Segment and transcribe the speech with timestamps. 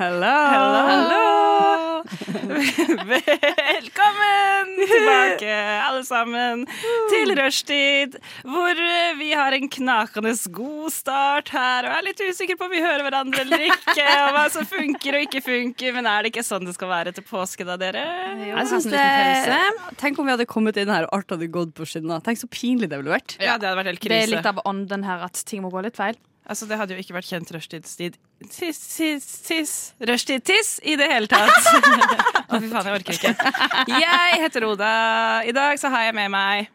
[0.00, 0.32] Hello.
[0.48, 0.82] Hello!
[0.88, 1.24] Hello.
[3.10, 6.62] Velkommen tilbake, alle sammen,
[7.10, 8.16] til rushtid,
[8.48, 8.80] hvor
[9.18, 13.04] vi har en knakende god start her, og er litt usikre på om vi hører
[13.04, 16.64] hverandre eller ikke, og hva som funker og ikke funker, men er det ikke sånn
[16.64, 18.06] det skal være til påske, da, dere?
[18.40, 19.04] Jeg synes det,
[20.00, 22.24] tenk om vi hadde kommet inn her og alt hadde gått på skinner.
[22.24, 23.36] Tenk så pinlig det ville vært.
[23.36, 24.16] Ja, det hadde vært helt krise.
[24.16, 26.16] Det er litt av ånden her at ting må gå litt feil.
[26.50, 28.16] Altså, det hadde jo ikke vært kjent rushtidstid
[28.50, 29.74] Tiss, tiss, tiss.
[30.02, 31.68] Rushtid-tiss i det hele tatt.
[32.50, 33.52] Å, fy faen, jeg orker ikke.
[34.00, 34.92] Jeg heter Oda.
[35.46, 36.70] I dag så har jeg med meg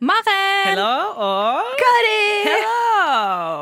[0.00, 0.64] Maren!
[0.64, 2.20] Hello og Kari!
[2.46, 2.76] Hello.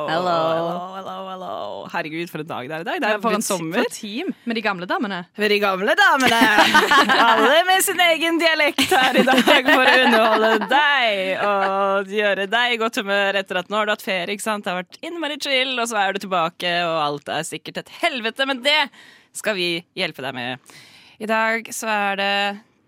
[0.06, 0.34] Hello.
[0.55, 1.55] hello, hello, hello.
[1.91, 3.00] Herregud, for en dag det er i dag.
[3.03, 3.81] Det er For en sommer.
[3.81, 5.19] for team med de gamle damene.
[5.34, 6.39] Med de gamle damene.
[7.27, 12.77] Alle med sin egen dialekt her i dag for å underholde deg og gjøre deg
[12.77, 14.36] i godt humør etter at nå har du hatt ferie.
[14.36, 14.62] ikke sant?
[14.69, 17.94] Det har vært innmari chill, og så er du tilbake, og alt er sikkert et
[17.98, 18.47] helvete.
[18.47, 18.78] Men det
[19.34, 20.77] skal vi hjelpe deg med.
[21.19, 22.34] I dag så er det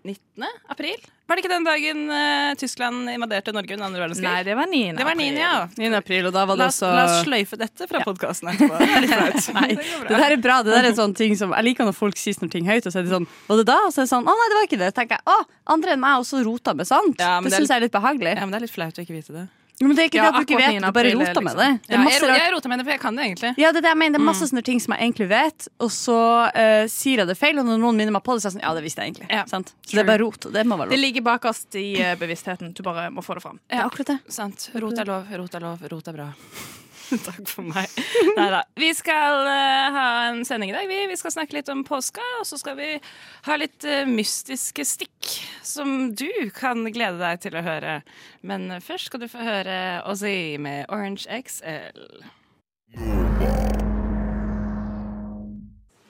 [0.07, 0.47] 19.
[0.71, 1.03] april.
[1.31, 4.25] Var det ikke den dagen uh, Tyskland invaderte Norge under andre verdenskrig?
[4.27, 4.79] Nei, det var 9.
[4.97, 5.27] det var 9.
[5.39, 5.53] ja.
[5.79, 5.91] 9.
[5.95, 8.81] april, og da var det også la oss sløyfe dette fra podkasten etterpå.
[8.81, 9.47] Det er litt flaut.
[9.61, 9.69] Nei,
[10.09, 10.57] det der er bra.
[10.59, 12.91] Det der er en sånn ting som Jeg liker når folk sier noe høyt, og
[12.91, 13.79] så er det sånn Var det da?
[13.87, 14.91] Og så er det sånn Å nei, det var ikke det.
[14.91, 15.39] Så tenker jeg å,
[15.77, 17.15] andre enn meg også rota med sant.
[17.23, 18.35] Ja, det det syns jeg er litt behagelig.
[18.35, 19.47] Ja, men det er litt flaut å ikke vite det.
[19.87, 21.61] Men det er ikke Ja, det at du ikke vet, du bare roter med liksom.
[21.61, 21.69] det.
[21.87, 23.53] Det Ja, jeg, jeg roter med det, for jeg kan det egentlig.
[23.57, 24.17] Ja, det er det jeg mener.
[24.17, 27.37] Det er masse sånne ting som jeg egentlig vet, og så uh, sier jeg det
[27.39, 29.05] feil, og når noen minner meg på det, så er jeg sånn Ja, det visste
[29.05, 29.31] jeg egentlig.
[29.31, 29.45] Ja.
[29.49, 29.73] Sant?
[29.85, 30.51] Så det er bare rot.
[30.51, 30.95] Det må være lov.
[30.95, 32.75] Det ligger bakerst i eh, bevisstheten.
[32.77, 33.59] Du bare må få det fram.
[33.71, 34.19] Er akkurat det.
[34.31, 34.69] Sant.
[34.75, 36.31] Rot er lov, rot er lov, rot er bra.
[37.27, 37.91] Takk for meg.
[38.37, 38.63] Neida.
[38.79, 40.87] Vi skal uh, ha en sending i dag.
[40.89, 42.91] Vi, vi skal snakke litt om påska, og så skal vi
[43.47, 45.33] ha litt uh, mystiske stikk
[45.65, 47.99] som du kan glede deg til å høre.
[48.47, 49.77] Men først skal du få høre
[50.09, 52.21] Ozzy med Orange XL.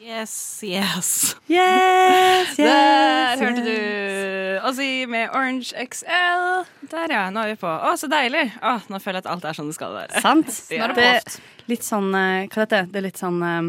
[0.01, 1.35] Yes, yes.
[1.47, 6.65] Yes, Der hørte du Ozzy med Orange XL.
[6.89, 7.27] Der, ja.
[7.29, 7.69] Nå er vi på.
[7.69, 8.47] Å, så deilig.
[8.65, 10.23] Å, nå føler jeg at alt er sånn det skal være.
[10.25, 10.49] Sant?
[10.73, 10.87] Ja.
[10.97, 11.37] Det er
[11.69, 12.89] litt sånn eh, Hva heter det?
[12.95, 13.59] Det er litt sånn eh,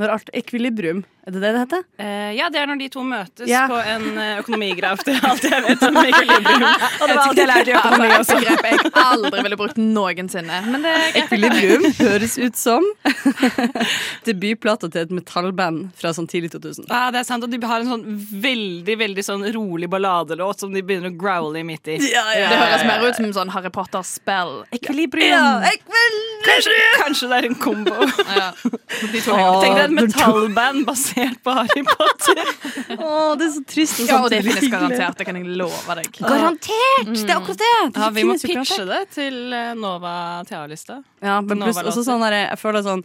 [0.00, 1.04] Når alt Ekvilibrium.
[1.24, 1.82] Er det det det heter?
[2.02, 3.62] Eh, ja, det er når de to møtes Ja.
[3.70, 5.04] på en eh, økonomigraf.
[5.06, 6.64] Det er alt jeg vet om ekvilibrium.
[7.00, 8.36] Og det var alt jeg lærte i økonomi også.
[8.42, 10.58] Grep jeg aldri ville brukt noensinne.
[10.68, 10.94] Men det.
[11.22, 12.84] Ekvilibrium høres ut som
[14.26, 16.88] debutplata til et metallband fra sånn tidlig 2000.
[16.90, 18.04] Ja, det er sant, og De har en sånn
[18.44, 21.98] veldig veldig sånn rolig balladelåt som de begynner å growle midt i.
[22.02, 24.64] Det høres mer ut som sånn Harry Potter-spill.
[24.74, 25.64] ekvilibrium!
[26.44, 28.10] Kanskje, kanskje det er en kombo.
[28.34, 28.50] Ja.
[28.60, 32.40] De to henger Deg et metallband basert på Harry Potter.
[32.98, 35.18] oh, det er så trist og Ja, og det finnes garantert.
[35.20, 36.08] Det kan jeg love deg.
[36.20, 37.12] Garantert!
[37.12, 37.74] Det er akkurat det.
[37.94, 38.90] det Ja, Vi må pitche garantert.
[38.94, 40.16] det til eh, Nova
[40.48, 40.98] TA-liste.
[41.24, 43.04] Ja, men pluss også sånn her, jeg føler sånn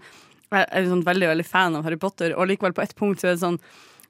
[0.49, 3.29] Jeg er sånn veldig veldig fan av Harry Potter, og likevel på et punkt så
[3.29, 3.59] er det sånn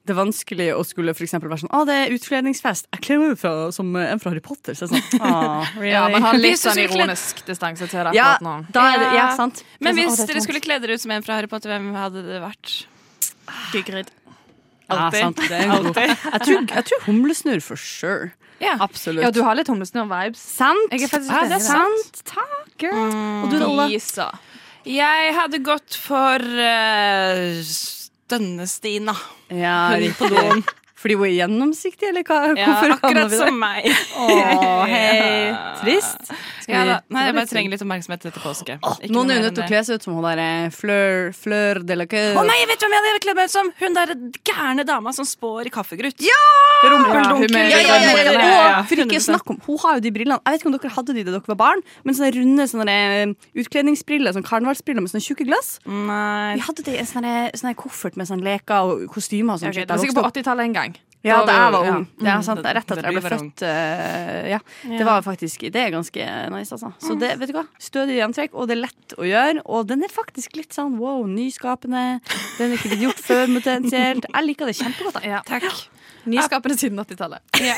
[0.08, 2.88] det er vanskelig å skulle for eksempel være sånn Å, det er utkledningsfest.
[2.96, 4.76] Jeg kler meg ut som en fra Harry Potter.
[4.78, 5.92] Så sånn, ah, really?
[5.92, 8.56] Ja, men ha litt sånn ironisk distanse til det ja, nå.
[8.72, 9.60] da er det, ja, sant.
[9.78, 11.50] Men hvis sånn, «Å, det er dere skulle kle dere ut som en fra Harry
[11.52, 12.74] Potter, hvem hadde det vært?
[13.74, 14.10] Gygrid.
[14.88, 15.20] ja, alltid.
[15.20, 16.00] Ja, det er god.
[16.00, 18.32] Jeg tror, jeg tror humlesnurr for sure.
[18.60, 18.76] Ja.
[18.80, 19.24] Absolutt.
[19.24, 20.40] Ja, du har litt humlesnurr-vibes.
[20.40, 20.92] Sant!
[20.92, 22.24] Jeg er faktisk ja, det er sant.
[22.28, 23.14] Takk, girl.
[23.44, 23.86] Og du Ola?
[23.92, 24.30] Lisa.
[24.88, 27.60] Jeg hadde gått for uh,
[28.30, 29.14] Stønne-Stina.
[29.50, 30.38] Ja, Hun på riktig.
[30.38, 30.64] doen.
[31.00, 32.38] Fordi hun er gjennomsiktig, eller hva?
[32.58, 33.86] Ja, Hvorfor akkurat som meg.
[34.20, 34.26] Å,
[34.90, 35.52] hei.
[35.80, 36.32] Trist.
[36.60, 36.96] Skal Ja, da.
[37.08, 38.76] Nei, jeg bare trenger litt oppmerksomhet etter påske.
[39.00, 41.80] Ikke Noen er nødt til å kle seg ut som hun der eh, Fleur, Fleur
[41.88, 42.36] de la Coeur.
[42.36, 43.72] Å nei, jeg vet hvem jeg hadde kledd meg ut som!
[43.80, 44.12] Hun der
[44.50, 46.20] gærne dama som spår i kaffegrutt.
[46.24, 46.42] Ja!
[46.84, 47.56] Rumpeldunkel.
[47.56, 48.44] Ja, Ja, ja, ja, ja, Ja, ja.
[48.44, 48.82] ja, ja.
[48.88, 50.40] For ikke å snakke om Hun har jo de brillene.
[50.44, 52.96] Jeg vet ikke om dere hadde de da dere var barn, men sånne runde sånne
[53.00, 55.78] eh, utkledningsbriller, sånn karnevalsbriller med sånne tjukke glass.
[55.88, 56.56] Nei.
[56.60, 59.72] Vi hadde det i en sånn koffert med sånn leker og kostymer og sånn.
[59.72, 60.89] Okay, det var sikkert på 80-tallet en gang.
[61.22, 61.94] Ja, da jeg var ja.
[61.98, 62.06] ung.
[62.16, 63.62] Det er sant, det rett etter jeg ble født.
[63.68, 64.60] eh, ja.
[64.88, 64.96] Ja.
[64.96, 66.92] Det var faktisk Det er ganske nice, altså.
[67.02, 67.66] Så det, vet du hva?
[67.82, 69.64] Stødig antrekk, og det er lett å gjøre.
[69.68, 72.20] Og den er faktisk litt sånn wow, nyskapende.
[72.56, 74.30] Den er ikke blitt gjort før, potensielt.
[74.32, 75.20] Jeg liker det kjempegodt.
[75.28, 75.42] Ja.
[75.48, 75.68] Takk.
[76.24, 77.42] Nyskapende siden 80-tallet.
[77.60, 77.74] Ja.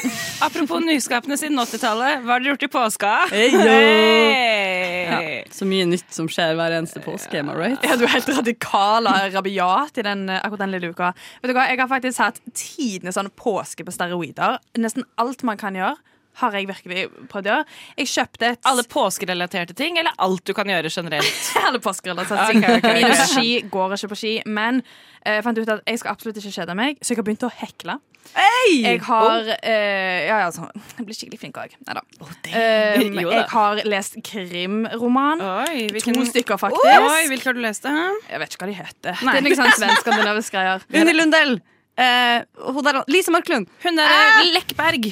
[0.47, 3.11] Apropos nyskapende siden 80-tallet, hva har dere gjort i påska?
[3.33, 3.49] Hey!
[3.51, 5.03] Hey!
[5.11, 5.19] Ja,
[5.51, 7.83] så mye nytt som skjer hver eneste påske, am I right?
[7.87, 11.11] Ja, du er helt radikal og rabiat i den, akkurat den lille uka.
[11.43, 14.59] Vet du hva, Jeg har faktisk hatt tidenes sånn påske på steroider.
[14.79, 15.99] Nesten alt man kan gjøre,
[16.41, 17.79] har jeg virkelig prøvd å gjøre.
[18.01, 21.49] Jeg kjøpte et Alle påskerelaterte ting, eller alt du kan gjøre generelt?
[21.67, 22.65] Alle påskerelaterte ting.
[22.65, 23.27] Okay, okay, okay.
[23.29, 24.35] Ski, går ikke på ski.
[24.49, 24.81] Men
[25.23, 27.45] jeg jeg fant ut at jeg skal absolutt ikke kjede meg, så jeg har begynt
[27.47, 27.99] å hekle.
[28.33, 30.71] Jeg har uh, Ja, ja, sånn.
[30.97, 31.75] Jeg blir skikkelig flink òg.
[31.89, 32.05] Nei da.
[32.23, 35.43] Um, jeg har lest krimroman.
[35.43, 36.87] Oi, To stykker, faktisk.
[36.87, 37.83] Oi, hvilke har du lest?
[37.83, 38.07] det?
[38.31, 39.27] Jeg vet ikke hva de heter.
[39.27, 39.35] Nei.
[39.35, 40.87] Det er noe sånn svensk-skandinavisk greier.
[41.03, 41.59] Unni Lundell!
[42.03, 43.69] Eh, hun der, Lise Marklund.
[43.85, 45.09] Hun der Lekkberg.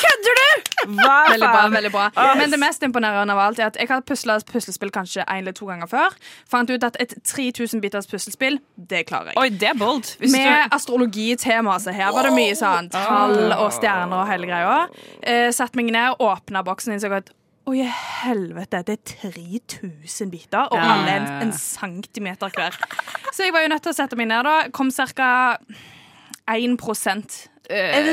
[0.00, 0.72] Kødder du?!
[0.86, 1.62] Hva Veldig bra.
[1.72, 5.24] veldig bra Men det mest imponerende av alt er at jeg har pusla puslespill kanskje
[5.24, 6.14] en eller to ganger før.
[6.50, 9.38] Fant ut at et 3000 biters puslespill, det klarer jeg.
[9.40, 10.12] Oi, det er bold.
[10.20, 10.76] Hvis Med du...
[10.76, 14.78] astrologitema, så her var det mye sånn tall og stjerner og hele greia.
[15.26, 17.32] Uh, satt meg ned, åpna boksen og innså at
[17.66, 17.80] Oi,
[18.22, 22.76] helvete, det er 3000 biter, og alle er en, en centimeter hver.
[23.34, 24.68] Så jeg var jo nødt til å sette meg ned, da.
[24.70, 25.30] Kom ca.
[26.46, 26.76] 1
[27.66, 28.06] eh, Er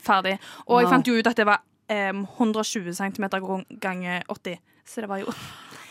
[0.00, 0.38] ferdig.
[0.64, 1.60] Og jeg fant jo ut at det var
[1.92, 3.28] em, 120 cm
[3.76, 4.56] ganger 80.
[4.88, 5.36] Så det var jo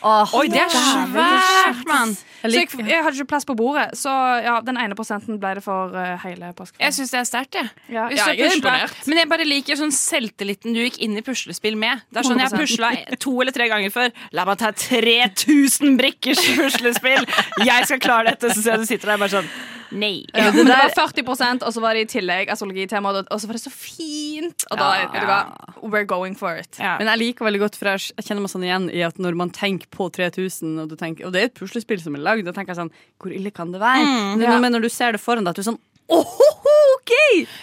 [0.04, 2.12] Oi, det er svært, mann.
[2.44, 4.12] Så jeg, jeg hadde ikke plass på bordet, så
[4.44, 6.76] ja, den ene prosenten ble det for uh, hele påsken.
[6.82, 7.70] Jeg syns det er sterkt, jeg.
[7.88, 8.98] Ja, ja, jeg er imponert.
[9.08, 12.04] Men jeg bare liker sånn selvtilliten du gikk inn i puslespill med.
[12.12, 12.66] Det er sånn Jeg har 100%.
[12.66, 14.12] pusla to eller tre ganger før.
[14.36, 17.24] La meg ta 3000 brikkers puslespill!
[17.64, 18.52] Jeg skal klare dette!
[18.52, 19.48] Så ser jeg du sitter der bare sånn
[19.94, 20.24] Nei.
[20.34, 23.58] Ja, men det var 40% og så var det i tillegg astrologitema, og så var
[23.58, 24.66] det så fint.
[24.70, 25.22] Og da, Ja.
[25.22, 25.38] ja.
[25.82, 26.76] we're going for it.
[26.80, 26.96] Ja.
[26.98, 29.50] Men jeg liker veldig godt, for jeg kjenner meg sånn igjen i at når man
[29.54, 32.52] tenker på 3000, og, du tenker, og det er et puslespill som er lagd, da
[32.56, 32.92] tenker jeg sånn
[33.22, 34.04] Hvor ille kan det være?
[34.36, 34.58] men, ja.
[34.60, 35.82] men når du ser det foran deg, at du er sånn
[36.14, 37.12] Åhåhå, OK!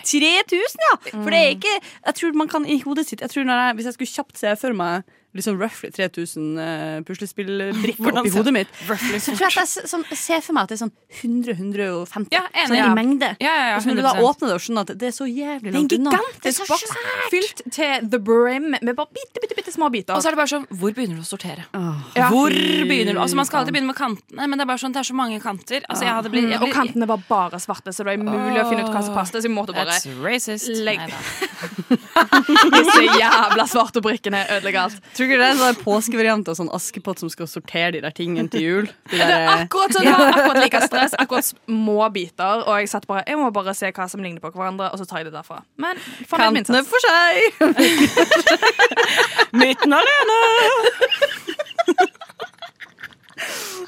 [0.02, 0.94] 3000, ja!
[1.12, 3.76] For det er ikke Jeg tror man kan i hodet sitt jeg tror når jeg,
[3.78, 5.04] Hvis jeg skulle kjapt se for meg
[5.38, 10.06] liksom roughly 3000 uh, puslespillbrikker oppi hodet mitt, Roughly så tror jeg at jeg sånn,
[10.18, 12.88] ser for meg at det er sånn 100-150 Ja, sånn ja.
[12.90, 13.30] i mengde.
[13.44, 15.16] Ja, ja, ja, og så når du da åpner det og skjønner at det er
[15.16, 16.96] så jævlig langt Det er en gigantisk boks
[17.32, 20.16] fylt til the brim med bare bitte, bitte, bitte små biter.
[20.16, 21.68] Og så er det bare sånn Hvor begynner du å sortere?
[22.18, 22.28] Ja.
[22.32, 23.22] Hvor begynner du?
[23.24, 25.18] Altså Man skal alltid begynne med kantene, men det er bare sånn Det er så
[25.18, 25.86] mange kanter.
[25.88, 28.68] Altså jeg hadde blitt jeg og kantene var bare svarte, så det var umulig å
[28.70, 29.40] finne ut hva som passet.
[29.42, 30.68] Så jeg måtte bare That's racist.
[30.82, 31.18] Legg- Neida.
[32.76, 35.00] Disse jævla svarte brikkene ødelegger alt.
[35.22, 38.14] Tror ikke det er en sånn påskevariant av sånn Askepott som skal sortere de der
[38.18, 38.88] tingene til jul?
[39.12, 42.64] De Det der, er eh, akkurat sånn, det var akkurat like stress, akkurat små biter.
[42.66, 45.06] Og jeg satt bare, jeg må bare se hva som ligner på hverandre, og så
[45.06, 45.60] tar jeg det derfra.
[45.78, 47.38] Men fornøyd med Kantene for seg!
[49.62, 50.42] Midten alene!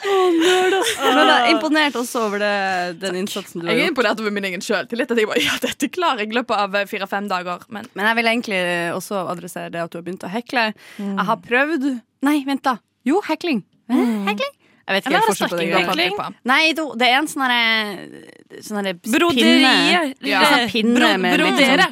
[0.03, 2.53] Men jeg er imponert også over det,
[3.01, 3.79] den innsatsen du har gjort.
[3.79, 5.11] Jeg er imponert over min egen sjøltillit.
[5.13, 7.63] At jeg bare, ja, dette klarer jeg i løpet av fire-fem dager.
[7.69, 8.63] Men Men jeg vil egentlig
[8.97, 10.73] også adressere det at du har begynt å hekle.
[10.99, 11.87] Jeg har prøvd
[12.23, 12.77] Nei, vent, da.
[13.03, 13.63] Jo, hekling.
[13.91, 14.27] Mm.
[14.29, 14.53] Hekling?
[14.83, 16.07] Jeg vet ikke helt forskjell på det.
[16.19, 16.33] av?
[16.47, 20.13] Nei, det er en sånn herre Sånn herre pinne.
[20.27, 20.41] Ja.
[20.43, 21.87] Sånn pinne Bro- brodere.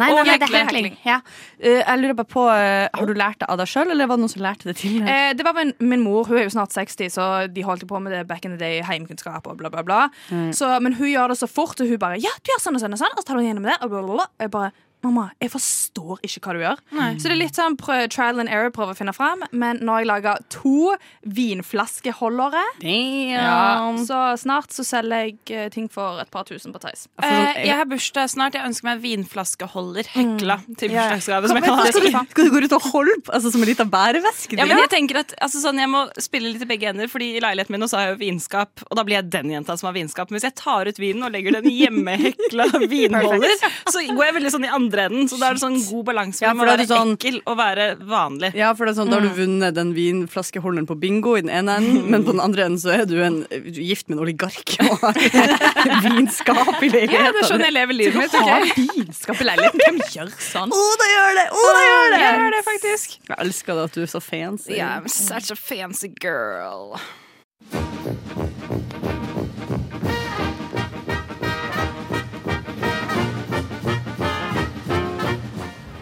[0.00, 0.96] Nei, nei, nei, det er hekling.
[1.06, 1.20] Ja.
[1.60, 4.18] Uh, jeg lurer bare på uh, Har du lært det av deg sjøl, eller var
[4.18, 5.10] det noen som lærte det til deg?
[5.10, 8.00] Eh, det var min, min mor, hun er jo snart 60, så de holdt på
[8.02, 10.00] med det back in the day, heimkunnskap og bla, bla, bla.
[10.56, 12.82] Så, men hun gjør det så fort, og hun bare Ja, du gjør sånn og
[12.82, 14.28] sånn og sånn, og så tar hun gjennom det, og bla, bla, bla.
[14.42, 14.72] Jeg bare
[15.04, 16.78] Mamma, jeg forstår ikke hva du gjør.
[17.20, 19.42] Så det er litt sånn prøv, trial and error, prøve å finne fram.
[19.52, 20.94] Men nå har jeg laga to
[21.28, 27.06] vinflaskeholdere ja, Så snart så selger jeg eh, ting for et par tusen på Theis.
[27.22, 28.56] Eh, jeg har bursdag snart.
[28.56, 31.08] Jeg ønsker meg vinflaskeholder hekla til Ja.
[31.10, 31.50] bursdagsgave.
[31.50, 31.82] Som jeg kan
[32.32, 34.56] skal, du, gå ut og holde på altså, som en liten bæreveske?
[34.58, 37.34] Ja, men jeg tenker at altså, sånn, jeg må spille litt i begge ender, Fordi
[37.36, 39.76] i leiligheten min også så har jeg jo vinskap, og da blir jeg den jenta
[39.78, 40.30] som har vinskap.
[40.30, 43.52] Men hvis jeg tar ut vinen og legger den hjemmehekla vinholder,
[43.86, 45.28] så går jeg veldig sånn i andre enden.
[45.28, 47.40] Så da er det sånn god balanse Ja, mellom for å være det sånn- ekkel
[47.46, 48.54] og være vanlig.
[48.54, 51.50] Ja, for det er sånn, Da har du vunnet den vinflaskeholderen på bingo i den
[51.50, 54.76] ene enden, men på den andre enden så er du, en, gift med en oligark
[54.80, 55.12] og har
[56.06, 57.24] vinskap i leiligheten.
[57.24, 58.32] Ja, det er sånn jeg lever livet mitt.
[58.32, 59.80] Har vinskap i leiligheten?
[59.84, 60.70] Hvem gjør sånn?
[60.74, 61.46] Å, det gjør det!
[61.50, 62.22] Å, det gjør det!
[62.24, 63.18] Jeg gjør det faktisk.
[63.28, 64.72] Jeg elsker det at du er så fancy.
[64.78, 66.98] Yeah, I'm such a fancy girl.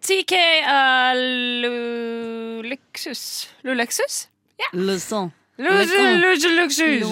[0.00, 0.32] TK
[0.68, 1.16] av
[1.62, 3.48] Lulexus.
[3.62, 4.28] Lulexus?
[4.72, 5.30] Luson.
[5.58, 7.04] Lulexus.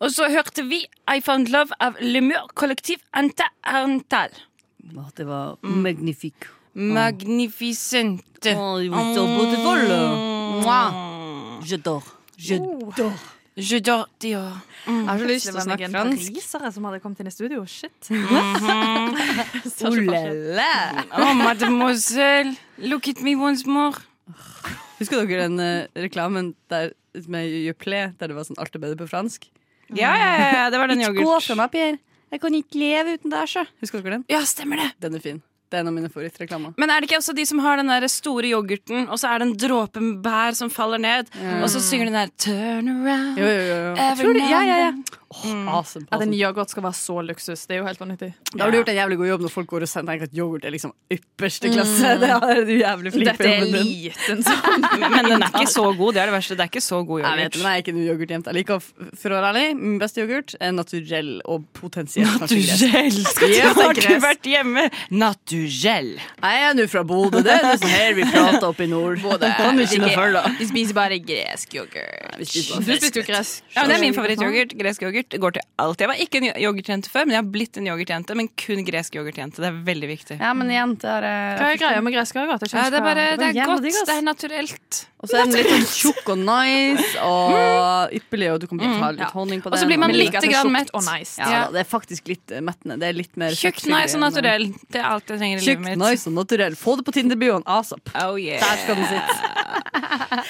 [0.00, 4.32] Og så hørte vi I Found Love av Lemur Kollektiv Anta Arntal.
[4.96, 6.48] Å, det var magnifique.
[6.74, 8.54] Magnificente.
[8.56, 9.78] Oh, you were so beautiful.
[10.62, 11.60] Mwah.
[11.66, 12.02] J'adore.
[12.38, 13.12] J'adore.
[13.60, 13.80] Je
[14.86, 15.02] Mm.
[15.04, 16.32] Jeg har så lyst til å var snakke noen fransk.
[16.32, 17.64] parisere som hadde kommet inn i studio.
[17.68, 18.10] Shit.
[19.84, 20.22] Oh la
[20.56, 21.04] la.
[21.18, 23.96] Oh, mademoiselle, look at me once more.
[24.98, 26.92] Husker dere den uh, reklamen der,
[27.28, 29.48] med Juplé, der det var sånn alt er bedre på fransk?
[29.90, 31.46] Ja, ja, ja, ja, det var den Ikke gå yoghurt.
[31.48, 31.98] fra meg, Pierre.
[32.30, 33.64] Jeg kan ikke leve uten deg, sjø.
[33.82, 34.26] Husker dere den?
[34.30, 34.90] Ja, stemmer det.
[35.02, 35.40] Den er fin.
[35.70, 36.72] Det er en av mine favorittreklamer.
[36.82, 39.38] Men er det ikke også de som har den der store yoghurten, og så er
[39.38, 41.30] det en dråpe bær som faller ned,
[41.62, 43.38] og så synger den der Turn around.
[43.38, 43.92] Jo, jo, jo.
[43.94, 45.19] Every tror det, ja, ja, ja.
[45.30, 48.32] Åh, awesome, At en yoghurt skal være så luksus, det er jo helt vanvittig.
[48.50, 50.64] Da har du gjort en jævlig god jobb når folk går og tenker at yoghurt
[50.66, 52.14] er liksom ypperste klasse.
[52.20, 54.86] Det er du jævlig flink Dette er liten sånn.
[55.14, 56.16] Men den er ikke så god.
[56.16, 56.56] Det er det verste.
[56.58, 57.30] Det er ikke så god yoghurt.
[57.30, 57.70] Jeg vet den yoghurt.
[57.70, 58.50] er ikke noe yoghurtjente.
[58.50, 58.88] Jeg liker,
[59.22, 63.54] for å være ærlig, min beste yoghurt er naturell og potensielt kanskje Skal Naturell.
[63.54, 64.88] Ja, Har du vært hjemme?
[65.14, 66.10] Naturell.
[66.18, 67.44] Jeg er nå fra Bodø.
[67.46, 69.22] Det er det som her vi prater oppe i nord.
[69.22, 70.44] Kan vi ikke noe for, da?
[70.58, 72.34] Vi spiser bare gresk yoghurt.
[72.34, 73.62] Du spiser bare Du jo gresk.
[73.76, 74.74] Ja, men det er min favorittyoghurt.
[74.80, 75.19] Gresk yoghurt.
[75.28, 76.00] Det går til alt.
[76.00, 78.34] Jeg var ikke en yoghurtjente før, men jeg har blitt en yoghurtjente.
[78.38, 79.60] Men kun gresk yoghurtjente.
[79.60, 80.38] Det er veldig viktig.
[80.40, 82.66] Ja, men jenter er eh, Hva er greia med gresk yoghurt?
[82.72, 83.82] Ja, det er bare det, Det er godt.
[83.84, 84.00] digg.
[84.06, 85.06] Det er naturelt.
[85.20, 89.10] Og så er den litt sånn tjukk og nice og ypperlig, og du kan ta
[89.12, 89.76] litt honning på den.
[89.76, 90.88] Og så blir man litt grann mett.
[90.96, 91.36] og nice.
[91.36, 91.66] ja.
[91.68, 92.96] Det er faktisk litt eh, mettende.
[93.02, 94.70] Det er litt mer Tjukt, nice og naturell.
[94.88, 96.00] Det er alt jeg trenger i livet mitt.
[96.00, 96.72] nice og naturell.
[96.80, 98.08] Få det på Tinder-bioen asap.
[98.24, 98.64] Oh yeah.
[98.64, 99.60] Der skal den sitte.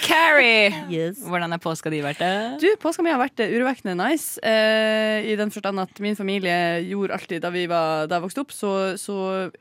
[0.07, 0.71] Carrie!
[0.93, 1.19] Yes.
[1.27, 2.21] Hvordan er påska di vært?
[2.21, 2.61] det?
[2.63, 4.39] Du, Påska mi har vært eh, urovekkende nice.
[4.61, 6.55] Eh, I den forstand at min familie
[6.89, 9.17] gjorde alltid Da, vi var, da jeg vokste opp, så, så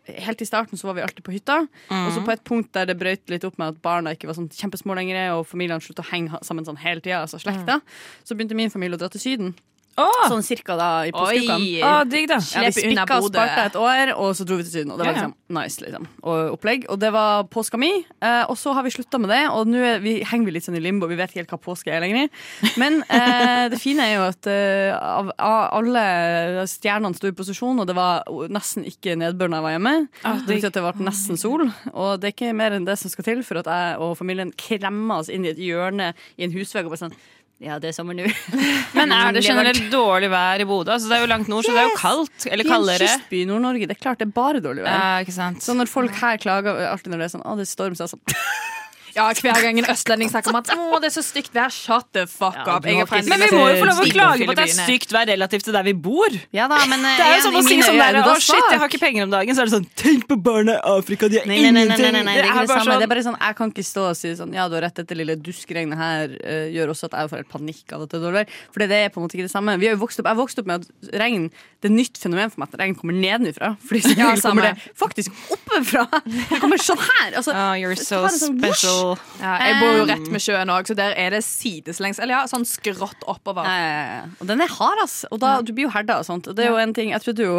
[0.07, 1.61] helt i starten så var vi alltid på hytta.
[1.89, 4.37] Og så på et punkt der det brøt litt opp med at barna ikke var
[4.37, 7.79] sånn kjempesmå lenger, og familiene sluttet å henge sammen sånn hele tida, altså slekta,
[8.27, 9.53] så begynte min familie å dra til Syden.
[9.99, 11.91] Åh, Sånn cirka da i påskeukene.
[12.09, 12.37] Digg, da.
[12.55, 13.43] Ja, vi spikka og Bodø.
[13.65, 14.93] et år, og så dro vi til Syden.
[14.93, 15.27] Og det var Ja, ja.
[15.27, 16.85] liksom nice liksom og opplegg.
[16.89, 17.89] Og det var påska mi.
[18.21, 20.65] Eh, og så har vi slutta med det, og nå er vi, henger vi litt
[20.67, 21.07] sånn i limbo.
[21.09, 22.29] Vi vet ikke helt hva påske er lenger.
[22.77, 27.79] Men eh, det fine er jo at eh, av, av alle stjernene sto i posisjon,
[27.81, 29.95] og det var nesten ikke nedbør da jeg var hjemme.
[30.23, 32.97] Ah, det betyr at det ble nesten sol, og det er ikke mer enn det
[33.01, 36.45] som skal til for at jeg og familien klemmer oss inn i et hjørne i
[36.47, 37.17] en husvegg og bare sånn
[37.59, 38.23] ja, det er sommer nå.
[38.97, 40.93] Men er det Det generelt dårlig vær i Bodø?
[40.95, 42.47] Altså, det er jo langt nord, så det er jo kaldt.
[42.47, 43.89] Eller I en kystby i Nord-Norge.
[43.89, 44.95] Det er klart det er bare dårlig vær.
[44.95, 45.63] Ja, ikke sant.
[45.65, 48.07] Så når folk her klager alltid når det er sånn, å det er storm, så
[48.07, 48.77] er det sånn
[49.19, 52.07] Ja, Hver gang en østlending snakker om at å, det er så stygt vær, shut
[52.15, 52.85] the fuck Ja, up.
[52.87, 55.27] Er Men vi må jo få lov å klage på at det er stygt vær
[55.29, 56.35] relativt til der vi bor.
[56.55, 58.87] Ja da, men Det er jo sånn å si sånn der, å shit, jeg har
[58.91, 61.49] ikke penger om dagen, så er det sånn Tenk på barna i Afrika, de har
[61.49, 62.25] Nei, nei, nei, nei, ingenting.
[62.25, 62.95] nei, det er ikke det bare samme.
[62.95, 64.85] Det er sånn bare sånn, Jeg kan ikke stå og si sånn Ja, du har
[64.87, 68.13] rett, dette lille duskregnet her eh, gjør også at jeg får helt panikk av at
[68.13, 68.53] det er dårlig vær.
[68.73, 69.75] For det er på en måte ikke det samme.
[69.81, 71.49] Vi har jo vokst opp, jeg har vokst opp med at regn
[71.79, 73.73] Det er nytt fenomen for meg at regn kommer nedenfra.
[73.87, 76.05] Fordi så Ja, kommer det faktisk oppefra.
[76.25, 77.37] Det kommer sånn her.
[77.39, 79.08] Altså, Oh, you're so
[79.39, 82.19] Ja, jeg bor jo rett med sjøen òg, så der er det sideslengs.
[82.21, 83.67] Eller ja, sånn skrått oppover.
[83.69, 84.25] Ja.
[84.39, 85.21] Og den er hard, ass.
[85.29, 86.49] Og da, du blir jo herda og sånt.
[86.49, 87.55] Og det er jo en ting Jeg trodde jo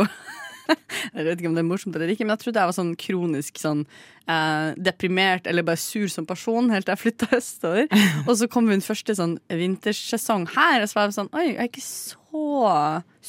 [1.16, 2.92] Jeg vet ikke om det er morsomt eller ikke, men jeg trodde jeg var sånn
[3.00, 3.80] kronisk sånn
[4.30, 7.88] eh, deprimert eller bare sur som person helt til jeg flytta østover.
[8.28, 11.58] Og så kom min første sånn vintersesong her, og så var jeg sånn Oi, jeg
[11.58, 12.76] er ikke så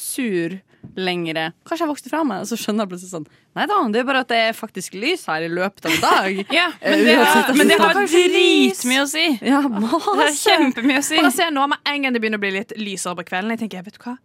[0.04, 0.60] sur
[0.98, 1.52] lenger.
[1.68, 4.06] Kanskje jeg vokste fra meg, og så skjønner jeg plutselig sånn Nei da, det er
[4.08, 6.38] bare at det er faktisk lys her i løpet av en dag.
[6.56, 9.26] Ja, Eh, men det har, men det har dritmye å si.
[9.44, 10.38] Ja, Det har masse.
[10.40, 11.18] kjempemye å si.
[11.20, 13.26] Og da ser jeg nå med en gang det begynner å bli litt lysere på
[13.28, 14.16] kvelden, jeg tenker, vet du hva?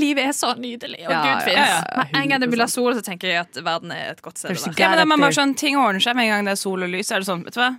[0.00, 2.66] Livet er så nydelig, og Ja, Gud ja, ja, ja, Med en gang det blir
[2.72, 4.78] sol, så tenker jeg at verden er et godt sted å være.
[4.80, 6.88] Ja, men det er sånn, Ting ordner seg med en gang det er sol og
[6.88, 7.12] lys.
[7.12, 7.74] Er det sånn, vet du hva?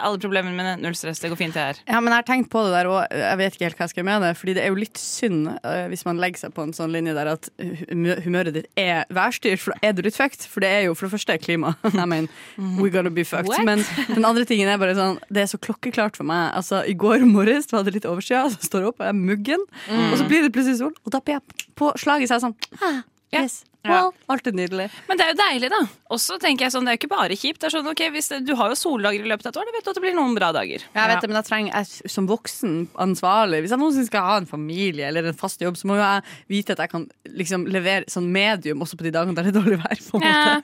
[0.00, 1.80] Alle problemene mine, null stress, det går fint det her.
[1.88, 3.94] Ja, men jeg har tenkt på det der, og jeg vet ikke helt hva jeg
[3.94, 4.30] skal mene.
[4.38, 7.16] Fordi det er jo litt synd eh, hvis man legger seg på en sånn linje
[7.16, 10.48] der at humøret ditt er værstyrt, for da er du litt fucked.
[10.50, 11.74] For det er jo for det første klima.
[11.92, 13.50] I mean, we're gonna be fucked.
[13.52, 13.64] What?
[13.66, 16.50] Men den andre tingen er bare sånn, det er så klokkeklart for meg.
[16.56, 19.68] Altså, I går morges var det litt overskya, så står jeg opp og er muggen,
[19.90, 22.46] og så blir det plutselig sol, og da blir jeg på slaget så er jeg
[22.48, 23.00] sånn ah.
[23.34, 23.62] Yes.
[23.84, 24.86] Well, alltid nydelig.
[25.08, 25.80] Men det er jo deilig, da.
[26.16, 27.60] Også tenker jeg sånn, det er jo ikke bare kjipt.
[27.60, 29.68] Det er sånn, okay, hvis det, Du har jo soldager i løpet av et år,
[29.68, 30.86] da vet du at det blir noen bra dager.
[30.94, 34.38] Jeg vet det, men jeg trenger jeg, som voksen ansvarlig Hvis jeg noensinne skal ha
[34.40, 36.24] en familie eller en fast jobb, så må jo jeg
[36.54, 39.60] vite at jeg kan liksom levere sånn medium også på de dagene der det er
[39.60, 40.00] dårlig vær.
[40.08, 40.56] på en Ja.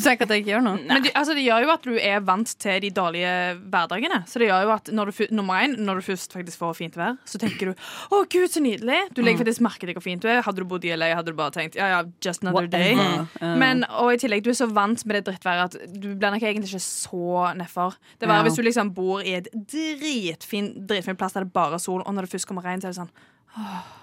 [0.00, 0.78] Du tenker at jeg ikke gjør noe?
[0.88, 3.32] Men det, altså, det gjør jo at du er vant til de dårlige
[3.68, 4.22] hverdagene.
[4.30, 6.96] Så det gjør jo at når du, nummer én, når du først faktisk får fint
[6.96, 9.12] vær, så tenker du 'Å, gud, så nydelig'.
[9.12, 10.40] Du legger faktisk merke til hvor fint du er.
[10.46, 12.96] Hadde du bodd i LA, hadde du bare tenkt 'ja, ja, just another day'.
[13.40, 16.42] Men, og i tillegg, du er så vant med det drittværet at du blir nok
[16.42, 17.94] egentlig ikke så nedfor.
[18.18, 18.42] Det Ja.
[18.42, 22.14] hvis du liksom bor i et dritfin, dritfin plass der det bare er sol, og
[22.14, 23.10] når det først kommer regn, så er det sånn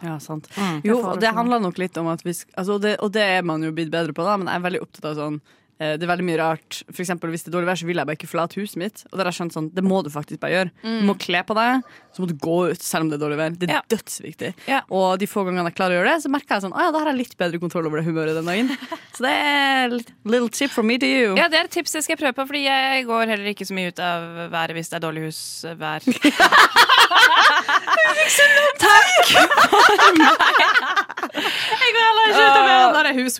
[0.03, 0.49] Ja, sant.
[0.57, 0.81] Mm.
[0.83, 3.63] Jo, og det handler nok litt om at vi altså, det, Og det er man
[3.63, 5.41] jo blitt bedre på, da, men jeg er veldig opptatt av sånn
[5.77, 6.79] det er veldig mye rart.
[6.89, 9.03] For eksempel, hvis det er dårlig vær, så vil jeg bare ikke forlate huset mitt.
[9.11, 10.71] Og da har jeg skjønt sånn, Det må du faktisk bare gjøre.
[10.81, 11.83] Du må kle på deg,
[12.15, 13.51] så må du gå ut selv om det er dårlig vær.
[13.57, 13.81] Det er Ja.
[13.93, 14.51] dødsviktig.
[14.67, 14.81] Ja.
[14.89, 16.89] Og de få gangene jeg klarer å gjøre det, så merker jeg sånn, å ja,
[16.91, 18.69] da har jeg litt bedre kontroll over det humøret den dagen.
[19.17, 21.35] Så det er litt little tip from me to you.
[21.37, 23.73] Ja, det er et tips jeg skal prøve på, fordi jeg går heller ikke så
[23.73, 26.01] mye ut av været hvis det er dårlig husvær.
[31.77, 33.35] Jeg går heller ikke ut av været når det er hus.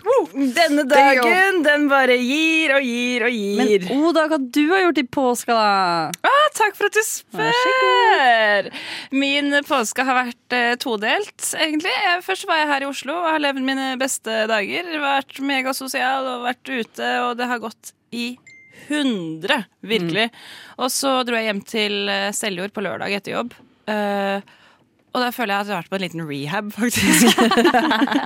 [0.56, 3.86] Denne dagen, den bare gir og gir og gir.
[3.88, 4.02] Men.
[4.08, 6.28] Oda, hva du har gjort i påska, da?
[6.28, 8.68] Ah, takk for at du spør!
[9.16, 11.94] Min påske har vært eh, todelt, egentlig.
[11.94, 14.92] Jeg, først var jeg her i Oslo og har levd mine beste dager.
[15.02, 18.28] Vært megasosial og vært ute, og det har gått i
[18.88, 20.28] hundre, virkelig.
[20.78, 23.56] Og så dro jeg hjem til eh, Seljord på lørdag etter jobb.
[23.88, 24.54] Eh,
[25.14, 27.40] og da føler jeg at jeg har vært på en liten rehab, faktisk.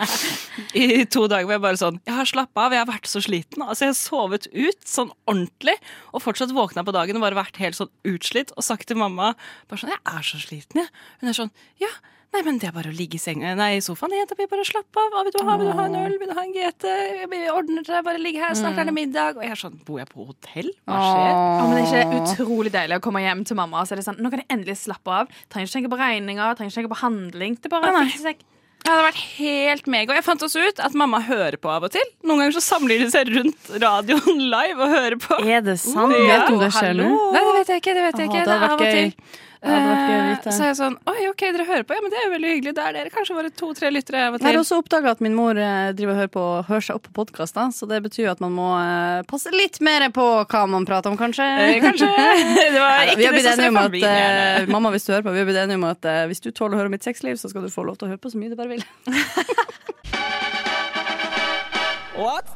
[0.83, 3.23] I to dager hvor jeg bare sånn Jeg har slappa av, jeg har vært så
[3.23, 3.62] sliten.
[3.65, 5.77] Altså Jeg har sovet ut sånn ordentlig,
[6.12, 9.35] og fortsatt våkna på dagen og bare vært helt sånn utslitt og sagt til mamma
[9.71, 10.93] bare sånn Jeg er så sliten, jeg.
[11.23, 11.93] Hun er sånn Ja,
[12.33, 14.15] nei, men det er bare å ligge i senga Nei, i sofaen.
[14.17, 15.11] Jenta mi, bare slappe av.
[15.15, 15.57] Hva vil du ha?
[15.61, 16.15] Vil du ha en øl?
[16.21, 16.87] Vil du ha en GT?
[17.33, 18.03] Vi ordner det.
[18.07, 19.37] Bare ligg her, snart er det middag.
[19.37, 20.71] Og jeg er sånn Bor jeg på hotell?
[20.89, 21.35] Hva skjer?
[21.35, 24.01] Åh, men det er ikke utrolig deilig å komme hjem til mamma og så er
[24.03, 25.29] det sånn, nå kan jeg endelig slappe av.
[25.53, 27.59] Trenger ikke tenke på regninger, trenger ikke tenke på handling.
[27.61, 28.09] Det bare Nei, nei.
[28.12, 28.49] fikser seg.
[28.83, 30.11] Det hadde vært helt mega.
[30.11, 32.03] Og jeg fant også ut at mamma hører på av og til.
[32.27, 35.39] Noen ganger så samler de seg rundt radioen live og hører på.
[35.47, 36.11] Er det sant?
[36.19, 37.07] Ja, vet du om det skjer nå?
[37.37, 37.95] Nei, det vet jeg ikke.
[37.95, 38.43] det vet jeg Åh, ikke.
[38.43, 38.97] det det er av og gøy.
[38.99, 39.39] til.
[39.62, 40.50] Eh.
[40.50, 41.95] Så er jeg sånn Oi, OK, dere hører på.
[41.95, 42.73] Ja, men det er jo veldig hyggelig.
[42.75, 45.37] Det er dere kanskje bare to-tre lyttere av og Jeg har også oppdaga at min
[45.38, 48.33] mor eh, driver og hører, på, hører seg opp på podkaster, så det betyr jo
[48.33, 51.47] at man må eh, passe litt mer på hva man prater om, kanskje.
[51.47, 52.11] Eh, Kanskje.
[52.73, 55.07] Det var ikke vi har det blitt som enige skrev om at eh, Mamma, hvis
[55.07, 56.97] du hører på, vi har blitt enige om at hvis du tåler å høre om
[56.97, 58.75] mitt sexliv, så skal du få lov til å høre på så mye du bare
[58.75, 58.87] vil.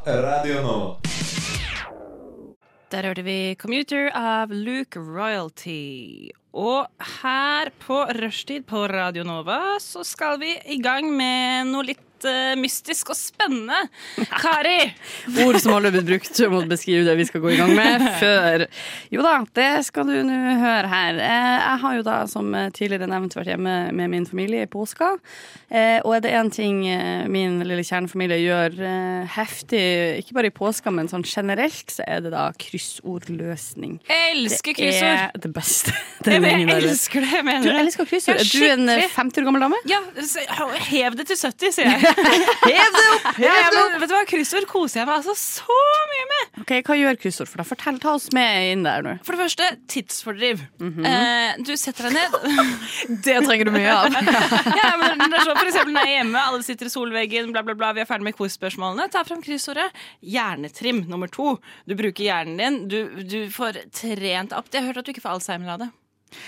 [0.06, 0.78] Radio nå.
[2.90, 6.30] Der hørte vi 'Commuter' av Luke Royalty.
[6.56, 6.86] Og
[7.20, 12.54] her på rushtid på Radio Nova så skal vi i gang med noe litt eh,
[12.56, 13.76] mystisk og spennende.
[14.40, 14.92] Kari!
[15.44, 17.74] Ord som alle har blitt brukt om å beskrive det vi skal gå i gang
[17.76, 18.64] med før.
[19.12, 21.20] Jo da, det skal du nå høre her.
[21.20, 25.12] Eh, Jeg har jo da, som tidligere nevnt, vært hjemme med min familie i påska.
[25.68, 26.82] Eh, Og er det én ting
[27.32, 28.78] min lille kjernefamilie gjør
[29.36, 29.82] heftig,
[30.22, 32.48] ikke bare i påska, men sånn generelt, så er det da
[33.06, 33.98] kryssordløsning.
[34.08, 35.20] Jeg elsker Det kryssord.
[35.34, 35.94] er det beste.
[36.26, 37.84] Jeg, Den elsker det, Du mener jeg.
[37.86, 38.40] elsker kryssord.
[38.40, 39.80] Er du en eh, 50 år gammel dame?
[39.90, 40.00] Ja,
[40.90, 42.05] hev det til 70, sier jeg.
[42.66, 43.38] Hev det opp!
[43.42, 45.76] Ja, ja, men vet du hva, Kryssord koser jeg meg altså så
[46.12, 46.60] mye med.
[46.62, 47.68] Ok, Hva gjør kryssord for deg?
[47.68, 49.14] Fortell, Ta oss med inn der nå.
[49.26, 50.62] For det første, tidsfordriv.
[50.80, 52.38] eh, du setter deg ned.
[53.26, 54.16] Det trenger du mye av.
[54.80, 57.52] ja, men det er så, for eksempel når jeg er hjemme, alle sitter i solveggen,
[57.54, 59.08] bla, bla, bla, vi er ferdig med quiz-spørsmålene.
[59.12, 59.88] Ta fram kryssordet.
[60.24, 61.56] Hjernetrim nummer to.
[61.88, 62.80] Du bruker hjernen din.
[62.90, 64.70] Du, du får trent opp.
[64.72, 65.90] Jeg har hørt at du ikke får Alzheimer av det.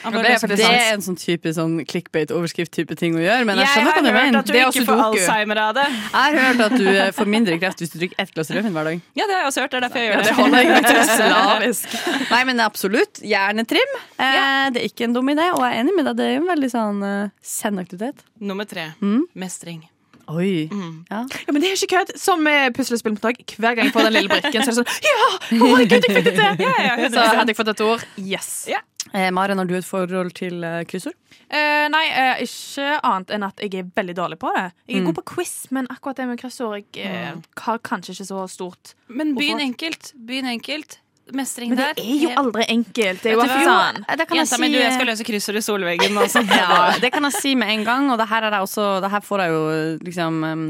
[0.02, 3.44] Han det er Det er en sånn type sånn clickbait-overskrift-type ting å gjøre.
[3.48, 5.86] Men jeg Jeg har hørt at du Det ikke får Alzheimer av det.
[5.88, 8.72] Jeg har hørt at du eh, får mindre kreft hvis du drikker ett glass rødvin
[8.76, 9.00] hver dag.
[9.18, 9.70] Ja, det har jeg også hørt.
[9.70, 10.36] Det er derfor jeg gjør Det det.
[10.38, 11.98] holder jeg slavisk.
[12.30, 13.22] Nei, men absolutt.
[13.22, 13.94] Hjernetrim.
[14.18, 16.16] Eh, Det er ikke en dum idé, og jeg er enig med deg.
[16.18, 18.26] Det er en veldig sånn uh, send aktivitet.
[18.40, 18.90] Nummer tre.
[19.34, 19.86] Mestring.
[20.28, 20.68] Oi.
[21.08, 22.10] Ja, men det er ikke kødd.
[22.20, 23.38] Som med puslespill på dag.
[23.56, 25.16] Hver gang jeg får den lille brikken, så er det sånn Ja!
[25.24, 26.66] Å, herregud, jeg fikk det til!
[26.66, 28.04] Ja, ja, Så hadde jeg fått et ord.
[28.20, 28.50] Yes.
[28.68, 28.82] Ja.
[29.14, 31.16] Eh, Maren, har du et forhold til eh, kryssord?
[31.48, 34.66] Eh, nei, eh, ikke annet enn at jeg er veldig dårlig på det.
[34.88, 38.28] Jeg er god på quiz, men akkurat det med kryssord jeg, eh, har kanskje ikke
[38.30, 38.94] så stort.
[39.08, 40.12] Men begynn enkelt.
[40.28, 40.98] Begynn enkelt.
[41.36, 43.22] Mestring Men det er jo aldri enkelt.
[43.22, 43.76] Det er jo Vet hva?
[43.98, 46.16] Eh, Det kan jeg Jenta si mi, du, jeg eh, skal løse kryssord i solveggen.
[46.22, 46.42] Altså.
[46.58, 49.22] Ja, det kan jeg si med en gang, og det her, er også, det her
[49.24, 49.60] får jeg jo
[50.06, 50.64] liksom um,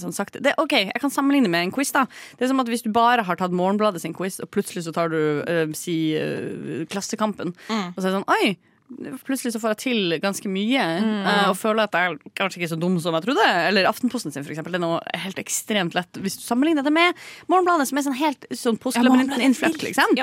[0.00, 2.06] sånn sakte det, OK, jeg kan sammenligne med en quiz, da.
[2.38, 4.94] Det er som at hvis du bare har tatt Morgenbladet sin quiz, og plutselig så
[4.96, 8.56] tar du uh, si uh, Klassekampen, og så er det sånn Oi!
[9.26, 10.84] Plutselig så får jeg til ganske mye.
[11.26, 13.46] eh, og føler at jeg er kanskje ikke så dum som jeg trodde.
[13.68, 14.74] Eller Aftenposten sin, for eksempel.
[14.74, 17.16] Det er noe helt ekstremt lett hvis du sammenligner det med
[17.50, 20.16] Morgenbladet, som er sånn helt sånn postlabyrinten innfløkt, liksom.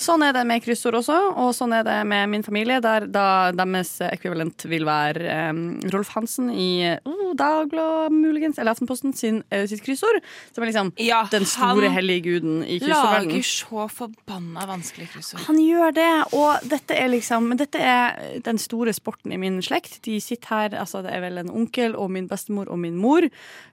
[0.00, 3.26] Sånn er det med kryssord også, og sånn er det med min familie, der da
[3.56, 9.64] deres ekvivalent vil være um, Rolf Hansen i uh, Dagbladet, muligens, eller Aftenposten sin, uh,
[9.68, 10.20] sitt kryssord.
[10.54, 13.36] Som er liksom Ja, den store han hellige guden i kryssordverdenen.
[13.36, 15.44] Lager så forbanna vanskelig kryssord.
[15.48, 18.05] Han gjør det, og dette er liksom dette er
[18.44, 19.98] den store sporten i min slekt.
[20.06, 23.26] De sitter her, altså det er vel en onkel og min bestemor og min mor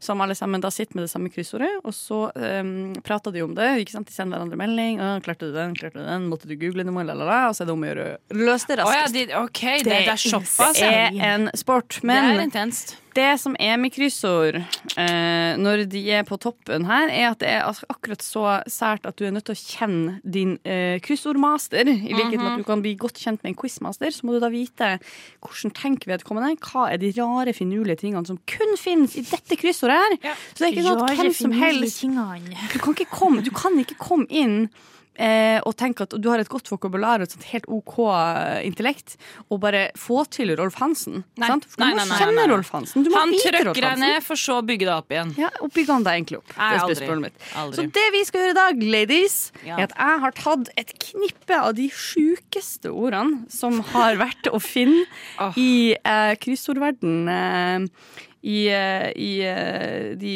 [0.03, 3.53] som alle sammen da sitter med det samme kryssordet, og så um, prater de om
[3.57, 3.69] det.
[3.83, 4.09] ikke sant?
[4.09, 5.01] De sender hverandre melding.
[5.23, 5.75] 'Klarte du den?
[5.77, 6.27] Klarte du den?
[6.31, 8.91] Måtte du google noe?' Lalala, og så er det om å gjøre løse det Å
[8.93, 10.79] ja, de, okay, det, det er såpass.
[10.79, 12.97] det er en sport, Det er intenst.
[13.15, 17.49] Det som er med kryssord eh, når de er på toppen her, er at det
[17.51, 21.89] er akkurat så sært at du er nødt til å kjenne din eh, kryssordmaster.
[21.89, 24.41] I likhet med at du kan bli godt kjent med en quizmaster, så må du
[24.43, 24.95] da vite
[25.43, 26.55] hvordan tenker vedkommende.
[26.63, 30.17] Hva er de rare, finurlige tingene som kun finnes i dette kryssordet her?
[30.53, 32.01] Så det er ikke sånn at hvem som helst
[32.73, 34.67] du kan ikke komme, du kan ikke komme inn
[35.15, 37.95] eh, og tenke at du har et godt vokabular og et sånt helt OK
[38.65, 39.17] intellekt,
[39.49, 41.23] og bare få til Rolf Hansen.
[41.39, 41.49] Nei.
[41.49, 41.67] Sant?
[41.69, 42.47] For du Nei, må nei, kjenne.
[42.53, 43.07] Rolf Hansen.
[43.13, 45.33] Han trykker deg ned, for så å bygge deg opp igjen.
[45.39, 46.55] Ja, og bygger han deg egentlig opp?
[46.57, 47.31] Nei, det aldri.
[47.63, 47.77] Aldri.
[47.77, 49.77] Så det vi skal gjøre i dag, ladies, Ja.
[49.77, 54.59] er at jeg har tatt et knippe av de sjukeste ordene som har vært å
[54.63, 55.05] finne
[55.39, 55.55] oh.
[55.59, 57.17] i eh, kryssordverden.
[57.29, 60.33] Eh, i, eh, i eh, de,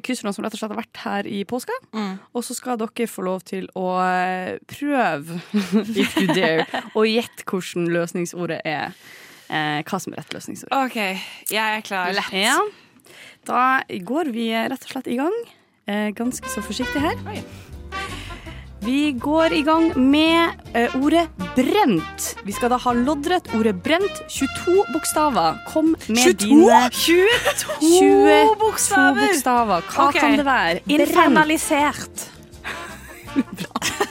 [0.00, 1.76] kryssordene som rett og slett har vært her i påska.
[1.92, 2.14] Mm.
[2.32, 5.40] Og så skal dere få lov til å eh, prøve,
[6.00, 8.96] if you dare, og gjette hvordan løsningsordet er.
[9.50, 10.72] Eh, hva som er rett løsningsord.
[10.86, 11.00] OK,
[11.50, 12.16] jeg er klar.
[12.32, 12.56] Ja.
[13.48, 15.36] Da går vi rett og slett i gang.
[15.90, 17.20] Eh, ganske så forsiktig her.
[17.28, 17.42] Oi.
[18.80, 22.30] Vi går i gang med eh, ordet brent.
[22.46, 24.22] Vi skal da ha loddrett ordet brent.
[24.32, 25.60] 22 bokstaver.
[25.68, 26.46] Kom med 22?
[26.46, 27.28] dine 22
[27.76, 29.20] 22 bokstaver!
[29.26, 29.88] bokstaver.
[29.92, 30.20] Hva okay.
[30.20, 30.84] kan det være?
[30.88, 32.26] Infernalisert.
[32.26, 32.36] Infernalisert.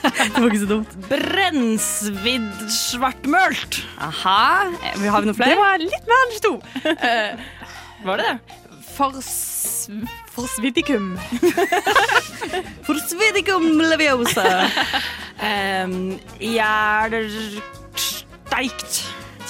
[0.00, 0.94] Det var ikke så dumt.
[1.10, 3.82] Brennsvidd svartmølt.
[4.00, 4.70] Aha.
[4.70, 5.50] Eh, Vi har vi noen flere?
[5.50, 6.54] Det var litt mer enn 22.
[8.06, 8.58] Var det det?
[8.94, 9.32] Fors...
[10.30, 11.12] Forsvidikum.
[12.86, 14.46] Forsvidikum leviosa.
[15.40, 17.60] Um, Jernsteikt.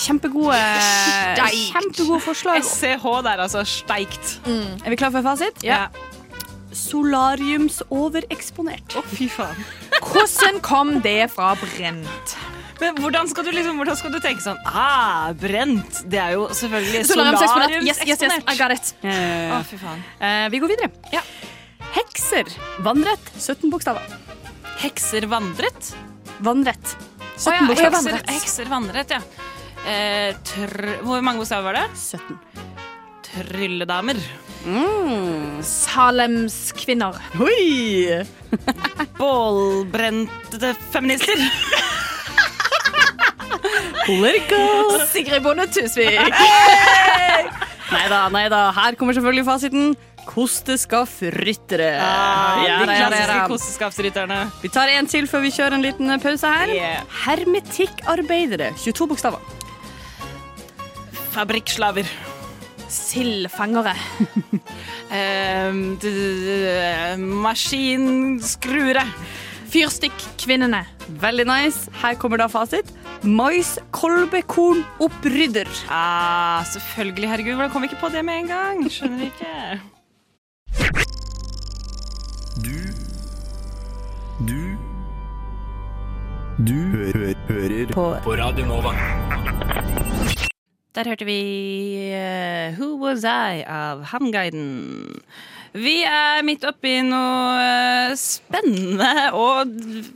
[0.00, 1.74] Kjempegode, Steikt.
[1.74, 2.62] kjempegode forslag.
[2.64, 3.60] SCH der, altså.
[3.68, 4.38] Steikt.
[4.48, 5.56] Er vi klare for fasit?
[5.66, 5.88] Ja.
[6.72, 8.94] Solariumsovereksponert.
[8.96, 9.58] Å, fy faen.
[10.12, 12.36] Hvordan kom det fra brent?
[12.80, 15.98] Men hvordan skal du liksom, hvordan skal du tenke sånn Ah, brent.
[16.08, 17.82] Det er jo selvfølgelig Solariumseksponert.
[17.84, 18.94] Yes, yes, yes, I got it.
[19.04, 20.00] Eh, Å, fy faen.
[20.24, 20.88] eh, vi går videre.
[21.12, 21.20] Ja.
[21.94, 22.50] Hekser.
[22.84, 23.32] Vannrett.
[23.38, 24.02] 17 bokstaver.
[24.80, 25.94] Hekser vandret?
[26.38, 26.96] Vannrett.
[27.36, 28.18] 17 oh, ja, bokstaver.
[28.18, 29.20] hekser, hekser vandret, ja.
[29.88, 31.86] Eh, tr hvor mange bokstaver var det?
[31.98, 32.38] 17.
[33.30, 34.20] Trylledamer.
[35.62, 37.16] Salems kvinner.
[37.40, 38.24] Oi!
[39.18, 41.40] Bålbrente feminister.
[44.06, 45.06] Political.
[45.06, 46.18] Sigrid Bonde Tusvik.
[47.90, 48.68] Nei da, nei da.
[48.74, 49.94] Her kommer selvfølgelig fasiten.
[50.30, 51.90] Kosteskaffryttere.
[52.00, 53.48] Ah, Ja, de klassiske
[54.30, 54.38] da.
[54.62, 56.68] Vi tar en til før vi kjører en liten pause her.
[56.74, 57.02] Yeah.
[57.26, 58.70] Hermetikkarbeidere.
[58.78, 59.40] 22 bokstaver.
[61.34, 62.06] Fabrikkslaver.
[62.90, 63.94] Sildfangere.
[66.02, 69.04] D- Maskinskruere.
[69.70, 70.80] Fyrstikkvinnene.
[71.22, 71.86] Veldig nice.
[72.02, 72.86] Her kommer da fasit.
[73.22, 75.68] Mais-kolbekornopprydder.
[75.90, 77.28] Ah, selvfølgelig.
[77.30, 78.76] Herregud, hvordan kom vi ikke på det med en gang?
[78.90, 79.54] Skjønner ikke.
[86.68, 88.04] Du hø hø hører på.
[88.24, 88.90] på Radio Nova.
[90.96, 91.36] Der hørte vi
[92.10, 95.20] uh, Who Was I av Hamguiden.
[95.72, 99.70] Vi er midt oppi noe eh, spennende og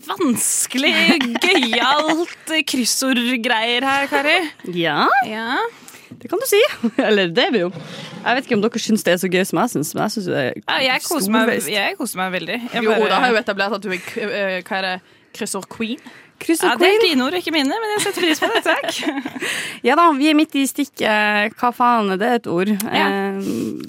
[0.08, 0.94] vanskelig,
[1.46, 4.34] gøyalt kryssordgreier her, Kari.
[4.74, 5.60] Ja, Ja.
[6.10, 6.58] det kan du si.
[7.06, 7.70] Eller det er vi jo.
[8.24, 10.16] Jeg vet ikke om dere syns det er så gøy som jeg syns, men jeg
[10.16, 12.58] syns det er Ja, jeg, koser meg, jeg koser meg veldig.
[12.74, 14.96] Jeg Jo, bare- Oda har jo etablert at du er eh, hva er det,
[15.38, 15.70] kryssord
[16.40, 16.58] queen.
[16.60, 18.62] og ja, det er dine ord, ikke mine, men jeg setter pris på det.
[18.66, 18.98] Takk.
[19.88, 21.54] Ja da, vi er midt i stikket.
[21.60, 22.70] Hva faen, er det et ord?
[22.72, 23.04] Ja.
[23.04, 23.40] Eh,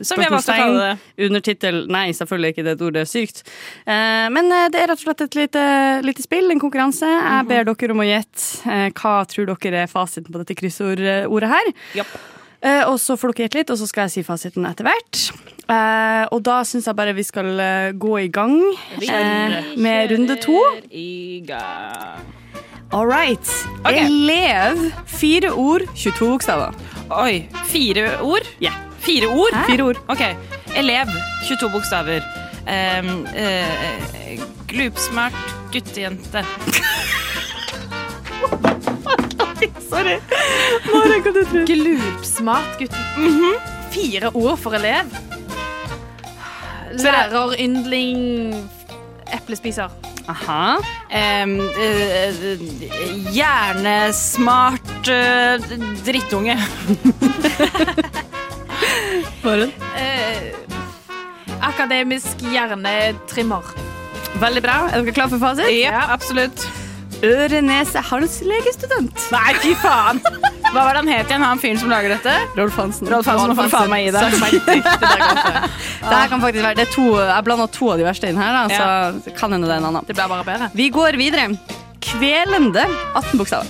[0.03, 1.27] Som jeg valgte å kalle det.
[1.29, 3.43] Undertittel Nei, selvfølgelig er ikke det et ord, det er sykt.
[3.87, 5.65] Eh, men eh, det er rett og slett et lite,
[6.03, 7.07] lite spill, en konkurranse.
[7.07, 11.71] Jeg ber dere om å gjette hva tror dere er fasiten på dette kryssordordet her.
[12.01, 12.17] Japp.
[12.65, 15.27] Eh, og så får dere gjette litt, og så skal jeg si fasiten etter hvert.
[15.65, 18.57] Eh, og da syns jeg bare vi skal eh, gå i gang
[19.77, 20.57] med runde to.
[20.89, 22.25] I gang.
[22.95, 23.49] All right.
[23.83, 24.05] Okay.
[24.05, 24.91] Elev.
[25.05, 26.73] Fire ord, 22 bokstaver.
[27.11, 27.45] Oi.
[27.69, 28.49] Fire ord?
[28.63, 28.73] Ja.
[29.05, 29.57] Fire ord?
[29.69, 30.01] Fire ord.
[30.09, 30.23] Ok.
[30.77, 31.11] Elev.
[31.49, 32.25] 22 bokstaver.
[32.65, 36.45] Um, eh, glupsmart guttejente.
[39.89, 40.17] Sorry.
[40.91, 42.95] Maren, hva du tror Glupsmart gutt.
[43.93, 45.11] Fire ord for elev.
[46.95, 48.53] Lærer, yndling,
[49.35, 49.91] eplespiser.
[50.31, 50.77] Aha.
[51.11, 52.33] Um, eh,
[53.35, 55.67] hjernesmart uh,
[56.05, 56.57] drittunge.
[59.43, 59.75] Maren.
[61.65, 63.75] Akademisk hjernetrimmer.
[64.41, 64.79] Veldig bra.
[64.89, 65.69] Er dere klare for fasit?
[65.77, 66.65] Ja, absolutt.
[67.23, 69.15] Øre-nese-hals-legestudent.
[69.31, 70.19] Nei, fy faen!
[70.73, 72.33] Hva var det han het igjen, han fyren som lager dette?
[72.57, 73.07] Rolf Hansen.
[73.11, 73.77] Rolf Hansen, Rolf Hansen.
[73.77, 74.21] faen meg i det.
[76.01, 78.51] Det her kan faktisk være det to, Jeg blanda to av de verste inn her,
[78.51, 78.85] da, så
[79.25, 80.03] det kan hende det er en annen.
[80.09, 80.65] Det blir bare bedre.
[80.75, 81.43] Vi går videre.
[82.05, 82.83] Kvelende
[83.15, 83.67] 18 bokstaver.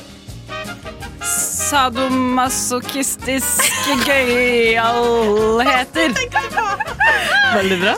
[1.26, 6.10] Sadomasochistiske gøyalheter.
[7.58, 7.96] Veldig bra.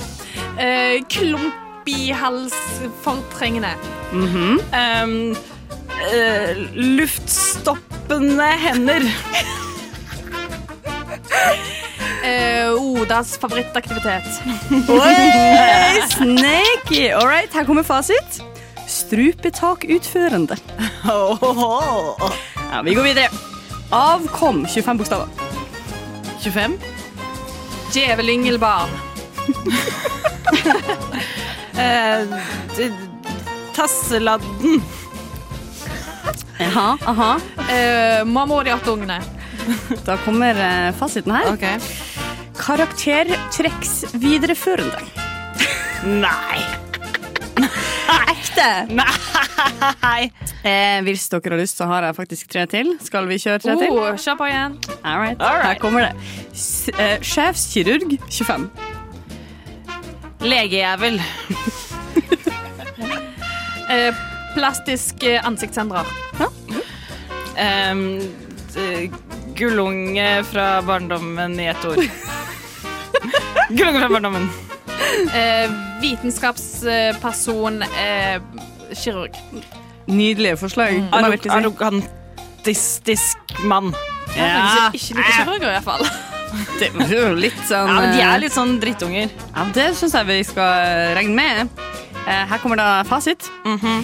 [0.58, 1.54] Eh, klump
[1.88, 2.14] i
[4.26, 4.60] -hmm.
[5.04, 5.36] Um,
[5.90, 9.02] uh, luftstoppende hender.
[12.24, 14.42] uh, Odas favorittaktivitet.
[14.90, 15.16] Oi,
[16.18, 17.12] Snaky!
[17.14, 18.44] All right, her kommer fasit.
[18.88, 20.58] Strupetakutførende.
[22.72, 23.28] Ja, vi går videre.
[23.90, 25.28] Avkom 25 bokstaver.
[26.44, 26.80] 25.
[27.94, 28.90] Djevelyngelbarn.
[31.78, 32.26] Eh,
[33.76, 34.82] tasseladden.
[36.60, 37.40] Jaha, aha.
[37.70, 39.20] Eh, Mamma og de åtte ungene.
[40.08, 41.46] Da kommer eh, fasiten her.
[41.54, 41.66] Ok.
[42.58, 44.98] Karaktertrekksvidereførende.
[46.24, 46.60] Nei.
[48.34, 48.70] Ekte!
[48.94, 50.32] Nei.
[50.68, 52.88] Eh, hvis dere har lyst, så har jeg faktisk tre til.
[53.06, 53.90] Skal vi kjøre tre til?
[53.94, 54.74] Oh, Kjør på igjen.
[55.04, 55.38] All right.
[55.42, 55.68] All right.
[55.68, 56.14] Her kommer det.
[56.58, 58.70] S eh, sjefskirurg 25.
[60.42, 61.22] Legejævel.
[63.90, 64.12] Eh,
[64.54, 66.04] plastisk eh, ansiktsendrer.
[67.56, 68.02] Um,
[68.76, 69.08] d-
[69.56, 72.02] gullunge fra barndommen i ett ord.
[73.78, 74.50] gullunge fra barndommen.
[75.32, 75.72] Eh,
[76.04, 77.80] vitenskapsperson.
[77.88, 78.42] Eh,
[78.92, 79.40] kirurg.
[80.12, 80.92] Nydelige forslag.
[81.00, 81.58] det må jeg virkelig si.
[81.62, 83.38] arrogantistisk
[83.72, 83.94] mann.
[84.36, 84.52] Ja,
[84.92, 86.04] Ikke, ikke like kirurger, iallfall.
[86.80, 89.28] Det var jo litt sånn Ja, men De eh, er litt sånn drittunger.
[89.54, 90.72] Ja, det syns jeg vi skal
[91.18, 91.54] regne med.
[92.28, 93.42] Eh, her kommer da fasit.
[93.66, 93.98] Mhm.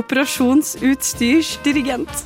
[0.00, 2.14] Operasjonsutstyrsdirigent.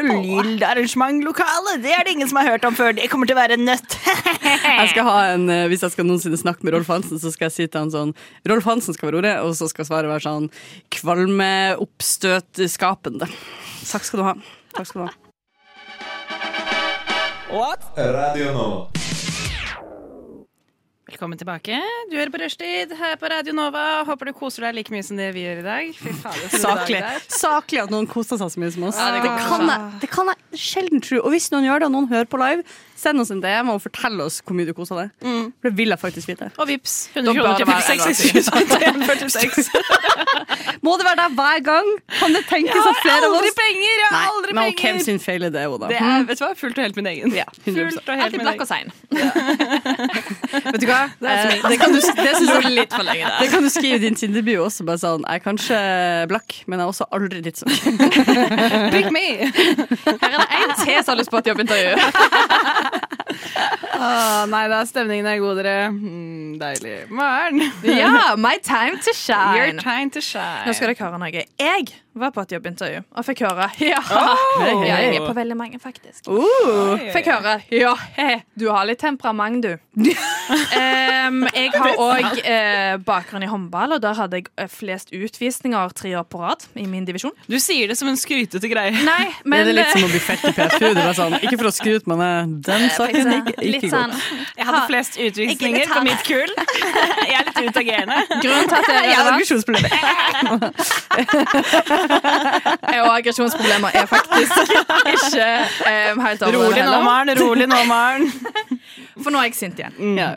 [0.00, 1.70] Ølgilde-arrangementlokale.
[1.82, 2.90] Det er det ingen som har hørt om før.
[2.96, 3.90] Det kommer til å være en nøtt.
[4.42, 7.44] Jeg skal ha en, eh, hvis jeg skal noensinne snakke med Rolf Hansen, så skal
[7.48, 8.10] jeg si til han sånn
[8.50, 10.46] Rolf Hansen skal være ordet, og så skal svaret være sånn
[10.96, 13.26] kvalmeoppstøtskapende.
[13.86, 14.34] Takk skal du ha.
[14.76, 15.12] Takk skal du ha.
[17.52, 17.80] What?
[17.98, 19.01] Radio Nova.
[21.12, 21.76] Velkommen tilbake.
[22.10, 23.82] Du hører på Rushtid her på Radio Nova.
[24.08, 25.90] Håper du koser deg like mye som det vi gjør i dag.
[25.98, 27.02] Fy faen, Saklig.
[27.28, 28.96] Saklig at noen koser seg så mye som oss.
[28.96, 31.20] Ja, det det, kan jeg, det kan jeg sjelden tro.
[31.22, 32.62] Og hvis noen gjør det, og noen hører på live,
[33.02, 35.08] send oss en DM og fortell oss hvor mye du koser deg.
[35.24, 36.50] For det vil jeg faktisk vite.
[36.62, 36.94] Og vips.
[37.14, 37.82] Da 100 bør kroner det være
[39.18, 39.70] til 46.
[40.86, 41.88] Må det være der hver gang?
[42.18, 43.96] Kan det tenkes at flere av oss Jeg har Aldri penger!
[44.02, 45.90] Jeg har Nei, penger men hvem sin feil er det, Oda?
[45.90, 47.34] Det er vet du hva, fullt og helt min egen.
[47.36, 47.74] Ja, 100%.
[47.78, 48.62] fullt og helt min blakk egen.
[48.62, 48.88] og sein.
[50.72, 51.00] Vet du hva?
[51.22, 53.38] Eh, det kan du, det synes jeg, Litt for lenge der.
[53.42, 54.84] det kan du skrive i din Tinder-bio også.
[54.88, 55.78] Bare sånn, jeg er kanskje
[56.30, 57.72] blakk, men jeg er også aldri drittsekk.
[58.94, 59.24] Pick me!
[60.22, 61.92] Her er det en til som har lyst på et jobbintervju.
[64.02, 65.90] Ah, nei da, stemningen er god, dere.
[65.94, 66.94] Mm, deilig.
[67.14, 67.62] Morgen.
[67.86, 69.54] Ja, my time to shine.
[69.56, 70.66] Your time to shine.
[70.66, 71.44] Nå skal dere høre noe.
[71.62, 74.82] Jeg var på et jobbintervju og fikk høre Ja, Oh!
[74.84, 76.26] ja jeg er på veldig mange, faktisk.
[76.28, 79.76] Uh, Fikk høre Ja, he, du har litt temperament, du.
[80.02, 85.92] um, jeg har òg eh, bakgrunn i håndball, og der hadde jeg eh, flest utvisninger
[85.96, 87.34] tre år på rad i min divisjon.
[87.48, 88.92] Du sier det som en skrytete greie.
[89.04, 90.88] Nei, det er litt eh, som å bli fett i PFU.
[90.92, 94.12] Det var sånn, ikke for å skryte, men eh, den saken gikk ikke, ikke sånn
[94.14, 94.22] godt.
[94.58, 96.52] Jeg hadde flest utvisninger på mitt kull.
[97.22, 98.18] Jeg er litt utagerende.
[98.42, 99.90] Grunnen til at er Jeg har relevant aggresjonsproblemer.
[103.04, 104.72] og aggresjonsproblemer er faktisk
[105.12, 105.46] ikke
[105.90, 107.02] em, helt over Rolig nå.
[107.06, 107.42] Maren.
[107.42, 108.28] Rolig nå, Maren.
[109.22, 110.16] For nå er jeg sint igjen.
[110.18, 110.32] Ja.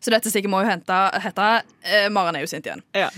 [0.00, 2.82] Så dette stikket må jo hente, hete uh, Maren er jo sint igjen.
[2.96, 3.08] Ja.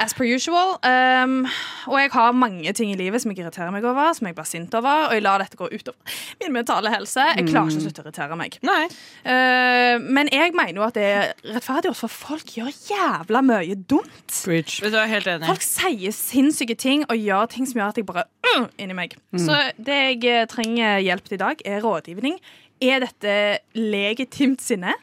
[0.00, 0.76] As per usual.
[0.86, 1.44] Um,
[1.90, 4.48] og jeg har mange ting i livet som jeg irriterer meg over, som jeg blir
[4.48, 7.24] sint over, og jeg lar dette gå utover min mentale helse.
[7.36, 8.56] Jeg klarer ikke å slutte å irritere meg.
[8.66, 8.84] Nei.
[9.24, 13.76] Uh, men jeg mener jo at det er rettferdig også, for folk gjør jævla mye
[13.90, 14.36] dumt.
[14.44, 14.78] Preach.
[14.80, 15.48] Du, er helt enig.
[15.50, 19.18] Folk sier sinnssyke ting og gjør ting som gjør at jeg bare uh, inni meg.
[19.38, 22.38] Så det jeg eh, trenger hjelp til i dag, er rådgivning.
[22.80, 23.32] Er dette
[23.76, 24.94] legitimt sinne?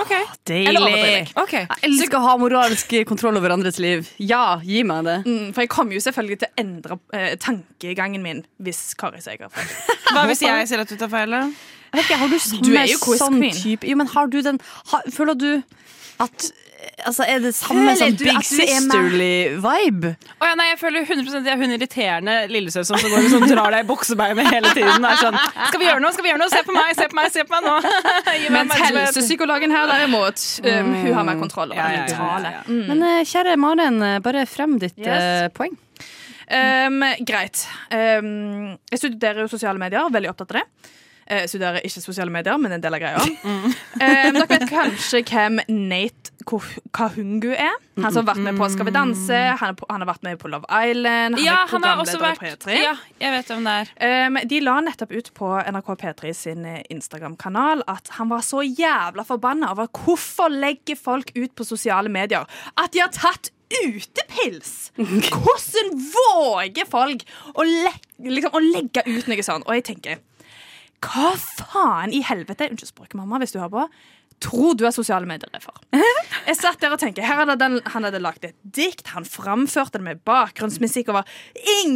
[0.00, 0.12] OK.
[0.56, 1.28] Eller overdriver jeg?
[1.52, 4.08] Jeg elsker å ha moralsk kontroll over andres liv.
[4.16, 5.18] Ja, gi meg det.
[5.28, 9.36] Mm, for jeg kommer jo selvfølgelig til å endre eh, tankegangen min hvis Kari sier
[9.36, 9.96] jeg har feil.
[10.14, 11.36] Hva hvis jeg ser at du tar feil?
[11.96, 13.56] ikke, har du Du er jo quiz sånn queen.
[13.56, 14.60] Sånn Jo, men har du den
[14.92, 15.50] har, Føler du
[16.24, 16.48] at
[17.06, 18.44] Altså, er det samme Føler som du Big er?
[18.46, 19.28] Sisterly
[19.62, 20.10] vibe?
[20.40, 23.46] Oh, ja, nei, jeg føler 100 jeg er hun irriterende lillesøsteren som går og sånn,
[23.52, 25.06] drar deg i buksebeinet hele tiden.
[25.06, 26.12] Er sånn, skal vi gjøre noe?
[26.16, 26.50] Skal vi gjøre noe?
[26.52, 27.76] Se på meg, se på meg, se på meg nå!
[28.56, 32.52] Mens helsepsykologen her derimot, um, hun har mer kontroll over Ja, det ja, ja, mentale.
[32.58, 32.82] ja, Mm.
[32.90, 35.46] Men eh, kjære Maren, eh, bare frem ditt Yes.
[35.46, 35.76] uh, poeng.
[36.46, 37.64] Um, greit.
[37.90, 40.92] Um, jeg studerer jo sosiale medier, veldig opptatt av det.
[41.26, 43.22] Eh, Jeg studerer ikke sosiale medier, men en del av greia.
[43.96, 47.74] Um, dere vet kanskje hvem Nate Kahungu er?
[47.98, 50.50] Han som har vært med på Skal vi danse, han, han har vært med på
[50.52, 51.36] Love Island.
[51.38, 52.76] Han Ja, er han har også i vært P3.
[52.78, 53.90] Ja, jeg vet hvem det er.
[54.28, 58.62] Um, de la nettopp ut på NRK P3 sin eh, Instagram-kanal at han var så
[58.62, 63.50] jævla forbanna over hvorfor legger folk ut på sosiale medier at de har tatt
[63.82, 64.92] utepils!
[65.42, 67.90] Hvordan våger folk å, le
[68.22, 69.66] liksom, å legge ut noe sånt?
[69.66, 70.22] Og jeg tenker
[71.06, 73.82] hva faen i helvete Unnskyld språket, mamma, hvis du hører på.
[74.44, 75.78] Tror du er sosiale medier er for?
[76.48, 80.04] Jeg satt der og tenkte, hadde den, Han hadde lagt et dikt, han framførte det
[80.04, 81.10] med bakgrunnsmusikk.
[81.10, 81.32] Og var,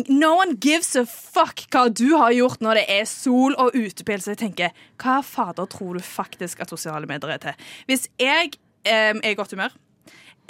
[0.09, 4.31] no one gives a fuck hva du har gjort når det er sol og utepils.
[4.31, 7.71] Jeg tenker, hva fader tror du faktisk at sosiale medier er til?
[7.91, 8.57] Hvis jeg
[8.89, 9.77] eh, er i godt humør,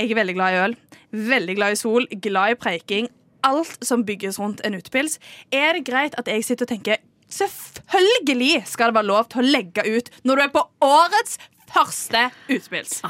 [0.01, 0.77] jeg er veldig glad i øl,
[1.13, 3.11] veldig glad i sol, glad i preiking,
[3.45, 5.19] alt som bygges rundt en utepils,
[5.53, 9.51] er det greit at jeg sitter og tenker Selvfølgelig skal det være lov til å
[9.55, 11.37] legge ut når du er på årets
[11.75, 13.01] første utepils.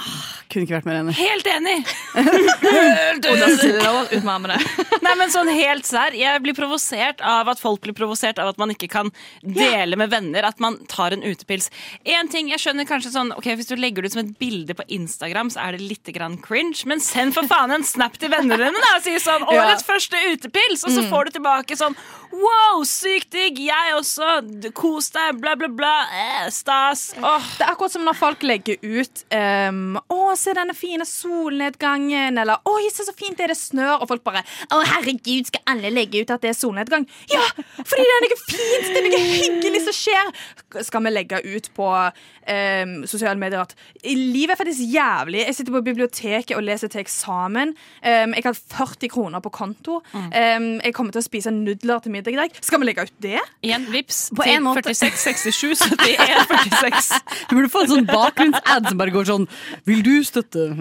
[0.51, 1.15] Kunne ikke vært mer enig.
[1.19, 1.77] Helt enig!
[4.21, 4.59] Med armene.
[5.05, 8.61] Nei, men sånn helt sær Jeg blir provosert av at folk blir provosert av at
[8.61, 10.47] man ikke kan dele med venner.
[10.49, 11.71] At man tar en utepils.
[12.05, 14.77] En ting, jeg skjønner kanskje sånn Ok, Hvis du legger det ut som et bilde
[14.77, 16.85] på Instagram, så er det litt grann cringe.
[16.91, 20.85] Men send for faen en snap til vennene dine og si sånn 'Årets første utepils',
[20.87, 21.97] og så får du tilbake sånn
[22.31, 23.59] 'Wow, sykt digg!
[23.67, 24.39] Jeg også!
[24.77, 25.41] Kos deg!
[25.43, 25.95] Bla, bla, bla.
[26.15, 27.43] Eh, stas!' Oh.
[27.59, 32.63] Det er akkurat som når folk legger ut um, 'Å, se denne fine solnedgangen', eller
[32.71, 35.91] 'Oi, se så fint det er det snør', og folk bare 'Å, herregud, skal alle
[35.91, 37.43] legge ut at det er solnedgang?' Ja,
[37.83, 40.33] fordi det er noe fint, det er noe hyggelig som skjer.
[40.87, 43.75] Skal vi legge ut på um, sosiale medier at
[44.07, 45.43] livet er faktisk jævlig.
[45.49, 47.75] Jeg sitter på biblioteket og leser til eksamen.
[48.07, 49.99] Um, jeg har 40 kroner på konto.
[50.15, 52.51] Um, jeg kommer til å spise nudler til middag i dag.
[52.61, 53.41] Skal vi legge ut det?
[53.65, 54.83] Igjen vips På til en måte.
[54.93, 57.11] 46 67 71 46.
[57.49, 59.47] Du burde få en sånn bakgrunnsad som bare går sånn
[59.89, 60.69] Vil du støtte?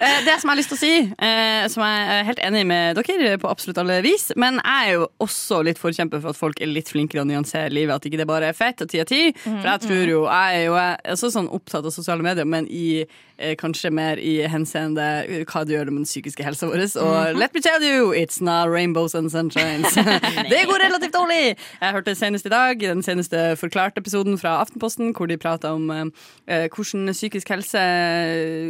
[0.00, 2.62] Eh, Det som jeg har lyst til å si, eh, som jeg er helt enig
[2.66, 6.38] med dere på absolutt alle vis, men jeg er jo også litt forkjemper for at
[6.38, 7.94] folk er litt flinkere å nyansere livet.
[8.00, 9.20] At ikke det bare er fett og ti av ti.
[9.44, 10.76] For jeg tror jo Jeg er jo
[11.14, 15.04] også sånn opptatt av sosiale medier, men i eh, kanskje mer i henseende
[15.50, 16.86] hva det gjør med den psykiske helsa vår.
[17.02, 19.96] Og let me tell you, it's not rainbows and sunshines.
[20.48, 21.56] Det går relativt dårlig!
[21.80, 26.66] Jeg hørte senest i dag den seneste Forklart-episoden fra Aftenposten, hvor de prata om eh,
[26.72, 27.82] hvordan psykisk helse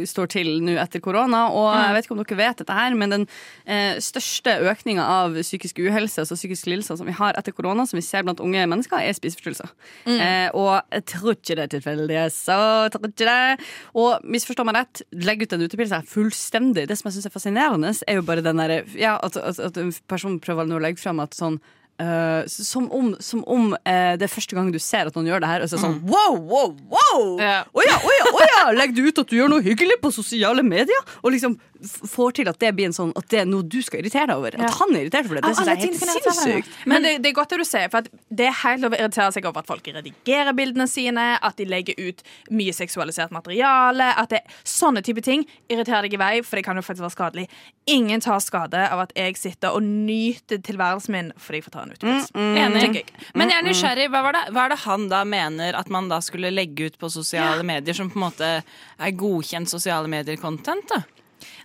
[0.09, 1.45] står til nå etter korona.
[1.55, 3.27] Og jeg vet ikke om dere vet dette her, men den
[3.65, 7.99] eh, største økninga av psykisk uhelse, altså psykiske lidelser, som vi har etter korona, som
[7.99, 9.71] vi ser blant unge mennesker, er spiseforstyrrelser.
[10.17, 12.19] Eh, og jeg tror ikke det er tilfeldig.
[12.35, 12.59] Så
[12.91, 13.69] tror ikke det.
[13.97, 16.87] Og misforstå meg rett, legg ut en utepils er fullstendig.
[16.89, 19.79] Det som jeg syns er fascinerende, er jo bare den derre ja, at, at, at
[19.79, 21.60] en person prøver å legge fram at sånn
[22.01, 25.43] eh, som om, som om uh, det er første gang du ser at noen gjør
[25.43, 25.65] det her.
[25.65, 27.25] Og så er det sånn wow, wow, wow!
[27.41, 27.59] Ja.
[27.65, 28.63] Å ja, å ja, å ja!
[28.77, 31.05] Legger du ut at du gjør noe hyggelig på sosiale medier?
[31.21, 31.57] Og liksom
[31.87, 34.41] får til at det blir en sånn At det er noe du skal irritere deg
[34.41, 34.55] over.
[34.57, 34.67] Ja.
[34.69, 35.43] At han er irritert for det.
[35.45, 36.75] Det syns jeg er helt sinnssykt.
[36.89, 38.99] Men det, det er godt det du sier, for at det er helt lov å
[38.99, 42.23] irritere seg over at folk redigerer bildene sine, at de legger ut
[42.53, 44.11] mye seksualisert materiale.
[44.21, 47.15] At det, sånne type ting irriterer deg i vei, for det kan jo faktisk være
[47.15, 47.47] skadelig.
[47.91, 51.85] Ingen tar skade av at jeg sitter og nyter tilværelsen min fordi jeg får ta
[51.85, 52.29] en utepils.
[52.35, 52.99] Mm, mm.
[53.39, 54.09] Men jeg er nysgjerrig.
[54.13, 56.99] Hva, var det, hva er det han da mener at man da skulle legge ut
[57.01, 60.91] på sosiale medier, som på en måte er godkjent sosiale medier-content?
[60.91, 61.01] da?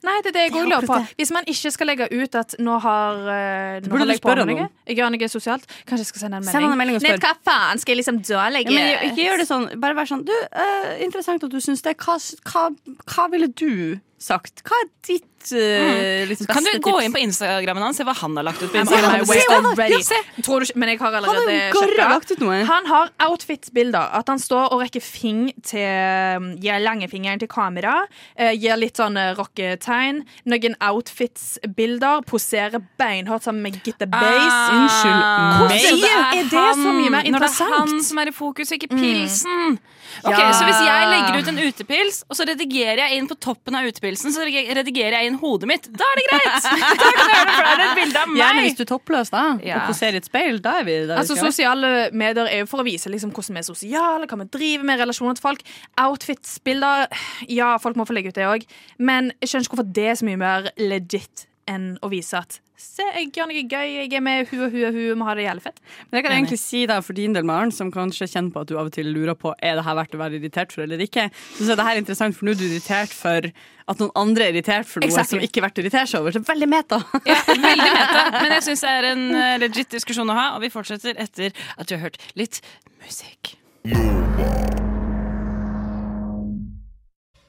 [0.06, 0.98] Nei, det er det jeg òg lurer på.
[1.20, 4.52] Hvis man ikke skal legge ut at nå har, uh, nå holder jeg på med
[4.52, 7.14] noe, jeg gjør noe sosialt, kanskje jeg skal sende en Send en melding og Nei,
[7.22, 7.82] hva faen?
[7.82, 9.68] Skal jeg liksom da legge Ja, men ikke gjør det sånn.
[9.82, 11.96] Bare vær sånn Du, uh, interessant at du syns det.
[12.02, 12.18] Hva,
[12.50, 12.68] hva,
[13.12, 14.62] hva ville du sagt?
[14.66, 17.04] Hva er ditt uh, liksom Kan du gå tips?
[17.04, 18.70] inn på Instagrammen hans, se hva han har lagt ut?
[18.72, 19.26] på Instagram?
[19.28, 20.20] Se, han ja, se.
[20.42, 22.60] Tror du men jeg har allerede noe.
[22.68, 24.10] Han har outfit-bilder.
[24.18, 27.98] At han står og rekker fing til Gir langfingeren til kamera.
[28.38, 30.22] Uh, gir litt sånn rocketegn.
[30.48, 32.24] Noen outfits-bilder.
[32.26, 34.48] Poserer beinhardt sammen med Gitte Base.
[34.50, 35.22] Ah, Unnskyld
[35.60, 37.36] Hvorfor det er det så mye mer interessant?
[37.36, 37.66] Når det er?
[37.66, 37.94] Mm.
[37.96, 39.78] han som er i fokus, ikke pilsen.
[40.24, 40.52] Ok, Ja.
[40.56, 43.84] Så hvis jeg legger ut en utepils, og så redigerer jeg inn på toppen av
[43.84, 46.68] utepilsen, så redigerer jeg inn hodet mitt, da er det greit!
[47.56, 49.80] Da er det et bilde av Gjerne hvis du er toppløs da Ja.
[49.80, 50.60] og poserer i et speil.
[50.62, 51.16] Da er vi der.
[51.18, 51.34] Altså.
[51.40, 54.84] Sosiale medier er jo for å vise liksom, hvordan vi er sosiale, hva vi driver
[54.84, 55.62] med, relasjoner til folk.
[55.98, 57.06] Outfits-bilder
[57.48, 58.64] Ja, folk må få legge ut det òg,
[58.98, 62.60] men jeg skjønner ikke hvorfor det er så mye mer legit enn å vise at
[62.76, 65.38] Se, jeg gjør noe gøy, jeg er med hun og hun og hun, vi har
[65.38, 65.78] det jævlig fett.
[66.10, 68.68] Men jeg kan egentlig si det for din del, Maren, som kanskje kjenner på at
[68.68, 71.00] du av og til lurer på er det her verdt å være irritert for eller
[71.00, 71.24] ikke,
[71.56, 74.52] så er det her interessant, for nå er du irritert for at noen andre er
[74.58, 75.38] irritert for noe Exactly.
[75.38, 76.36] som ikke er verdt å irritere seg over.
[76.36, 77.00] Så veldig meta.
[77.24, 78.24] Ja, veldig meta.
[78.42, 81.56] Men jeg syns det er en eh, legit diskusjon å ha, og vi fortsetter etter
[81.78, 82.60] at du har hørt litt
[83.06, 83.56] musikk.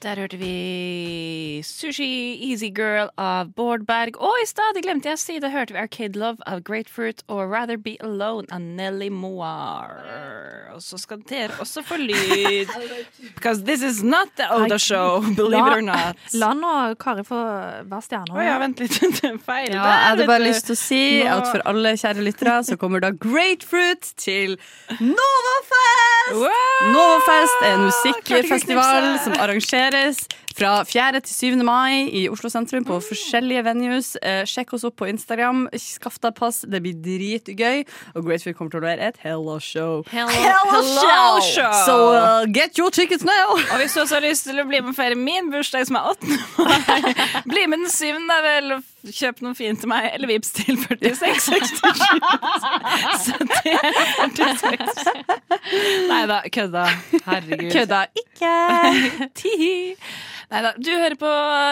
[0.04, 4.18] Der hørte vi Sushi Easy Girl av Bård Berg.
[4.22, 7.24] Og i stad, det glemte jeg å si, da hørte vi Arcade Love av Grapefruit
[7.34, 10.70] og Rather Be Alone av Nelly Moir.
[10.76, 12.70] Og så skal dere også få lyd.
[13.38, 16.18] Because this is not the Oda show, believe it or not.
[16.38, 17.42] La nå Kari få
[17.90, 18.38] være stjerne.
[18.38, 19.00] Å ja, vent litt.
[19.18, 19.72] Det er feil.
[19.74, 22.78] Ja, jeg hadde bare lyst til å si Nå- at for alle kjære lyttere så
[22.78, 24.60] kommer da Grapefruit til
[25.02, 26.38] Novafest!
[26.38, 26.92] Wow!
[26.94, 29.48] Novafest er en musikkfestival som som
[29.90, 30.47] That is.
[30.58, 31.20] Fra 4.
[31.22, 31.64] til 7.
[31.66, 34.16] mai i Oslo sentrum på forskjellige venues.
[34.26, 35.68] Eh, sjekk oss opp på Instagram.
[35.78, 37.84] Skaff deg pass, det blir dritgøy.
[38.16, 40.02] Og Grapefruit kommer til å være et hello show.
[40.10, 41.72] Hello, Hello hello show.
[41.86, 43.58] So uh, get your tickets now!
[43.58, 46.00] Og hvis du også har lyst til å bli med og feire min bursdag, som
[46.00, 46.26] er 8.
[46.58, 47.14] mai,
[47.46, 48.18] bli med den 7.
[48.32, 48.80] da vel.
[49.08, 51.46] Kjøp noe fint til meg, eller vips til 46
[54.34, 55.06] 46.
[56.12, 56.88] Nei da, kødda.
[57.28, 57.70] Herregud.
[57.72, 58.56] Kødda ikke!
[59.40, 59.78] Tihi.
[60.48, 61.30] Neida, du hører på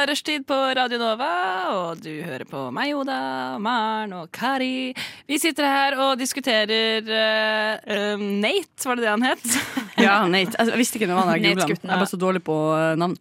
[0.09, 1.27] Rushtid på Radio Nova,
[1.71, 3.19] og du hører på meg, Oda,
[3.63, 4.91] Maren og Kari.
[5.31, 9.45] Vi sitter her og diskuterer eh, eh, Nate, var det det han het?
[10.05, 10.57] Ja, Nate.
[10.59, 11.55] Altså, Jeg visste ikke noe han jeg.
[11.55, 13.15] Jeg er bare så dårlig på uh,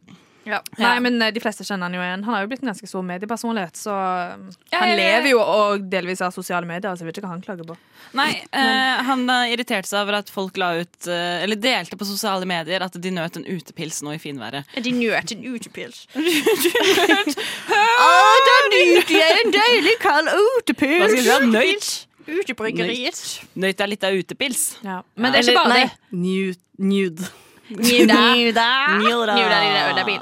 [0.51, 0.69] navn.
[0.81, 2.25] Nei, men eh, de fleste kjenner han jo igjen.
[2.27, 6.23] Han har jo blitt en ganske stor mediepersonlighet, så Ja, han lever jo og delvis
[6.25, 7.77] av sosiale medier, så jeg vet ikke hva han klager på.
[8.19, 8.31] Nei,
[8.61, 12.47] eh, han eh, irriterte seg over at folk la ut eh, Eller delte på sosiale
[12.49, 14.63] medier at de nøt en utepils nå i finværet.
[14.85, 16.05] De nøt en utepils.
[18.49, 21.01] den nyter jeg en deilig kald utepils!
[21.01, 21.55] Hva skal du si?
[21.55, 21.95] Nøyt?
[22.25, 23.23] Utebryggeriet.
[23.61, 24.63] Nøyt er litt av utepils.
[24.85, 25.03] Ja.
[25.17, 25.91] Men det er ikke bare det.
[26.81, 27.33] Nude.
[27.71, 28.21] Njuda.
[28.37, 28.69] Njuda.
[29.01, 30.19] Njuda, i.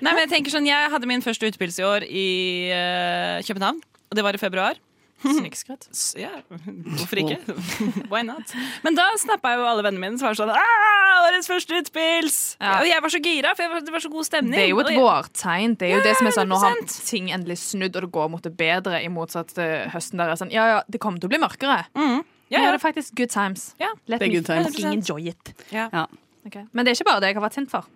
[0.00, 2.26] Nei, men Jeg tenker sånn, jeg hadde min første utepils i år i
[2.72, 3.80] uh, København.
[4.08, 4.78] Og det var i februar.
[5.18, 5.88] Snikskryt.
[6.14, 7.40] Ja, hvorfor ikke?
[8.12, 8.52] Why not?
[8.84, 12.36] Men da snappa jo alle vennene mine som var sånn «Ah, Årets første utepils!
[12.62, 12.76] Ja.
[12.78, 14.54] Og jeg var så gira, for jeg var, det var så god stemning.
[14.54, 15.74] Det er jo et jeg- vårtegn.
[15.80, 16.78] Det er jo Ja, det som er sånn, Nå har
[17.10, 20.38] ting endelig snudd, og det går mot det bedre, i motsatt til høsten der er
[20.38, 21.80] sånn Ja, ja, det kommer til å bli mørkere.
[21.98, 22.22] Mm.
[22.48, 22.70] Ja, Ja, ja.
[22.70, 23.74] det er faktisk good times.
[23.82, 24.70] Ja, Let det er me good times.
[24.70, 25.52] fucking enjoy it.
[25.74, 25.88] ja.
[25.92, 26.06] Ja.
[26.48, 26.60] Ok.
[26.72, 27.88] Men det er ikke bare det jeg har vært sint for.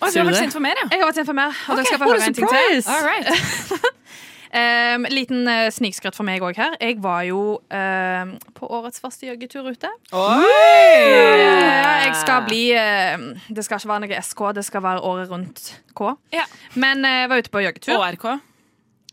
[0.00, 0.86] Oh, du har vært sint for mer, ja.
[0.92, 2.82] Jeg har vært sint for mer, og dere skal få høre en ting til.
[2.82, 2.88] surprise!
[2.88, 3.96] All right.
[4.50, 6.72] Um, liten uh, snikskritt for meg òg her.
[6.82, 9.86] Jeg var jo um, på årets første joggetur ute.
[10.10, 15.30] Ja, jeg skal bli uh, Det skal ikke være noe SK, det skal være året
[15.30, 16.10] rundt K.
[16.34, 16.48] Ja.
[16.74, 17.94] Men uh, jeg var ute på joggetur.
[18.02, 18.26] ORK.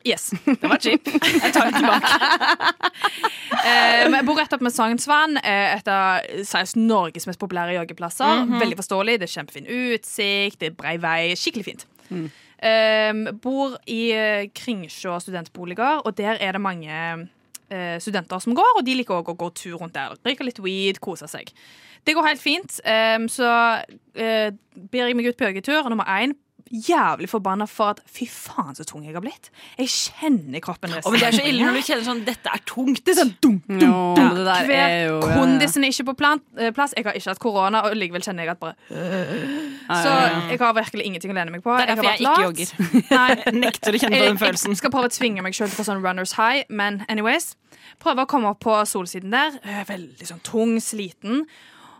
[0.07, 0.29] Yes.
[0.45, 1.09] Det var cheap.
[1.11, 2.07] Jeg tar det tilbake.
[3.67, 8.45] Um, jeg bor rett opp med Sagnsvann, uh, et av Norges mest populære joggeplasser.
[8.61, 9.17] Veldig forståelig.
[9.19, 11.33] Det er kjempefin utsikt, det er brei vei.
[11.35, 11.83] Skikkelig fint.
[12.11, 17.01] Um, bor i uh, Kringsjå studentboliger, og der er det mange
[17.73, 20.15] uh, studenter som går, og de liker òg å gå tur rundt der.
[20.23, 21.51] Drikke litt weed, kose seg.
[22.07, 22.79] Det går helt fint.
[22.87, 23.51] Um, så
[23.83, 24.49] uh,
[24.91, 25.81] ber jeg meg ut på joggetur.
[25.83, 26.37] og Nummer én
[26.71, 29.49] jævlig forbanna for at fy faen så tung jeg har blitt.
[29.77, 31.11] Jeg kjenner kroppen resten.
[31.13, 33.03] men det er så ille når du kjenner sånn Dette er tungt.
[33.05, 35.37] Det er sånn dum, Jo, men det der hver er jo ja, ja.
[35.37, 36.93] Kondisen er ikke på plan, eh, plass.
[36.97, 38.75] Jeg har ikke hatt korona, og likevel kjenner jeg at bare
[39.87, 40.11] Så
[40.51, 41.75] jeg har virkelig ingenting å lene meg på.
[41.77, 43.11] Det er derfor har jeg vært ikke lat.
[43.17, 44.73] Nei, Jeg nekter å kjenne på den følelsen.
[44.75, 47.53] jeg skal prøve å tvinge meg sjøl til å få sånn runners high, men anyways.
[48.03, 49.57] Prøve å komme opp på solsiden der.
[49.63, 51.45] Eh, Veldig sånn tung, sliten.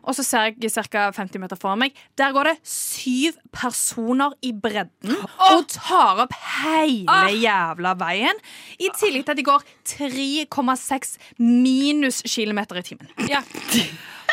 [0.08, 1.10] Og så ser jeg ca.
[1.12, 1.95] 50 meter foran meg.
[2.18, 5.18] Der går det syv personer i bredden
[5.49, 8.43] og tar opp hele jævla veien.
[8.80, 13.12] I tillegg til at de går 3,6 minus kilometer i timen.
[13.28, 13.43] Ja.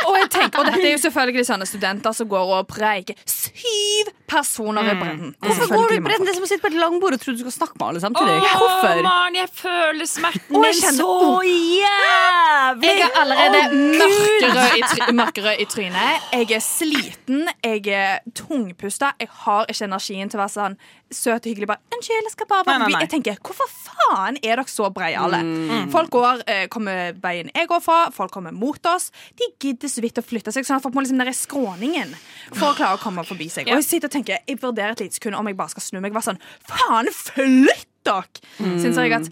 [0.04, 3.18] Og, tenker, og dette er jo selvfølgelig sånne studenter som går og preiker.
[3.54, 5.28] Syv personer i bredden.
[5.38, 6.26] Er Hvorfor går du i bredden?
[6.26, 8.00] Det er som å sitte på et langbord og tro du skal snakke med alle
[8.02, 8.34] samtidig.
[8.42, 9.02] Åh, Hvorfor?
[9.06, 11.38] Maren, jeg føler smerten Åh, jeg din kjenner- så
[11.84, 12.90] jævlig!
[12.90, 13.60] Jeg er allerede
[14.00, 16.26] mørkerød, i try mørkerød i trynet.
[16.32, 19.12] Jeg er sliten, jeg er tungpusta.
[19.22, 20.76] Jeg har ikke energien til å være sånn
[21.14, 21.68] søt og hyggelig.
[21.70, 22.94] Bare, Unnskyld, jeg skal bare Nei, være nei, forbi.
[22.98, 23.06] nei.
[23.06, 25.38] Jeg tenker, Hvorfor faen er dere så breiale?
[25.44, 25.90] Mm.
[25.94, 29.10] Folk går, eh, kommer veien jeg går fra, folk kommer mot oss.
[29.38, 32.14] De gidder så vidt å flytte seg, sånn at folk må liksom ned i skråningen
[32.54, 33.68] for å klare å komme forbi seg.
[33.70, 36.00] Og jeg sitter og tenker, jeg vurderer et lite sekund om jeg bare skal snu
[36.00, 36.14] meg.
[36.16, 38.42] Bare sånn, faen, flytt dere!
[38.58, 38.76] Mm.
[38.78, 39.30] Så innså jeg at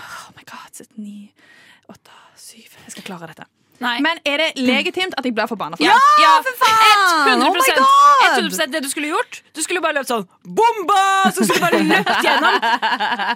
[0.00, 1.32] Oh my god, sitt ni,
[1.90, 3.48] åtte, syv Jeg skal klare dette.
[3.80, 3.96] Nei.
[4.04, 6.24] Men er det legitimt at jeg blir forbanna for Ja, det?
[6.24, 7.40] ja, for faen!
[7.40, 9.40] 100, Oh 100 det du skulle gjort.
[9.56, 11.30] Du skulle bare løpt sånn bomba!
[11.32, 12.58] Så skulle du bare løpt gjennom,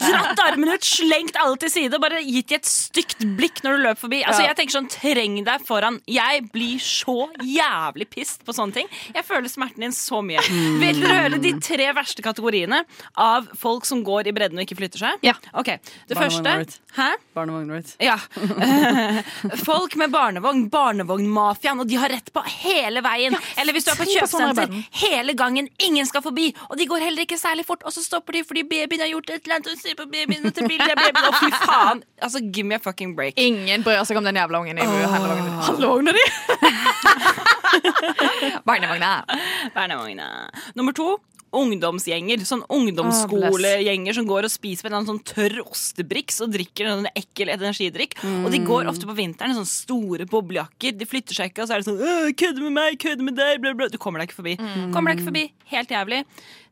[0.04, 3.78] dratt armene ut, slengt alle til side og bare gitt dem et stygt blikk når
[3.78, 4.20] du løp forbi.
[4.24, 4.48] Altså, Ja.
[4.52, 6.00] jeg tenker sånn, Treng deg foran.
[6.06, 8.88] Jeg blir så jævlig pissed på sånne ting.
[9.14, 10.40] Jeg føler smerten din så mye.
[10.80, 12.84] Vil dere høre de tre verste kategoriene
[13.16, 15.18] av folk som går i bredden og ikke flytter seg?
[15.24, 15.34] Ja.
[15.54, 15.72] Ok,
[16.08, 16.80] Det Barnevogn, første.
[16.94, 17.10] Hæ?
[17.34, 17.96] Barnevogn, right?
[17.98, 18.18] Ja.
[19.64, 23.36] Folk med barnevogn, barnevognmafiaen, og de har rett på hele veien.
[23.60, 24.72] Eller hvis du er på kjøpesenter,
[25.04, 26.50] hele gangen, ingen skal forbi.
[26.70, 29.30] Og de går heller ikke særlig fort, og så stopper de fordi babyen har gjort
[29.30, 29.70] et eller annet.
[29.74, 32.02] Og ser på babyen, og til bildet er babyen, og fy faen.
[32.22, 33.38] Altså, give me a fucking break.
[33.40, 35.60] Ingen bryr seg om den jævla ungen i handlevognen.
[35.68, 36.24] Handlevogna di!
[38.68, 39.12] Barnevogna.
[39.74, 40.50] Barnevogna.
[40.74, 41.18] Nummer to.
[41.54, 42.42] Ungdomsgjenger.
[42.48, 47.52] Sånn ungdomsskolegjenger som går og spiser med en sånn tørr ostebriks og drikker en ekkel
[47.54, 48.16] energidrikk.
[48.44, 50.96] Og de går ofte på vinteren i sånne store boblejakker.
[50.98, 53.36] De flytter seg ikke, og så er det sånn «Åh, 'Kødde med meg, kødde med
[53.38, 53.88] deg', bla, bla.
[53.88, 54.56] Du kommer deg ikke forbi.
[54.92, 55.44] Kommer deg ikke forbi.
[55.70, 56.24] Helt jævlig.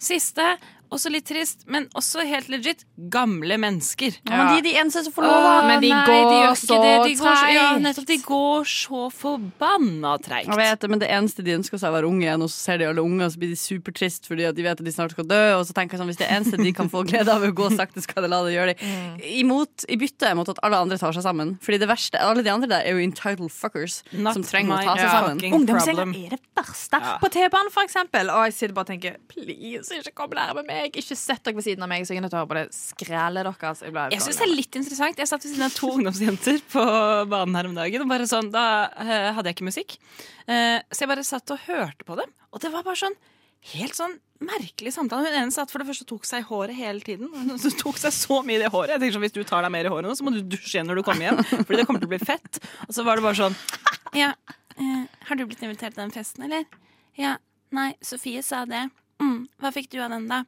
[0.02, 0.56] Siste,
[0.92, 4.18] også litt trist, men også helt legit, gamle mennesker.
[4.28, 5.38] Ja, men de er de eneste som får lov.
[5.42, 5.54] Da.
[5.68, 6.92] men de nei, går gjør så det.
[7.02, 7.82] De går så, ja, treigt.
[7.86, 10.50] nettopp, de går så forbanna treigt.
[10.50, 12.52] Jeg vet det, men det eneste de ønsker seg, er å være unge igjen, og
[12.52, 14.86] så ser de alle unge, og så blir de supertrist fordi at de vet at
[14.86, 15.40] de snart skal dø.
[15.58, 17.70] Og så tenker jeg sånn, hvis det eneste de kan få glede av å gå
[17.76, 18.92] sakte, skal de la det gjøre det.
[19.42, 21.56] Imot, I bytte mot at alle andre tar seg sammen.
[21.62, 24.82] Fordi det verste, alle de andre der er jo entitled fuckers Not som trenger my
[24.82, 25.40] å ta seg sammen.
[25.40, 27.02] fucking Ungdomsgjenger er det verste.
[27.22, 28.30] På T-banen, for eksempel.
[28.32, 30.81] Og jeg sitter bare og tenker please, ikke kom nærme meg.
[30.90, 32.58] Ikke sett dere ved siden av meg, så jeg er nødt til å høre på
[32.58, 33.82] det skrellet deres.
[33.84, 36.84] Jeg, Jeg synes det er litt interessant Jeg satt ved siden av to ungdomsjenter på
[37.32, 38.04] banen her om dagen.
[38.04, 38.64] Og bare sånn, Da
[38.96, 39.96] eh, hadde jeg ikke musikk.
[40.46, 42.32] Eh, så jeg bare satt og hørte på dem.
[42.52, 43.18] Og det var bare sånn
[43.72, 45.30] helt sånn merkelig samtale.
[45.30, 47.30] Hun ene satt for det første tok seg i håret hele tiden.
[47.30, 47.54] Hun
[47.84, 48.96] tok seg så mye i det håret.
[48.96, 50.76] Jeg tenker sånn, Hvis du tar deg mer i håret nå, så må du dusje
[50.76, 51.44] igjen når du kommer hjem.
[51.52, 52.58] Fordi det kommer til å bli fett.
[52.88, 53.56] Og så var det bare sånn
[54.18, 54.32] Ja,
[54.76, 56.66] eh, har du blitt invitert til den festen, eller?
[57.18, 57.36] Ja.
[57.72, 58.82] Nei, Sofie sa det.
[59.22, 60.42] Mm, hva fikk du av den, da?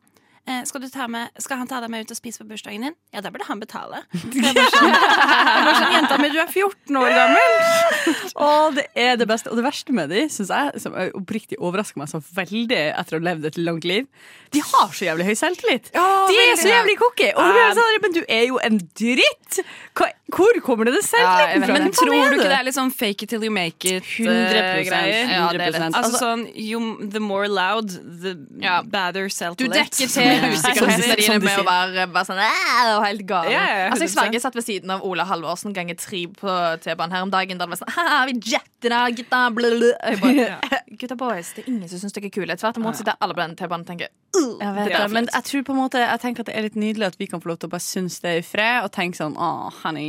[0.44, 2.82] Eh, skal, du ta med, skal han ta deg med ut og spise på bursdagen
[2.84, 2.96] din?
[3.16, 4.02] Ja, da burde han betale.
[4.34, 7.54] Det er bare sånn, bare sånn Jenta mi, du er 14 år gammel!
[8.44, 9.48] Og det er det beste.
[9.48, 13.22] Og det verste med de, synes jeg, som oppriktig overrasker meg så veldig etter å
[13.22, 14.10] ha levd et langt liv,
[14.52, 15.88] de har så jævlig høy selvtillit.
[15.94, 17.30] de er så jævlig cocky!
[17.32, 19.62] Og du er sånn, men du er jo en dritt!
[19.96, 21.74] Hva Hvor kommer det det selvtilliten vet fra?
[21.84, 24.24] Men tror er du ikke det er litt sånn fake it till you make 100%,
[24.24, 25.28] it-greier?
[25.28, 25.98] ja, det er lett.
[25.98, 26.80] Altså sånn you,
[27.12, 28.78] The more loud, the Ja.
[28.82, 29.58] better self-let.
[29.60, 33.50] Du dekker til du med å være bare sånn og helt gal.
[33.52, 34.16] Ja, ja, ja, altså, jeg 100%.
[34.16, 37.58] sverger jeg satt ved siden av Ola Halvorsen ganger tre på T-banen her om dagen.
[37.60, 40.80] Da det var sånn «Haha, vi jetter da, gutta, blablabla».
[40.98, 42.54] Gutta boys, det er ingen som syns dere er kule.
[42.56, 45.10] Tvert imot sitter alle på den T-banen og tenker «Uh, Jeg vet det er det,
[45.14, 47.26] men jeg tror på en måte Jeg tenker at det er litt nydelig at vi
[47.30, 49.50] kan få lov til å bare synes det er i fred, og tenke sånn Å,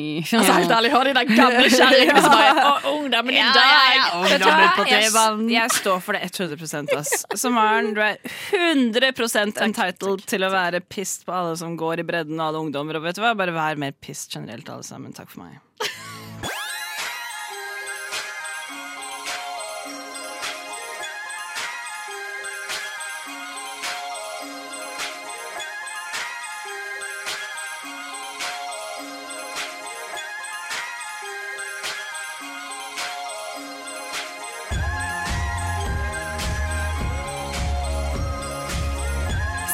[0.05, 0.23] honey.
[0.39, 3.95] Altså, helt ærlig, hør de der gamle kjerringene som bare Å, ungdommen i dag!
[4.89, 5.05] Jeg-
[5.55, 7.13] Jeg står for det 100 ass.
[7.35, 8.17] Så Maren, du er
[8.51, 12.99] 100 entitled til å være pissed på alle som går i bredden, og alle ungdommer.
[12.99, 13.35] Og vet du hva?
[13.37, 15.13] Bare vær mer pissed generelt, alle sammen.
[15.15, 15.61] Takk for meg.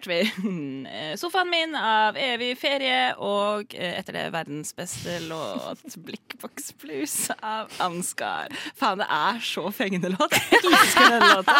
[0.00, 5.82] Hørte vi eh, sofaen min av evig ferie, og eh, etter det verdens beste låt,
[6.06, 8.52] Blikkboks Blues av Ansgar.
[8.78, 10.36] Faen, det er så fengende låt.
[10.36, 11.58] Jeg elsker den låta.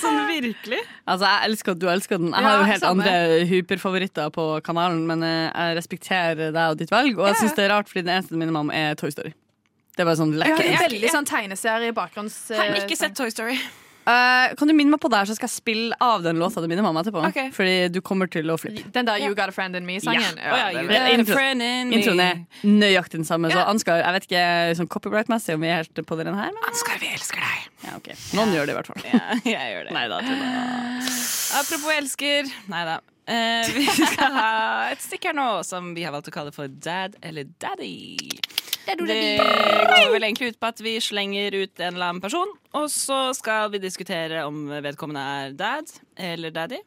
[0.00, 0.80] Sånn virkelig.
[1.04, 2.32] Altså, Jeg elsker at du elsker den.
[2.32, 3.04] Jeg har jo helt samme.
[3.04, 7.18] andre hyperfavoritter på kanalen, men eh, jeg respekterer deg og ditt valg.
[7.18, 9.12] Og jeg syns det er rart, fordi den eneste den minner meg om, er Toy
[9.12, 9.34] Story.
[9.92, 10.80] Det er bare sånn lekkert.
[10.86, 12.38] veldig sånn tegneserie bakgrunns...
[12.56, 13.58] Har ikke sett Toy Story.
[14.02, 16.66] Eh, kan du minne meg på der, så skal jeg spille av den låta du
[16.70, 17.22] minner mamma etterpå?
[17.28, 17.52] Okay.
[17.54, 18.82] Fordi du kommer til å flippe.
[18.94, 20.40] Den der You Got a Friend in Me-sangen.
[20.42, 22.16] Ja, you det er got a intro-.
[22.22, 23.52] Er nøyaktig den samme.
[23.52, 24.44] Så Ansgar, jeg vet ikke
[24.80, 27.70] sånn copyright-messig om vi er helt på den her, men Ansgar, vi elsker deg.
[27.86, 28.10] ja, ok.
[28.38, 29.06] noen gjør det i hvert fall.
[29.12, 29.94] Ja, jeg gjør det.
[29.94, 31.16] Nei da, tuller jeg.
[31.62, 33.00] Apropos elsker Nei da.
[33.22, 34.52] Uh, vi skal ha
[34.90, 38.32] et stikk her nå som vi har valgt å kalle for Dad eller Daddy.
[38.86, 42.88] Det går vel egentlig ut på at vi slenger ut en eller annen person, og
[42.90, 46.80] så skal vi diskutere om vedkommende er dad eller daddy.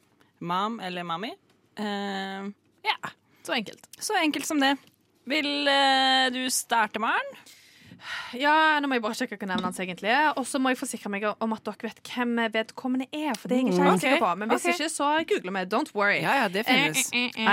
[0.46, 1.32] Mom eller mommy.
[1.80, 2.52] Uh,
[2.86, 2.98] ja,
[3.44, 3.88] Så enkelt.
[4.00, 4.76] så enkelt som det.
[5.26, 7.38] Vil uh, du starte, Maren?
[8.38, 10.32] Ja, nå må jeg bare sjekke hva navnet hans egentlig er.
[10.40, 13.34] Og så må jeg forsikre meg om at dere vet hvem vedkommende er.
[13.40, 14.78] For det er jeg ikke helt Ok, sikker på Men hvis okay.
[14.78, 15.64] ikke, så googler vi.
[15.74, 16.20] Don't worry.
[16.22, 17.10] Ja, ja, det finnes.
[17.14, 17.50] Eh, eh,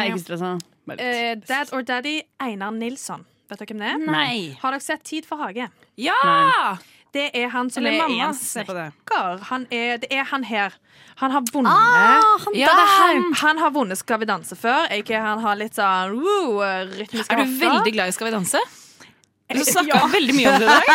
[0.98, 3.26] eh, eh, Dad or Daddy Einar Nilsson.
[3.52, 4.02] Vet dere hvem det er?
[4.08, 4.56] Nei.
[4.62, 5.68] Har dere sett Tid for hage?
[6.00, 6.16] Ja!
[7.12, 8.30] Det er han som Eller er mamma.
[8.32, 9.42] snekker.
[9.50, 10.72] Han er, det er han her.
[11.20, 13.26] Han har vunnet Ah, han, ja, han.
[13.42, 14.86] Han har vunnet Skal vi danse før.
[14.96, 16.62] Ikke han har litt sånn woo,
[16.94, 17.66] rytmiske Er du hofter.
[17.66, 18.62] veldig glad i Skal vi danse?
[19.52, 20.86] Du snakka veldig mye om det i dag.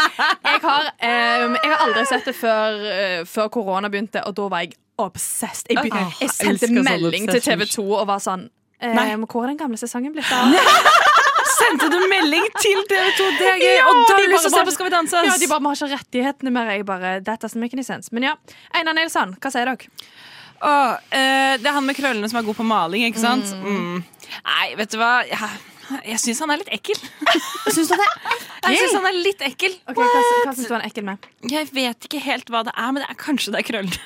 [0.52, 4.48] Jeg har, um, jeg har aldri sett det før, uh, før korona begynte, og da
[4.52, 5.70] var jeg obsessed.
[5.72, 9.54] Jeg, begynte, jeg jeg sendte melding til TV 2 og var sånn um, Hvor er
[9.54, 10.52] den gamle sesongen blitt av?
[11.62, 13.28] Sendte du melding til TV2?
[13.38, 13.68] Det er gøy!
[13.68, 15.24] Ja, og da har du lyst til å se på Skal vi danse?
[15.28, 16.72] Ja, de bare, Vi har ikke rettighetene mer.
[16.74, 18.12] Jeg bare, That doesn't make any sense.
[18.14, 18.36] Men ja,
[18.76, 19.90] Einar Nilsson, hva sier dere?
[20.62, 23.48] Åh, eh, det er han med krøllene som er god på maling, ikke sant?
[23.64, 24.02] Mm.
[24.46, 25.14] Nei, vet du hva?
[25.26, 25.71] Jeg,
[26.06, 26.98] jeg syns han er litt ekkel.
[27.72, 28.08] Syns du det?
[28.62, 29.74] Jeg synes han er litt ekkel.
[29.90, 30.06] Ok, Hva,
[30.46, 31.28] hva syns du han er ekkel med?
[31.50, 34.00] Jeg vet ikke helt hva det er, men det er kanskje det er krøllene.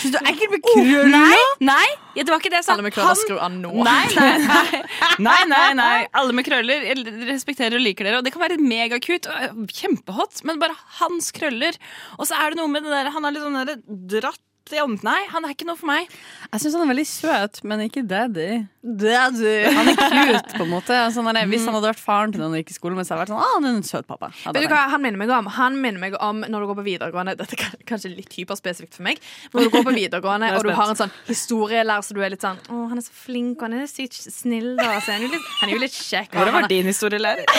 [0.00, 1.12] Syns du er ekkel med krøller?
[1.12, 2.74] Nei, nei, ja, det var ikke det jeg sa.
[2.76, 3.72] Alle med krøller skru av nå.
[3.86, 4.82] Nei, nei, nei.
[5.28, 5.94] nei, nei, nei.
[6.18, 8.22] Alle med krøller jeg respekterer og liker dere.
[8.22, 11.76] Og det kan være megakut, og kjempehot, men bare hans krøller.
[12.18, 14.42] Og så er det noe med det der Han har litt sånn dratt
[14.82, 15.00] ånden.
[15.06, 16.10] Nei, han er ikke noe for meg.
[16.52, 18.48] Jeg syns han er veldig søt, men ikke daddy.
[18.82, 19.54] Daddy.
[19.74, 20.94] Han er cute, på en måte.
[21.06, 23.24] Altså, han er, hvis han hadde vært faren til noen i skolen, men så hadde
[23.24, 24.28] jeg vært sånn, ah, han er en søt pappa.
[24.52, 25.48] Vet du hva han minner meg om?
[25.56, 29.06] Han minner meg om når du går på videregående Dette er kanskje litt hyperspesifikt for
[29.08, 29.22] meg.
[29.54, 32.44] Når du går på videregående og du har en sånn historielærer så du er litt
[32.44, 34.90] sånn Å, han er så flink, og han er sykt snill, da.
[35.00, 36.36] Så han, er jo litt, han er jo litt kjekk.
[36.36, 37.48] Hvordan var din historielærer?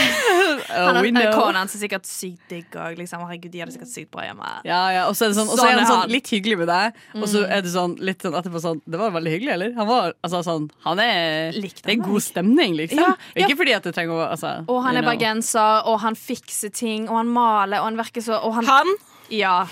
[0.69, 1.31] Han Oh, we er.
[1.33, 2.97] Kona hans er sikkert sykt digg òg.
[2.99, 3.21] Liksom.
[3.25, 4.49] Herregud, de har det sikkert sykt bra hjemme.
[4.67, 6.13] Ja, ja, og så er, det sånn, og så er Sånn han sånn han.
[6.13, 9.11] litt hyggelig med deg, og så er det sånn litt sånn etterpå sånn Det var
[9.15, 9.71] veldig hyggelig, eller?
[9.79, 13.01] Han var altså sånn Han er Likte Det er han god stemning, liksom.
[13.01, 13.45] Ja, ja.
[13.45, 15.11] Ikke fordi at det trenger å altså, Og han you er know.
[15.13, 18.93] bergenser, og han fikser ting, og han maler, og han virker så og han, Han
[19.29, 19.67] Ja.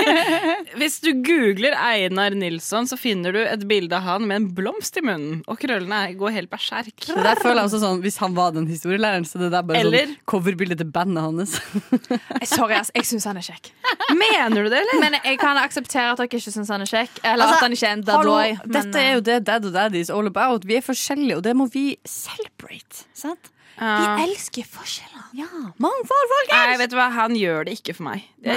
[0.80, 4.96] Hvis du googler Einar Nilsson, så finner du et bilde av han med en blomst
[5.00, 5.40] i munnen.
[5.50, 6.92] Og krøllene er- går helt berserk.
[7.06, 9.78] Det der føler jeg også sånn, Hvis han var den historielæreren, så det der bare
[9.80, 11.56] Eller- sånn coverbildet til bandet hans.
[12.56, 12.90] Sorry, ass.
[12.94, 13.72] Jeg syns han er kjekk.
[14.14, 15.00] Mener du det, eller?
[15.00, 17.20] Men jeg kan akseptere at dere ikke syns han er kjekk.
[17.24, 18.56] Eller Altså, at han ikke er en dead boy.
[18.78, 20.64] dette er jo det Dad og Daddy is all about.
[20.66, 23.04] Vi er forskjellige, og det må vi celebrate.
[23.14, 23.50] Sant?
[23.76, 24.16] Ja.
[24.24, 25.24] elsker forskjeller.
[25.36, 25.48] Ja,
[25.82, 26.54] Mangfold, folkens!
[26.56, 28.22] Nei, vet du hva, han gjør det ikke for meg.
[28.40, 28.54] Det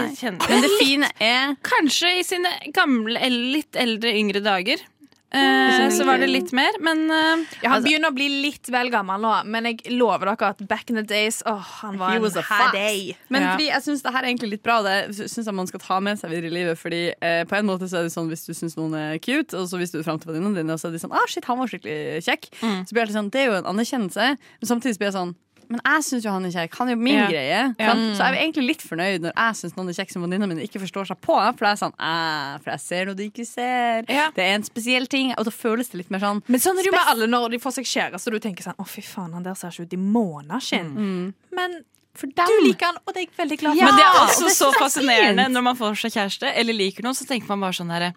[0.48, 4.86] Men det fine er Kanskje i sine gamle, litt eldre, yngre dager.
[5.32, 8.90] Eh, så var det litt mer, men eh, Ja, han begynner å bli litt vel
[8.90, 12.26] gammel nå, men jeg lover dere at back in the days Åh, han var en
[12.74, 13.16] day.
[13.30, 13.52] Men Ja.
[13.54, 14.82] fordi jeg syns det her er egentlig litt bra.
[14.82, 14.96] Det
[15.30, 16.80] syns jeg man skal ta med seg videre i livet.
[16.82, 19.54] Fordi eh, på en måte så er det sånn hvis du syns noen er cute,
[19.54, 21.28] og så hvis du er fram til venninnene dine, og så er de sånn ah,
[21.30, 22.50] shit, han var skikkelig kjekk.
[22.60, 25.36] Så blir det sånn, Det er jo en anerkjennelse, men samtidig blir jeg sånn
[25.70, 26.76] men jeg syns jo han er kjekk.
[26.80, 27.28] Han er jo min Ja.
[27.30, 27.60] greie.
[27.80, 27.94] Ja.
[27.94, 30.56] Så jeg er egentlig litt fornøyd når jeg syns noen er kjekk som venninna mi
[30.66, 31.36] ikke forstår seg på.
[31.58, 34.04] For det er sånn, eh, for jeg ser noe du ikke ser.
[34.10, 34.32] Ja.
[34.34, 35.34] Det er en spesiell ting.
[35.38, 37.52] Og da føles det litt mer sånn Men sånn er det jo med alle når
[37.52, 39.86] de får seg kjæreste, og du tenker sånn Å, fy faen, han der ser ikke
[39.88, 41.34] ut i måneskinn.
[41.54, 41.84] Men
[42.16, 42.46] for dem.
[42.50, 43.80] du liker han, og det er jeg veldig glad for.
[43.80, 46.12] Ja, Men det er og også det så så er fascinerende når man får seg
[46.18, 48.14] kjæreste eller liker noen, så tenker man bare sånn herre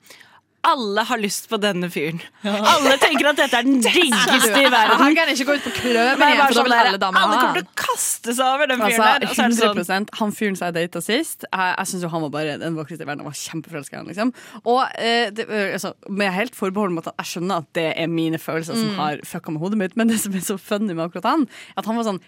[0.62, 2.20] alle har lyst på denne fyren.
[2.46, 5.00] Alle tenker at dette er den diggeste i verden.
[5.00, 7.30] Han kan ikke gå ut på kløven igjen, for da sånn vil alle damene ha
[7.32, 7.56] kommer han.
[7.56, 9.26] til å kaste seg over den fyren der.
[9.26, 12.78] Er sånn Han fyren som jeg data sist, jeg, jeg syns han var bare den
[12.78, 13.24] vakreste i verden.
[13.24, 14.12] Jeg var kjempeforelska i han.
[14.12, 14.34] Liksom.
[14.62, 18.38] Og eh, det, altså, med helt forbehold om at jeg skjønner at det er mine
[18.42, 21.32] følelser som har fucka med hodet mitt, men det som er så funny med akkurat
[21.32, 22.22] han, at han var sånn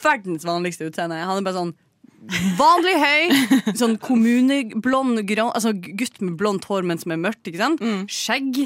[0.00, 1.20] verdens vanligste utseende.
[1.28, 1.76] Han er bare sånn
[2.58, 7.46] Vanlig høy, sånn kommuneblond grå, altså gutt med blondt hår, men som er mørkt.
[7.48, 7.80] ikke sant?
[8.10, 8.58] Skjegg,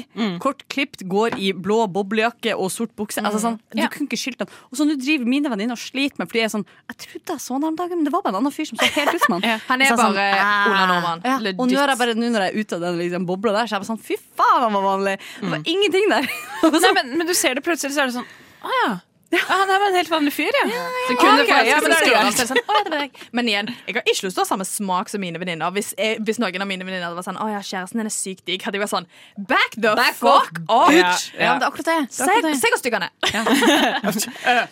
[0.43, 3.21] kort klipt, går i blå boblejakke og sort bukse.
[3.23, 3.87] Altså sånn, Du Ja.
[3.93, 4.49] kunne ikke skilt han.
[4.71, 7.29] Og så nå driver mine venninner og sliter med fordi jeg er sånn Jeg trodde
[7.37, 9.13] jeg så ham om dagen, men det var bare en annen fyr som så helt
[9.15, 9.59] ut som han.
[9.69, 10.67] Han er Så bare sånn, «Ah».
[10.67, 11.21] Ola Nordmann.
[11.23, 13.51] Ja, og nå er jeg bare nå når jeg er ute av den liksom, bobla
[13.53, 15.17] der, så er jeg bare sånn Fy faen, han var vanlig!
[15.39, 16.27] Det var ingenting der.
[16.83, 18.25] Nei, men, men du ser det plutselig, så er det sånn
[18.63, 18.91] Å ja.
[19.33, 19.41] Ja.
[19.49, 20.65] Han er bare en helt vanlig fyr, ja.
[21.09, 23.01] Sekundet Ok, okay, ja, men er det så er sånn, «Å, det.
[23.35, 25.73] Men igjen, jeg har ikke lyst til å ha samme smak som mine venninner.
[25.75, 28.45] Hvis, jeg- hvis noen av mine venninner vært sånn Å ja, kjæresten din er sykt
[28.49, 29.07] digg, hadde jeg vært sånn
[29.49, 30.93] Back the fuck off!
[30.93, 31.99] Ja, Ja, det er akkurat det.
[32.07, 33.11] det, Se er hvor stygg han er.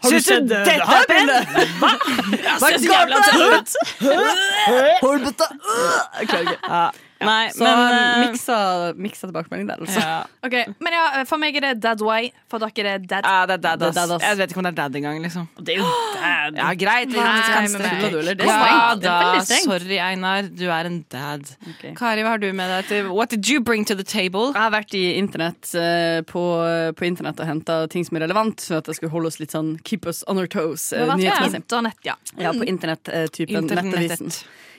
[0.01, 1.41] Har du sett dette bildet?
[1.82, 3.18] Hva er det jævla
[3.57, 3.70] ut?
[5.01, 5.47] Hårbøtta!
[6.22, 7.09] Jeg klarer ikke.
[7.28, 8.57] Nei, Så men eh, miksa,
[8.97, 9.99] miksa tilbakemelding der, altså.
[10.01, 10.19] ja.
[10.47, 12.32] Ok, Men ja, for meg er det dad way.
[12.51, 13.26] For dere er det dad.
[13.28, 13.95] ja, det er dad, ass.
[13.95, 14.24] dad, ass.
[14.26, 15.47] Jeg vet ikke om det er dad engang, liksom.
[15.61, 16.57] Det er jo dad.
[16.61, 17.13] Ja, greit.
[17.13, 17.67] Nei, Nei?
[18.36, 19.17] Det er Ja da,
[19.61, 21.45] sorry Einar, du er en dad.
[21.76, 21.93] Okay.
[21.97, 24.51] Kari, hva har du med deg til What did you bring to the table?
[24.51, 26.43] Jeg har vært i internett eh, på,
[26.97, 29.53] på internett og henta ting som er relevant, så at jeg skulle holde oss litt
[29.55, 30.91] sånn keep us on our toes.
[30.93, 31.61] eh, nyhetsmessig.
[31.63, 32.17] Internett, ja.
[32.39, 34.32] Ja, på internett-typen Internett, nettavisen.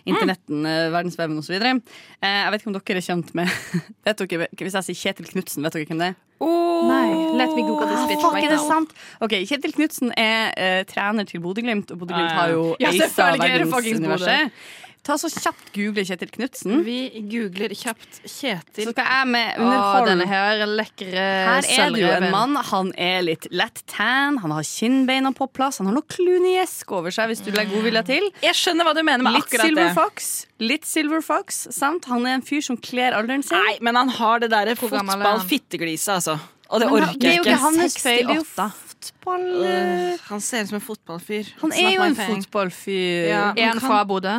[0.08, 1.54] Internetten, eh, verdensveven osv.
[1.54, 1.80] Eh,
[2.22, 3.48] jeg vet ikke om dere er kjent med
[4.06, 6.20] vet dere, Hvis jeg sier Kjetil Knutsen, vet dere hvem det er?
[6.42, 8.64] Nei, let me google this Ah, bitch fuck, right now.
[8.66, 8.90] sant?
[9.22, 12.96] Ok, Kjetil Knutsen er uh, trener til Bodø-Glimt, og Bodø-Glimt Ah, har jo Ja, ja.
[12.98, 14.50] ja, eisa verdensuniverset.
[15.02, 16.84] Ta så kjapt google Kjetil Knutsen.
[16.86, 16.96] Vi
[17.26, 18.84] googler kjapt Kjetil.
[18.86, 22.54] Så skal jeg med Å, underhold denne her lekre Her er det jo en mann.
[22.68, 27.10] Han er litt lett tan, han har kinnbeina på plass, han har noe kluniesk over
[27.14, 28.28] seg, hvis du legger godvilja til.
[28.46, 29.96] Jeg skjønner hva du mener med Litt akkurat Silver det.
[29.98, 30.30] Fox,
[30.62, 32.06] litt Silver Fox, sant?
[32.12, 33.58] han er en fyr som kler alderen sin.
[33.58, 36.38] Nei, men han har det derre er fotball-fittegliset, altså.
[36.72, 37.60] Og det Men jeg orker det er jo ikke ikke.
[37.66, 38.92] hans feil, det er jo 68.
[39.02, 39.44] fotball...
[39.66, 41.50] Øh, Han ser ut som en fotballfyr.
[41.60, 43.28] Han er jo en fotballfyr.
[43.28, 43.44] Ja.
[43.56, 44.38] Er han fra Bodø?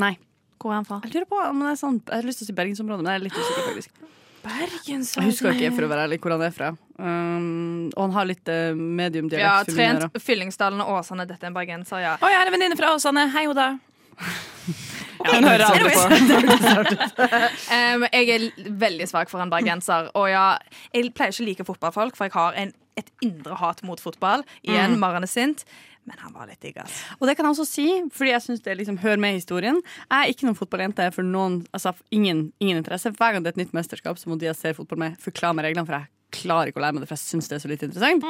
[0.00, 0.14] Nei.
[0.58, 1.00] Hvor er han fra?
[1.04, 3.12] Jeg lurer på om det er sånn Jeg har lyst til å si bergensområdet, men
[3.12, 4.04] jeg er litt usikker, faktisk.
[4.44, 5.24] Bergensområdet?
[5.24, 6.70] Jeg husker ikke, for å være ærlig, hvor han er fra.
[6.96, 11.26] Um, og han har litt uh, medium Ja, trent Fyllingsdalen og Åsane.
[11.28, 12.14] Dette er en bergenser, ja.
[12.16, 13.26] Å, jeg er en venninne fra Åsane.
[13.34, 13.74] Hei, Oda.
[15.24, 16.04] Hun hører aldri på.
[17.76, 18.46] um, jeg er
[18.84, 20.10] veldig svak for en bergenser.
[20.18, 20.46] Og ja,
[20.92, 24.44] jeg pleier ikke å like fotballfolk, for jeg har en, et indre hat mot fotball.
[24.66, 25.64] Igjen, Maren er sint.
[26.04, 26.96] Men han var litt digg, ass.
[27.18, 29.78] Og det kan jeg også si, fordi jeg synes det liksom hører med i historien.
[30.04, 33.14] Jeg er ikke noen fotballjente for noen, altså ingen, ingen interesse.
[33.16, 35.56] Hver gang det er et nytt mesterskap, så må de jeg ser fotball med, forklare
[35.56, 37.64] meg reglene, for jeg klarer ikke å lære meg det, for jeg syns det er
[37.64, 38.26] så litt interessant.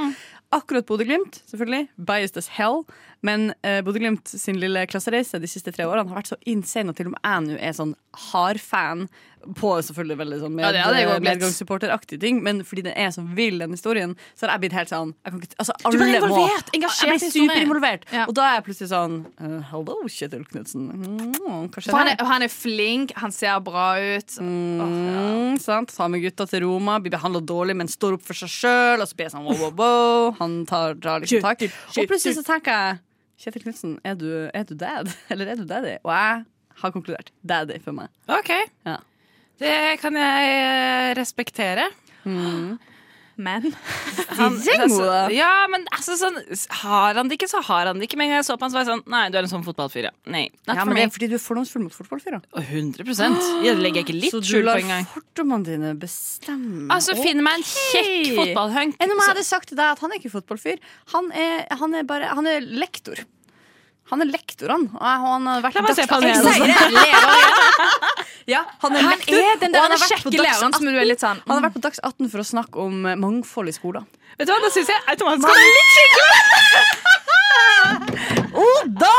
[0.54, 1.88] Akkurat Bodø-Glimt, selvfølgelig.
[1.96, 2.84] Biased as hell.
[3.26, 6.98] Men uh, Bodø-Glimt sin lille klassereise de siste tre årene har vært så insane, og
[6.98, 7.94] til og med jeg nå er sånn
[8.30, 9.08] hard fan
[9.44, 11.24] på selvfølgelig veldig sånn med, Ja, det blitt.
[11.26, 14.92] medgangssupporteraktige ting, men fordi den er så vill, den historien, så har jeg blitt helt
[14.92, 16.70] sånn ikke, altså, Du ble involvert!
[16.70, 18.06] må- engasjert Jeg ble superinvolvert.
[18.12, 18.24] Ja.
[18.28, 20.88] Og da er jeg plutselig sånn uh, Hello, Kjetil Knutsen.
[20.88, 24.38] Mm, han han er flink, han ser bra ut.
[24.40, 25.92] Mm, sant?
[25.94, 29.02] Ta med gutta til Roma, blir behandla dårlig, men står opp for seg sjøl.
[29.02, 30.30] Og så blir jeg sånn wow, wow, wow.
[30.42, 31.64] Han tar, drar liksom tak.
[31.94, 33.02] Og plutselig så tenker jeg
[33.44, 35.10] Kjetil Knutsen, er, du- er du dad?
[35.32, 35.96] Eller er du daddy?
[36.06, 36.44] Og jeg
[36.82, 37.32] har konkludert.
[37.46, 38.10] Daddy for meg.
[38.30, 38.50] OK.
[38.86, 38.98] Ja.
[39.62, 41.88] Det kan jeg respektere.
[42.24, 42.93] respektere.
[43.36, 43.66] Men
[44.38, 46.36] Han, altså, ja, men altså sånn
[46.82, 48.18] Har han det ikke, så har han det ikke.
[48.20, 50.08] Men jeg så på han, så var jeg sånn Nei, du er en sånn fotballfyr,
[50.08, 50.12] ja.
[50.30, 50.44] Nei.
[50.68, 54.16] Ja, men det er fordi du er fordomsfull mot fotballfyr, Og 100 Jeg legger ikke
[54.16, 56.88] litt Så du lar på fordommene dine bestemme.
[56.94, 58.98] Altså, finn meg en kjekk fotballhunk.
[58.98, 60.82] Enn om jeg hadde sagt til deg at han er ikke fotballfyr.
[61.14, 63.22] Han er, han er bare Han er lektor.
[64.12, 64.82] Han er lektor, han.
[64.92, 66.94] Og han har vært La meg se på dags- han igjen.
[68.46, 69.38] Ja, han er lektor.
[69.40, 71.54] er den og han har vært på Dags læreren som du er litt sånn Han
[71.56, 74.04] har vært på Dags 18 for å snakke om mangfold i skolen.
[74.36, 77.23] Vet du hva, da syns jeg automatisk han er litt
[78.54, 79.12] Oh, da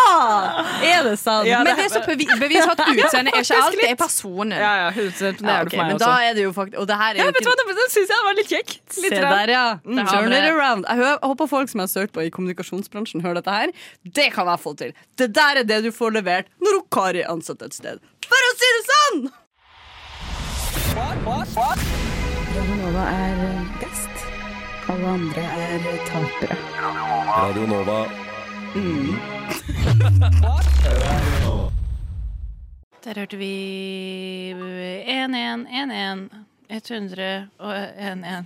[0.80, 1.44] er det sant!
[1.48, 3.98] Ja, Men det er så bevi bevis for at utseende er ikke alt, det er
[4.00, 4.54] personen.
[4.56, 6.06] Ja, ja, 100 det Ja, er det for meg men også.
[6.06, 7.76] da er det jo faktisk Og det her er Ja, vet du hva, Den da,
[7.82, 8.72] da syns jeg han var litt kjekk.
[9.04, 9.66] Litt Se der, ja.
[9.84, 10.88] Mm, Turn it around.
[10.88, 13.76] Jeg håper folk som har søkt på i kommunikasjonsbransjen, hører dette her.
[14.22, 14.96] Det kan jeg få til.
[15.20, 18.00] Det der er det du får levert når hun Kari er ansatt et sted.
[18.24, 19.20] For å si det sånn!
[22.56, 23.36] Radionova er
[23.84, 24.15] best.
[24.88, 26.56] Alle andre er tapere.
[27.38, 28.06] Radio Nova.
[28.76, 29.16] Mm.
[33.06, 36.30] Der hørte vi 1111.
[36.70, 37.48] 111.
[37.60, 38.46] 111.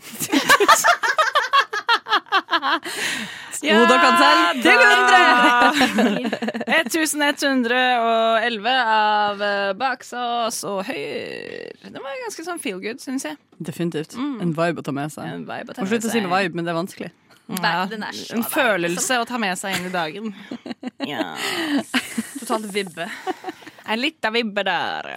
[3.80, 6.20] Oda Kansell til 100!
[6.80, 13.40] 1111 av eh, Baksås og Høyre Det var ganske sånn feel good, syns jeg.
[13.60, 14.16] Definitivt.
[14.18, 14.38] Mm.
[14.46, 15.26] En vibe å ta med seg.
[15.50, 17.12] Og slutte å si noe vibe, men det er vanskelig.
[17.50, 20.34] Ja, en følelse å ta med seg inn i dagen.
[21.10, 21.32] Ja.
[22.38, 23.08] Totalt vibbe.
[23.90, 25.16] En lita vibbe der.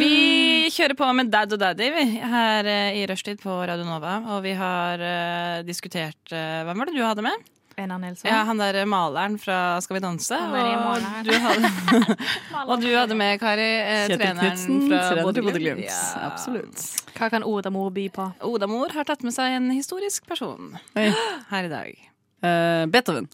[0.00, 4.16] Vi kjører på med Dad og Daddy vi, her eh, i rushtid på Radio Nova.
[4.34, 7.46] Og vi har uh, diskutert uh, Hvem var det du hadde med?
[7.78, 8.26] Einar Nilsson.
[8.26, 10.34] Ja, Han der maleren fra Skal vi danse.
[10.34, 11.70] Og du, hadde,
[12.70, 15.86] og du hadde med, Kari, eh, treneren Knutsen, fra Bodø Bodø-Glimt.
[15.86, 16.26] Ja.
[16.26, 16.82] Absolutt.
[17.14, 18.28] Hva kan Odamor by på?
[18.50, 21.12] Odamor har tatt med seg en historisk person Oi.
[21.54, 22.06] her i dag.
[22.42, 23.30] Uh, Beethoven.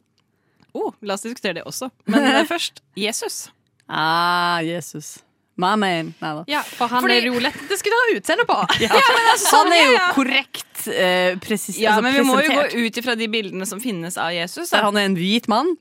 [0.77, 1.89] Oh, la oss diskutere det også.
[2.05, 3.47] Men først Jesus.
[3.89, 5.19] Ah, Jesus.
[5.59, 6.13] My man.
[6.21, 6.45] Nei da.
[6.47, 8.59] Ja, for han Fordi- er det jo lett å diskutere utseende på.
[9.51, 13.17] Han er jo korrekt eh, presis, Ja, altså, men vi må jo gå ut ifra
[13.19, 14.71] de bildene som finnes av Jesus.
[14.71, 15.75] Der han er en hvit mann.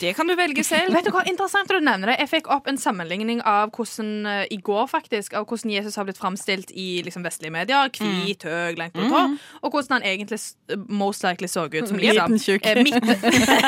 [0.00, 0.94] Det kan du velge selv.
[0.94, 2.16] Vet du hva, Interessant at du nevner det.
[2.22, 6.08] Jeg fikk opp en sammenligning av hvordan eh, i går faktisk, av hvordan Jesus har
[6.08, 7.90] blitt framstilt i liksom, vestlige medier.
[8.00, 9.36] Hvit, høy, langt blått hår.
[9.62, 10.40] Og hvordan han egentlig
[10.88, 11.88] most likely så ut.
[11.88, 13.10] Som liksom, eh, midt,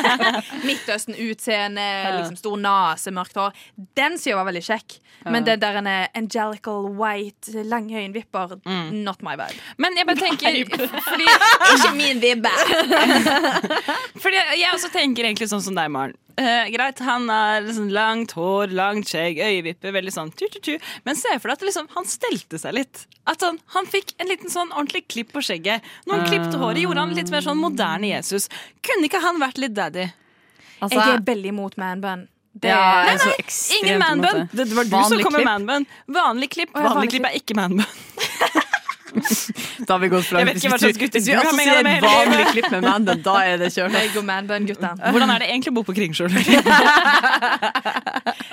[0.69, 1.89] Midtøsten-utseende,
[2.19, 3.65] liksom, stor nese, mørkt hår.
[3.99, 4.99] Den sida var veldig kjekk.
[5.31, 8.57] Men det der en eh, angelical white, lange øyenvipper,
[8.93, 9.61] not my vibe.
[9.79, 10.59] Men jeg bare tenker
[11.11, 11.29] fordi,
[11.75, 12.53] Ikke min vibbe!
[14.23, 16.19] fordi jeg også tenker egentlig sånn som deg, Maren.
[16.37, 20.79] Eh, greit, han har liksom langt hår, langt skjegg, øyevipper, veldig sånn tu-tu-tu.
[21.05, 23.05] Men se for deg at liksom, han stelte seg litt.
[23.29, 25.85] At han, han fikk en liten sånn ordentlig klipp på skjegget.
[26.09, 28.49] Når han klippte håret, gjorde han litt mer sånn moderne Jesus.
[28.85, 30.09] Kunne ikke han vært litt daddy?
[30.83, 32.27] Altså, Jeg er veldig imot manbun.
[32.53, 34.43] Det ja, er nei, er Ingen manbun!
[34.53, 34.67] det.
[34.69, 35.87] Det var du Vanlig som kom med manbun.
[36.13, 36.75] Vanlig klipp.
[36.75, 37.87] vanlig Vanlig klipp er ikke manbun.
[39.87, 41.85] Da har vi gått fra Jeg vet ikke hva slags gutter du har med deg
[41.87, 43.97] med vanlig klipp med mannen, da er det kjørt.
[43.97, 44.93] Jeg og manbun, gutta.
[45.15, 46.31] Hvordan er det egentlig å bo på Kringsjøl?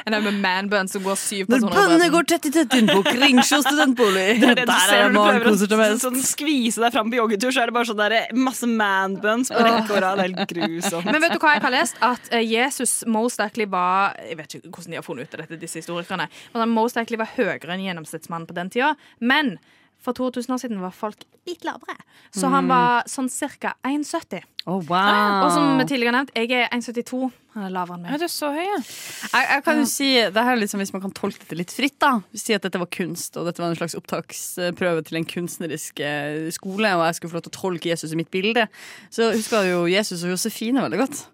[0.10, 2.88] En haug med manbun som går syv personer Når bøndene går tett i tett inn
[2.90, 4.28] på Kringsjå studentbolig.
[4.42, 7.70] Der er det man når du prøver sånn, skvise deg fram på joggetur, så er
[7.70, 10.24] det bare sånn der, masse manbuns på rekke og rad.
[10.24, 11.10] Helt grusomt.
[11.10, 12.00] Men vet du hva jeg har lest?
[12.06, 15.44] At eh, Jesus most likely var Jeg vet ikke hvordan de har funnet ut av
[15.44, 16.30] dette, disse historikerne.
[16.54, 18.96] Men han most likely var høyere enn gjennomsnittsmannen på den tida.
[19.20, 19.58] Men
[20.00, 21.96] for 2000 år siden var folk litt lavere.
[22.36, 23.28] Så han var sånn
[23.60, 23.74] ca.
[23.84, 24.44] 1,70.
[24.70, 25.46] Oh, wow.
[25.46, 27.30] Og som tidligere nevnt, jeg er 1,72.
[27.56, 28.20] Han er lavere enn Ja, meg.
[28.22, 28.78] du er så høy, ja.
[29.34, 31.74] Jeg, jeg kan jo si, det her er liksom Hvis man kan tolke dette litt
[31.74, 35.26] fritt, da si at dette var kunst, og dette var en slags opptaksprøve til en
[35.26, 38.68] kunstnerisk eh, skole, og jeg skulle få lov til å tolke Jesus i mitt bilde,
[39.10, 41.26] så husker jeg jo Jesus og Josefine veldig godt.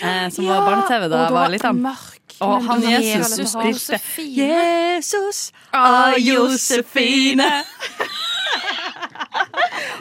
[0.00, 1.80] Eh, som var barne-TV da jeg var liten.
[1.82, 2.20] mørk.
[2.42, 4.00] Og han Jesus spilte.
[4.18, 7.50] Jesus og Josefine.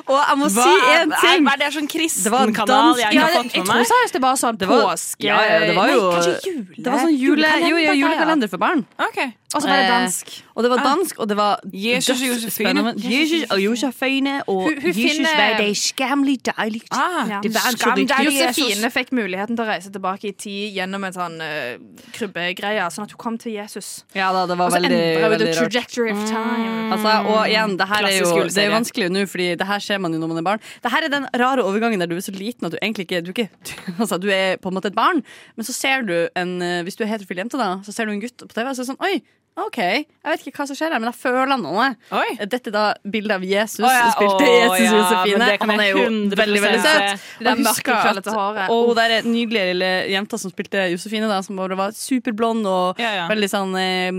[0.04, 0.64] Og jeg må si
[0.94, 1.46] én ting.
[1.48, 3.88] Er det sånn kristenkanal kristen kanal jeg Ja, har med fått jeg tror meg?
[3.90, 6.76] seriøst det var sånn påske Ja, ja, det var jo- Nei, kanskje jule.
[6.84, 8.86] Det var sånn jule, jo, ja, Julekalender, julekalender for barn.
[9.00, 9.20] Ok.
[9.56, 10.44] Og så var det Eh, dansk.
[10.56, 12.94] Og det var dansk, og det var Jesus og Josefine.
[12.98, 16.82] Jesus og Josefine, og Hun- hun Jesus finner- var det skammelig deilig.
[16.92, 17.40] Ah, Ja.
[17.42, 18.26] Det var Skam viktig.
[18.26, 21.78] Josefine fikk muligheten til å reise tilbake i tid gjennom en sånn uh,
[22.14, 24.04] krybbegreie, sånn at hun kom til Jesus.
[24.16, 25.58] Ja da, det var veldig, veldig rart.
[25.72, 26.94] trajectory of time.
[26.94, 29.98] Altså, og igjen, det her er jo Det er vanskelig nå, Fordi det her ser
[30.00, 30.60] man jo når man er barn.
[30.84, 33.24] Det her er den rare overgangen der du er så liten at du egentlig ikke
[33.24, 33.50] Du, ikke,
[34.00, 35.24] altså, du er på en måte et barn,
[35.58, 38.12] men så ser du en eh, Hvis du er heterofil jente, da, så ser du
[38.12, 39.22] en gutt på TV, og så er det sånn Oi!
[39.54, 41.90] OK, jeg vet ikke hva som skjer her, men jeg føler noe.
[42.18, 42.30] Oi.
[42.42, 43.84] Dette er da bildet av Jesus.
[43.86, 45.50] oh, ja, spilte å Jesus ja, Josefine.
[45.62, 47.28] Han er jo veldig, veldig søt.
[47.44, 48.32] Og husker at-.
[48.74, 53.04] Og hun der nydelige lille jenta som spilte Josefine, da, som bare var superblond og
[53.04, 53.28] ja.
[53.30, 54.10] veldig sånn eh,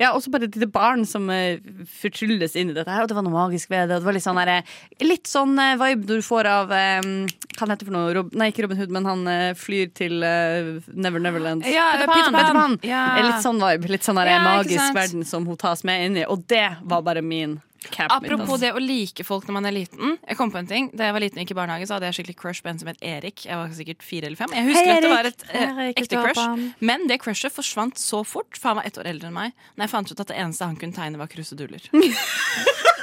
[0.00, 1.54] Ja, også bare et lite barn som uh,
[2.00, 4.00] fortrylles inn i dette her, og det var noe magisk ved det.
[4.00, 7.12] Og det var litt sånn, der, eh, litt sånn uh, vibe du får av um,
[7.54, 8.14] Hva heter det for noe?
[8.16, 11.62] Rob, nei, ikke Robin Hood, men han uh, flyr til Never Neverland.
[11.70, 12.40] Ja, Peter Peter Pan.
[12.40, 12.76] Peter Pan.
[12.90, 13.04] Ja.
[13.28, 13.92] Litt sånn vibe.
[13.94, 16.26] Litt sånn der, Ja, magisk verden som hun tas med inn i.
[16.26, 17.60] Og det var bare min.
[18.08, 20.16] Apropos det å like folk når man er liten.
[20.22, 22.10] Jeg kom på en ting Da jeg var liten og gikk i barnehage, så hadde
[22.10, 23.44] jeg skikkelig crush på en som het Erik.
[23.48, 24.54] Jeg var sikkert fire eller fem.
[24.56, 26.66] Jeg husker Hei, at det var et eh, ekte crush.
[26.80, 29.54] Men det crushet forsvant så fort, for han var ett år eldre enn meg.
[29.74, 31.90] Når jeg fant ut at det eneste han kunne tegne, var kruseduller.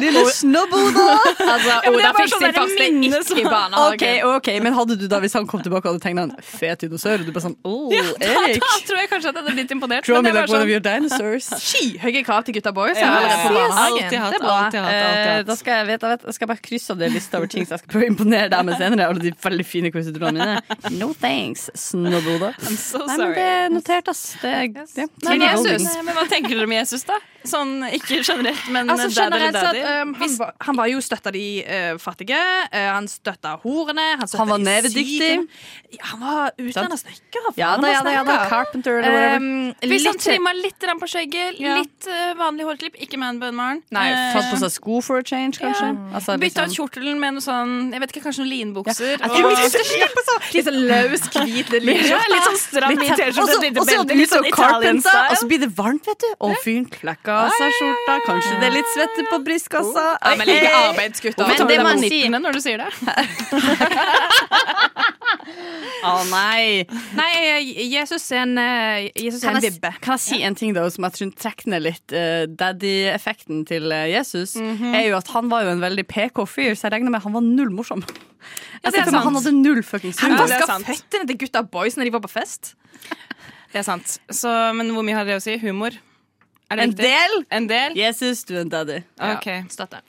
[0.00, 1.06] Lille snobboda!
[1.54, 3.94] Altså, Oda ja, fikk sånn sin faste første ikke i barnehagen.
[3.94, 4.04] Ok,
[4.38, 7.22] ok, Men hadde du da, hvis han kom tilbake og hadde tegna en fet dinosaur,
[7.22, 8.62] og du bare sånn oh, Ja, da, Erik!
[8.64, 10.08] da tror jeg kanskje at jeg hadde blitt imponert.
[10.08, 11.50] Draw me like one of sånn, your dinosaurs.
[11.68, 12.98] Skyhøye krav til gutta boys.
[13.00, 13.68] Ja, ja, ja.
[13.84, 16.94] Alltid hatt, alltid hatt, Eh, da skal jeg, vet, jeg, vet, jeg skal bare krysse
[16.94, 19.08] av det lista over ting som jeg skal prøve å imponere deg med senere.
[19.10, 20.78] Alle de veldig fine quizetrådene mine.
[20.98, 22.54] No thanks, snobboda.
[22.64, 24.24] I'm so Nei, men det er notert, ass.
[24.42, 27.20] Det er, det, Men, Men Jesus, Nei, men hva tenker dere om Jesus, da?
[27.44, 29.80] Sånn ikke generelt, men Altså, generelt sett, daddy?
[30.02, 32.38] um, han, var, han var jo støtta de uh, fattige.
[32.72, 34.06] Uh, han støtta horene.
[34.16, 35.28] Han, støtta Han var nevedyktig.
[35.92, 37.50] Ja, han var utdanna snekker.
[37.60, 38.38] ja da, ja da, ja da.
[38.48, 39.36] Carpenter eller whatever.
[39.36, 41.76] Um, Hvis han trimma litt rann på skjegget, Ja.
[41.82, 43.82] litt uh, vanlig hårklipp, ikke manbun-maren.
[43.94, 45.90] Nei, Fått på seg sko for a change, kanskje?
[46.16, 49.14] Altså, Bytta ut kjortelen med noe sånn Jeg vet ikke, kanskje noen linbukser.
[49.18, 49.28] Ja.
[49.28, 53.58] og- tror vi skal så Litt sånn løs, hvit lille Ja, litt sånn stram T-skjorte,
[53.60, 56.30] et lite belte, litt sånn sånn Italian carpenter, og så blir det varmt, vet du.
[56.40, 58.16] Og fyren klekker av seg skjorta.
[58.28, 60.06] Kanskje det er litt svette på brystkassa.
[60.18, 61.42] Ja, men like arbeidsgutter.
[61.42, 62.90] Hvorfor Tar du det deg på nippene når du sier det?
[66.04, 66.84] Å nei.
[67.16, 67.30] Nei,
[67.88, 69.92] Jesus er en, eh, Jesus er en vibbe.
[70.04, 73.92] kan jeg si en ting da som jeg tror trekker ned litt uh, daddy-effekten til
[73.94, 74.56] eh, Jesus?
[74.60, 77.44] Er jo at Han var jo en veldig PK-fyr, så jeg regner med han var
[77.44, 78.04] null morsom.
[78.84, 79.08] Ja, er.
[79.08, 80.50] Han hadde null fuckings Han humor.
[80.52, 82.74] Han vaska føttene til gutta boys når de var på fest.
[83.72, 84.18] Det er sant.
[84.28, 85.56] Så, men hvor mye har det å si?
[85.62, 85.96] Humor?
[86.74, 87.04] Er det En riktig?
[87.06, 87.44] del?
[87.50, 87.92] En del?
[87.96, 88.96] Jesus, du er en daddy.
[89.22, 89.46] Ok.
[89.70, 90.00] Støtte.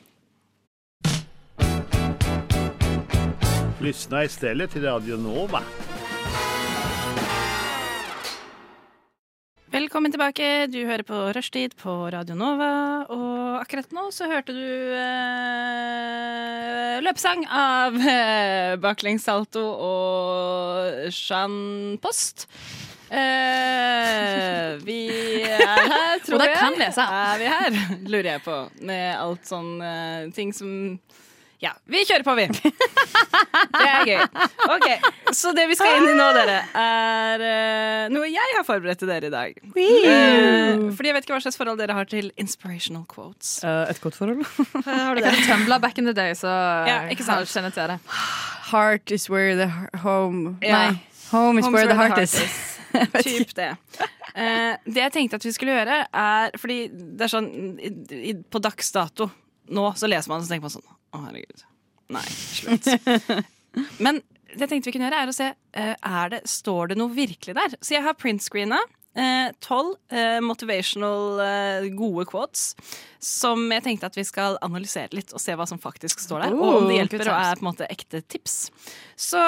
[3.82, 5.62] Lyssna istället till Radio Nova.
[9.72, 10.68] Velkommen tilbake.
[10.72, 13.06] Du hører på Rushtid på Radio Nova.
[13.12, 15.86] Og akkurat nå så hørte du eh,
[17.06, 22.48] løpesang av eh, Baklengssalto og Jean Post.
[23.16, 25.00] Eh, vi
[25.48, 26.40] er her, tror jeg.
[26.40, 26.58] Og jeg.
[26.60, 27.06] kan lese.
[27.20, 27.78] Er vi her,
[28.12, 28.58] lurer jeg på.
[28.86, 30.72] Med alt sånn uh, ting som
[31.64, 32.46] Ja, vi kjører på, vi.
[33.76, 34.20] Det er gøy.
[34.76, 34.86] Ok,
[35.36, 39.10] Så det vi skal inn i nå, dere, er uh, noe jeg har forberedt til
[39.10, 39.56] dere i dag.
[39.72, 43.56] Uh, fordi jeg vet ikke hva slags forhold dere har til inspirational quotes.
[43.64, 44.44] Uh, et godt forhold.
[45.16, 46.52] Jeg kan Tumblr back in the day, så
[46.90, 47.46] Ja, ikke sant?
[47.48, 48.00] jeg kjenner til det.
[48.72, 49.70] Heart is where the
[50.04, 50.90] home Ja.
[50.92, 51.02] Nei.
[51.32, 52.36] Home is Home's where the where heart the is.
[52.38, 52.75] heart
[53.26, 53.72] Typ det.
[54.36, 57.92] Eh, det jeg tenkte at vi skulle gjøre, er Fordi det er sånn i,
[58.32, 59.30] i, På dags dato
[59.72, 61.64] nå så leser man og så tenker man sånn Å, herregud.
[62.14, 62.90] Nei, slutt.
[64.04, 64.20] Men
[64.52, 67.16] det jeg tenkte vi kunne gjøre, er å se eh, er det, Står det noe
[67.16, 67.80] virkelig der.
[67.80, 68.82] Så jeg har printscreena
[69.64, 72.74] tolv eh, motivational eh, gode quotes
[73.24, 76.56] som jeg tenkte at vi skal analysere litt og se hva som faktisk står der.
[76.56, 78.58] og om det hjelper og er på en måte ekte tips.
[79.16, 79.42] Så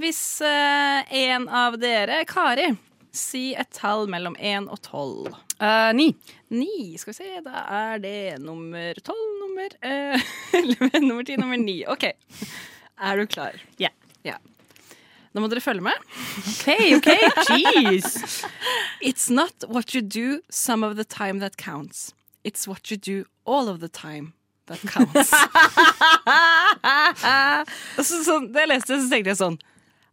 [0.00, 2.70] hvis eh, en av dere, Kari,
[3.12, 5.34] si et tall mellom én og tolv.
[5.60, 6.14] Eh, ni.
[6.54, 9.68] Ni, skal vi se, da er det nummer tolv, nummer
[10.58, 11.82] elleve, nummer ti, nummer ni.
[11.90, 12.04] OK.
[13.00, 13.52] Er du klar?
[13.80, 13.88] Ja.
[14.26, 14.36] ja.
[15.32, 15.92] Nå må dere følge med.
[16.56, 17.10] OK, OK.
[17.50, 18.44] Jeez.
[19.08, 22.14] It's not what you do some of the time that counts.
[22.44, 24.32] It's what you do all of the time
[24.66, 25.30] that counts.
[27.96, 29.58] så, så, da jeg leste det, så tenkte jeg sånn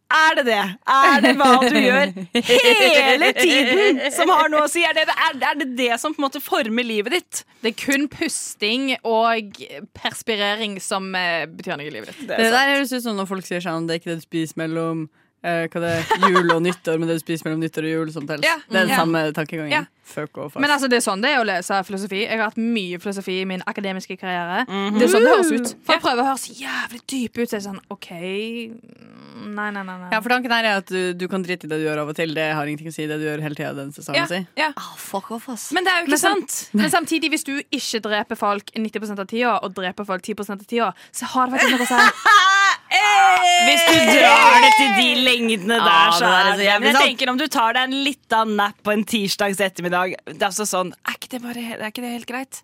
[0.07, 0.61] Er det det?
[0.87, 2.11] Er det hva du gjør
[2.47, 4.85] hele tiden som har noe å si?
[4.87, 7.43] Er det er, er det, det som på en måte former livet ditt?
[7.63, 9.59] Det er kun pusting og
[9.97, 12.27] perspirering som eh, betyr noe i livet ditt.
[12.29, 14.61] Det der høres ut som når folk sier sånn Det er ikke det du spiser
[14.63, 15.07] mellom
[15.47, 18.11] eh, hva det er, jul og nyttår, men det du spiser mellom nyttår og jul.
[18.15, 18.45] Som teller.
[18.47, 19.01] Ja, Det er den ja.
[19.03, 19.71] samme tankegangen.
[19.73, 19.85] Ja.
[20.07, 20.53] Fuck off.
[20.55, 22.21] Men altså, det er sånn det er å lese filosofi.
[22.23, 24.61] Jeg har hatt mye filosofi i min akademiske karriere.
[24.95, 25.73] Det er sånn det høres ut.
[25.91, 27.49] Jeg prøver å høres jævlig dyp ut.
[27.49, 29.95] Så er det sånn, OK mm, Nei, nei, nei.
[30.01, 30.07] nei.
[30.13, 32.11] ja, for tanken her er at du, du kan drite i det du gjør av
[32.13, 32.31] og til.
[32.37, 33.05] Det har ingenting å si.
[33.09, 34.39] Det du gjør hele tida, den sesongen Ja, si.
[34.57, 34.71] ja.
[34.79, 35.67] Ah, fuck off, ass.
[35.75, 36.57] Men det er jo ikke Men sant.
[36.79, 40.65] Men samtidig, hvis du ikke dreper folk 90% av tida, og dreper folk 10% av
[40.71, 42.47] tida, så har det faktisk noe å si.
[42.88, 47.01] Hvis du drar det til de lengdene der, så er det så jævlig sant.
[47.03, 50.49] jeg tenker om du tar deg en liten napp på en tirsdags ettermiddag Det Er
[50.49, 52.61] altså sånn, er ikke det, bare, er ikke det helt greit?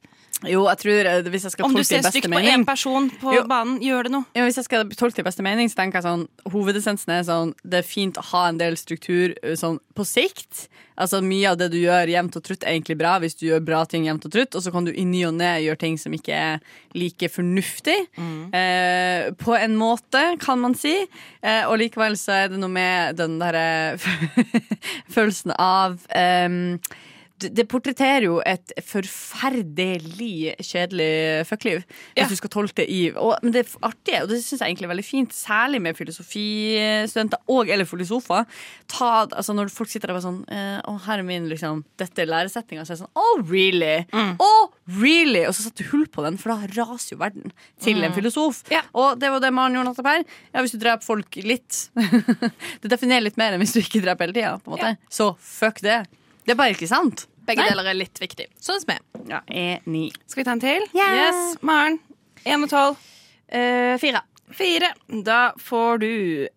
[0.50, 3.34] Jo, jeg tror eh, hvis jeg skal Om du ser stygt på én person på
[3.36, 3.44] Jo.
[3.50, 4.26] banen, gjør det noe.
[4.36, 7.24] Jo, Hvis jeg skal tolke det i beste mening, så tenker jeg sånn Hovedessensen er
[7.28, 10.68] sånn Det er fint å ha en del struktur eh, sånn på sikt.
[10.98, 13.64] Altså Mye av det du gjør jevnt og trutt, er egentlig bra hvis du gjør
[13.66, 14.56] bra ting jevnt og trutt.
[14.58, 16.60] Og så kan du i ny og ne gjøre ting som ikke er
[16.98, 17.98] like fornuftig.
[18.18, 20.96] Eh, på en måte, kan man si.
[21.42, 23.98] Eh, og likevel så er det noe med den derre
[25.16, 26.78] følelsen av ehm,
[27.50, 31.84] det portretterer jo et forferdelig kjedelig fuckliv.
[32.16, 32.28] Hvis Ja.
[32.28, 34.86] du skal tolke det i og, Men det er artig, og det syns jeg egentlig
[34.88, 38.46] er veldig fint, særlig med filosofistudenter og eller filosofer.
[38.88, 41.84] Ta, altså når folk sitter der og bare sånn eh, Å, her er min liksom
[41.98, 42.86] Dette er læresetninga.
[42.86, 44.06] Så er det sånn Oh, really?
[44.40, 44.70] Oh,
[45.00, 45.46] really?
[45.48, 48.64] Og så setter du hull på den, for da raser jo verden til en filosof.
[48.72, 48.82] Ja.
[48.94, 50.24] Og det var det Maren gjorde nettopp her.
[50.54, 51.90] Ja, hvis du dreper folk litt
[52.84, 54.58] Det definerer litt mer enn hvis du ikke dreper hele tida.
[54.64, 54.98] på en måte.
[55.14, 56.04] Så fuck det.
[56.46, 57.28] Det er bare ikke sant.
[57.48, 57.70] Begge Nei.
[57.72, 58.48] deler er litt viktig.
[58.62, 59.00] Sånn som vi.
[59.30, 60.14] Ja, enig.
[60.28, 60.86] Skal vi ta en til?
[60.96, 61.58] Yes.
[61.66, 62.00] Maren.
[62.46, 63.02] Én og tolv.
[63.52, 64.24] Eh, fire.
[64.54, 64.94] Fire.
[65.26, 66.14] Da får du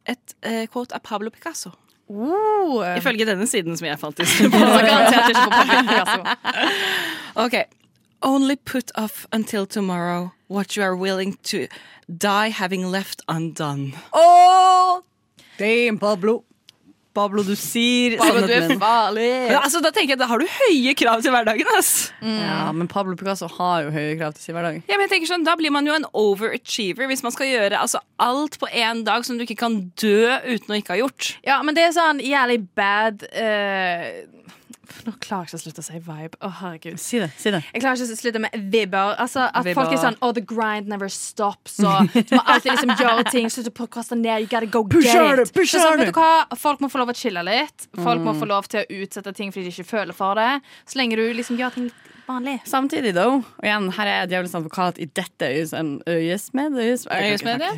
[0.06, 1.72] et uh, quote av Pablo Picasso.
[2.06, 4.20] Oh, Ifølge denne siden som jeg fant.
[7.46, 7.56] Ok.
[8.22, 11.66] Only put off until tomorrow what you are willing to
[12.08, 13.92] die having left undone.
[14.12, 15.02] Oh,
[15.58, 16.44] damn, Pablo.
[17.16, 19.28] Pablo, du sier Pablo, du er farlig.
[19.50, 21.70] Ja, altså, da tenker jeg, da har du høye krav til hverdagen.
[21.78, 21.92] ass.
[22.20, 24.82] Ja, men Pablo Picasso har jo høye krav til sin hverdag.
[24.86, 27.80] Ja, men jeg tenker sånn, Da blir man jo en overachiever hvis man skal gjøre
[27.80, 31.32] altså, alt på én dag som du ikke kan dø uten å ikke ha gjort.
[31.46, 34.24] Ja, men det er sånn jævlig bad eh,
[35.06, 36.38] Nå klarer jeg ikke å slutte å si vibe.
[36.40, 36.98] Å, herregud.
[37.02, 37.28] Si det.
[37.38, 39.14] si det Jeg klarer ikke å slutte med vibber.
[39.22, 39.80] Altså, at Vibber.
[39.80, 41.78] folk er sånn Oh, the grind never stops.
[41.84, 43.50] Og du må alltid liksom gjøre ting.
[43.52, 44.40] Slutt å prokrastinere.
[44.44, 45.52] You gotta go Push get it.
[45.56, 46.46] push sånn, vet du hva?
[46.58, 47.88] Folk må få lov å chille litt.
[47.98, 50.50] Folk må få lov til å utsette ting fordi de ikke føler for det.
[50.88, 52.56] Så lenge du liksom gjør ting litt vanlig.
[52.66, 55.74] Samtidig, da, og igjen, her er djevelens advokat i dette øyes-
[56.06, 57.70] øyesmed øyes- Øyesmed, ja.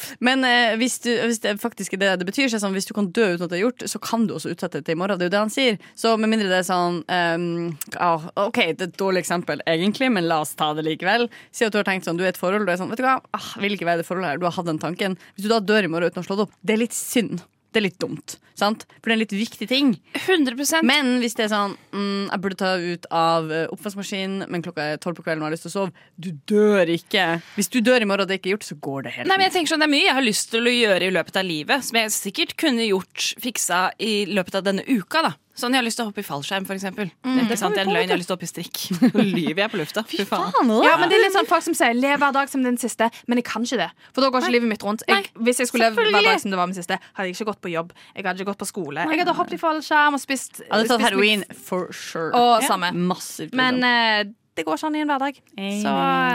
[0.26, 2.88] Men eh, hvis, du, hvis det faktisk er det det betyr, så er sånn, hvis
[2.88, 4.96] du kan dø uten at det er gjort, så kan du også utsette det til
[4.96, 5.18] i morgen.
[5.18, 5.78] Det er jo det han sier.
[5.98, 10.10] Så med mindre det er sånn um, ah, OK, det er et dårlig eksempel egentlig,
[10.12, 11.28] men la oss ta det likevel.
[11.54, 13.02] Si at du har tenkt sånn, du er i et forhold, du er sånn, vet
[13.02, 14.42] du hva, ah, vil ikke være i det forholdet her.
[14.42, 15.18] Du har hatt den tanken.
[15.36, 17.42] Hvis du da dør i morgen uten å ha slått opp, det er litt synd.
[17.70, 18.36] Det er litt dumt.
[18.58, 18.84] Sant?
[18.98, 19.92] For det er en litt viktig ting.
[20.18, 24.64] 100% Men hvis det er sånn mm, Jeg burde ta ut av eh, oppvaskmaskinen, men
[24.64, 26.08] klokka er tolv på kvelden og jeg har lyst til å sove.
[26.20, 27.26] Du dør ikke.
[27.56, 29.38] Hvis du dør i morgen og det ikke er gjort, så går det helt Nei,
[29.38, 31.40] men jeg tenker sånn, Det er mye jeg har lyst til å gjøre i løpet
[31.40, 35.24] av livet, som jeg sikkert kunne gjort fiksa i løpet av denne uka.
[35.30, 37.10] da Sånn, Jeg har lyst til å hoppe i fallskjerm, for eksempel.
[37.24, 38.06] Det er sant, det er en løgn.
[38.06, 38.78] Jeg har lyst til å hoppe i strikk.
[39.16, 40.04] Nå lyver jeg på lufta.
[40.08, 40.54] Fy faen.
[40.86, 43.10] Ja, men det er litt sånn folk som sier 'lev hver dag som den siste',
[43.26, 43.90] men jeg kan ikke det.
[44.14, 45.04] For da går ikke livet mitt rundt.
[45.10, 47.50] Jeg, hvis jeg skulle leve hver dag som det var min siste, hadde jeg ikke
[47.52, 47.92] gått på jobb.
[48.14, 49.06] Jeg hadde ikke gått på skole.
[49.10, 52.30] Jeg hadde hoppet i fallskjerm og spist, Jeg hadde tatt heroin for sure.
[52.32, 52.92] Og samme.
[52.94, 53.52] Massivt.
[53.52, 55.42] Men eh, det går ikke an i en hverdag.
[55.82, 55.92] Så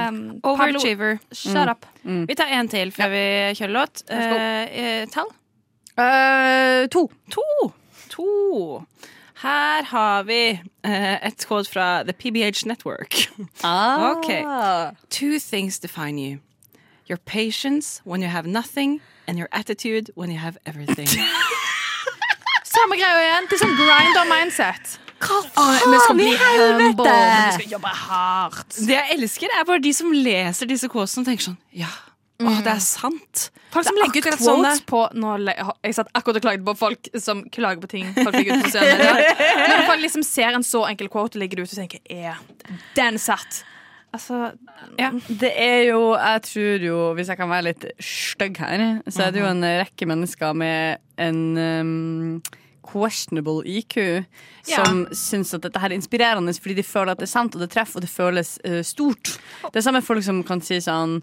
[0.09, 1.17] um, Overachiever.
[1.31, 1.85] shut up.
[2.03, 3.25] Vi tar en til før vi
[3.59, 4.03] kjører låt.
[4.09, 5.31] Eh, eh, tall?
[5.95, 7.07] Uh, to.
[7.31, 7.71] To.
[8.15, 8.85] To.
[9.41, 13.15] Her har vi eh, et kode fra The PBH Network.
[13.63, 14.11] Ah.
[14.11, 14.29] Ok.
[15.09, 16.39] Two things define you.
[17.09, 21.07] Your patience when you have nothing, and your attitude when you have everything.
[22.75, 23.45] Samme greia igjen.
[23.49, 24.95] Det er sånn grinder mindset.
[25.25, 27.05] Hva faen i helvete?
[27.05, 28.75] vi skal jobbe hardt.
[28.87, 31.91] Det jeg elsker, er bare de som leser disse quotesene og tenker sånn Ja,
[32.35, 33.45] å, det er sant.
[33.71, 35.35] Folk som er legger ut akkurat sånne på nå,
[35.85, 38.73] Jeg satt akkurat og klaget på folk som klager på ting folk legger ut på
[38.73, 39.39] sosiale medier.
[39.39, 42.03] Men når folk liksom ser en så enkel quote og legger det ut og tenker
[42.11, 42.41] Er
[42.97, 43.63] den satt?
[44.15, 44.51] Altså
[44.99, 45.09] Ja.
[45.27, 49.33] Det er jo, jeg tror jo, hvis jeg kan være litt stygg her, så er
[49.35, 52.43] det jo en rekke mennesker med en um,
[52.85, 53.97] questionable IQ
[54.67, 57.63] som syns at dette her er inspirerende fordi de føler at det er sant, og
[57.63, 59.35] det treffer, og det føles uh, stort.
[59.67, 61.19] Det er samme folk som kan si sånn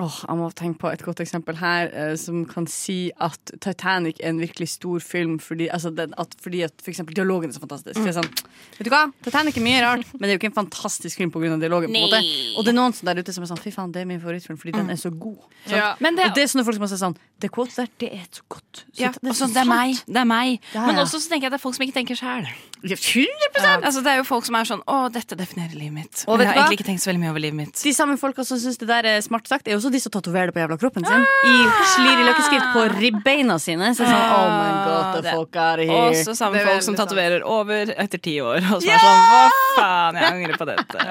[0.00, 4.22] Åh, jeg må tenke på et godt eksempel her, eh, som kan si at Titanic
[4.22, 7.56] er en virkelig stor film fordi, altså den, at, fordi at for eksempel dialogen er
[7.58, 7.98] så fantastisk.
[8.00, 8.30] Det er sånn,
[8.78, 9.02] vet du hva?
[9.26, 11.58] Titanic er mye rart, men det er jo ikke en fantastisk film pga.
[11.60, 11.92] dialogen.
[11.92, 12.22] på måte.
[12.56, 14.22] Og det er noen som der ute som er sånn fy faen, det er min
[14.22, 15.44] favorittfilm fordi den er så god.
[15.66, 15.76] Sant?
[15.76, 15.92] Ja.
[16.00, 18.08] Men det, Og det er sånne folk som også er sånn Det quotet der, det
[18.16, 18.80] er så godt.
[18.88, 20.00] Så ja, det, er også, det er meg.
[20.08, 20.56] Det er meg.
[20.72, 21.04] Ja, Men ja.
[21.04, 22.48] også så tenker jeg at det er folk som ikke tenker sjæl.
[22.82, 26.24] 100% Altså, det er jo folk som er sånn Å, dette definerer livet mitt.
[26.26, 27.82] Og Men vet jeg har egentlig ikke tenkt så veldig mye over livet mitt.
[27.82, 30.50] De samme folka som syns det der er smart sagt, er også de som tatoverer
[30.50, 31.24] det på jævla kroppen sin.
[31.50, 31.56] I
[31.96, 32.96] slirig løkkeskrift på ah!
[33.02, 33.90] ribbeina sine.
[33.96, 36.02] Så sånn, ah, oh my god, the fuck are here.
[36.12, 38.62] Og så samme folk som tatoverer over etter ti år.
[38.62, 39.42] Og så er det sånn, hva
[39.78, 41.08] faen, jeg angrer på dette.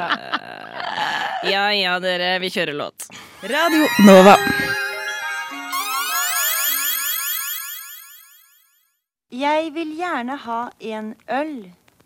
[1.42, 3.08] Ja ja, dere, vi kjører låt.
[3.50, 4.36] Radio Nova.
[9.34, 10.60] Jeg vil gjerne ha
[10.92, 11.56] en øl,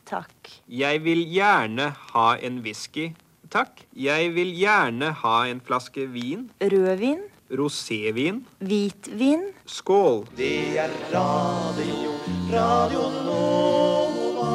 [0.08, 0.54] takk.
[0.72, 3.10] Jeg vil gjerne ha en whisky
[3.56, 3.86] takk.
[3.96, 6.50] Jeg vil gjerne ha en flaske vin.
[6.60, 7.22] Rødvin,
[7.56, 8.42] Rosévin.
[8.60, 9.46] hvitvin.
[9.66, 10.26] Skål.
[10.38, 12.12] Det er radio,
[12.52, 14.52] radio Nova.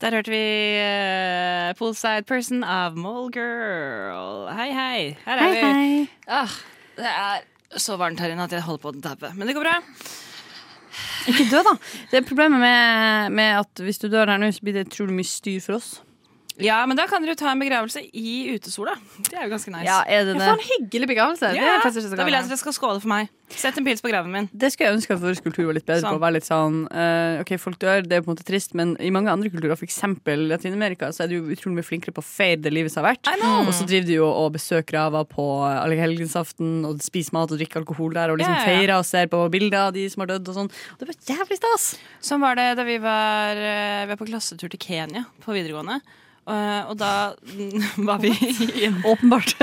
[0.00, 0.44] Der hørte vi
[0.80, 4.48] uh, Poolside Person av Mallgirl.
[4.56, 5.00] Hei, hei.
[5.26, 5.60] Her er Hei, vi.
[5.60, 6.08] hei.
[6.26, 6.54] Ah,
[6.96, 7.44] det er
[7.78, 9.32] så varmt her inne at jeg holder på å daue.
[9.36, 9.76] Men det går bra.
[11.28, 11.76] Ikke dø, da.
[12.10, 15.20] Det er problemet med, med at hvis du dør her nå, så blir det utrolig
[15.20, 15.90] mye styr for oss.
[16.64, 18.94] Ja, men da kan dere jo ta en begravelse i utesola.
[19.26, 19.86] Det er jo ganske nice.
[19.88, 20.46] Ja, er det Ja, det?
[20.46, 21.40] for en hyggelig begravelse.
[21.40, 23.28] Det er Ja, da vil jeg at dere skal skåle for meg.
[23.50, 24.46] Sett en pils på graven min.
[24.54, 26.14] Det skulle jeg ønske at vår kultur var litt bedre Sånn.
[26.14, 26.20] på.
[26.22, 29.10] Være litt sånn, uh, ok, Folk dør, det er på en måte trist, men i
[29.10, 29.98] mange andre kulturer, f.eks.
[30.22, 33.16] Latin-Amerika, så er de jo utrolig mye flinkere på å feire det livet som har
[33.16, 33.26] vært.
[33.66, 37.82] Og så driver de jo og besøker graver på allehelgensaften og spiser mat og drikker
[37.82, 38.78] alkohol der og liksom Ja, ja, ja.
[38.78, 40.70] feirer og ser på bilder av de som har dødd og sånn.
[40.94, 41.90] Og det var jævlig stas!
[42.22, 46.00] Sånn var det da vi var, eh, vi var på klassetur til Kenya på videregående.
[46.48, 47.36] Eh, og da
[48.08, 48.32] var vi
[49.04, 49.54] Åpenbart.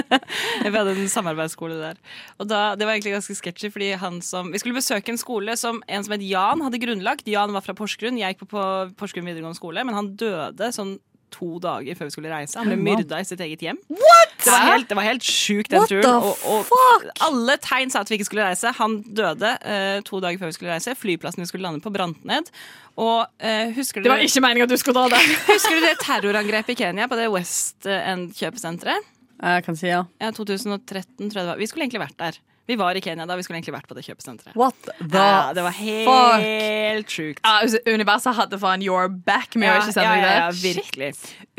[0.64, 2.00] Vi hadde en samarbeidsskole der.
[2.40, 5.56] Og da, Det var egentlig ganske sketchy, fordi han som Vi skulle besøke en skole
[5.60, 7.28] som en som het Jan hadde grunnlagt.
[7.28, 8.18] Jan var fra Porsgrunn.
[8.18, 8.64] Jeg gikk på, på
[8.98, 10.96] Porsgrunn videregående skole, men han døde sånn
[11.34, 12.58] to dager før vi skulle reise.
[12.60, 13.80] Han ble myrda i sitt eget hjem.
[13.90, 16.28] Det var helt, det var helt sjukt, den What turen.
[16.30, 18.72] Og, og alle tegn sa at vi ikke skulle reise.
[18.78, 20.96] Han døde uh, to dager før vi skulle reise.
[20.98, 22.50] Flyplassen vi skulle lande på, brant ned.
[22.94, 25.34] Og uh, husker Det var ikke meningen at du skulle dra der.
[25.52, 29.12] Husker du det terrorangrepet i Kenya på det West End kjøpesenteret?
[29.44, 30.04] Jeg kan si ja.
[30.22, 30.84] Ja, 2013
[31.18, 31.58] tror jeg det var.
[31.60, 32.38] Vi skulle egentlig vært der.
[32.66, 34.54] Vi var i Kenya da, vi skulle egentlig vært på det kjøpesenteret.
[34.56, 37.42] What the Ja, det var helt sjukt.
[37.44, 40.38] Ja, altså, universet hadde faen your back med å ikke sende ja, ja, det.
[40.38, 41.10] ja, virkelig.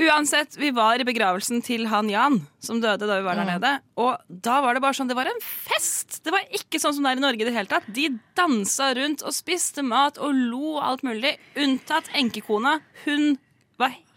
[0.07, 3.73] Uansett, vi var i begravelsen til han Jan, som døde da vi var der nede.
[4.01, 6.23] Og da var det bare sånn, det var en fest!
[6.25, 7.85] Det var ikke sånn som det er i Norge i det hele tatt.
[7.93, 11.35] De dansa rundt og spiste mat og lo alt mulig.
[11.61, 12.79] Unntatt enkekona.
[13.05, 13.35] Hun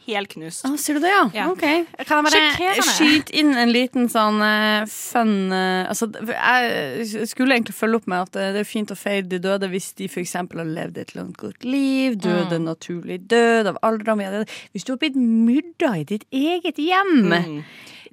[0.08, 0.64] helt knust.
[0.66, 1.22] Ah, sier du det, ja?
[1.36, 1.46] Ja.
[1.52, 1.62] Ok.
[2.08, 7.76] Kan jeg bare skyte inn en liten sånn eh, fun eh, altså, Jeg skulle egentlig
[7.76, 10.32] følge opp med at eh, det er fint å feire de døde hvis de f.eks.
[10.40, 14.24] har levd et langt, godt liv, døde naturlig død av alderdom.
[14.72, 17.62] Hvis du har blitt myrda i ditt eget hjem Mm.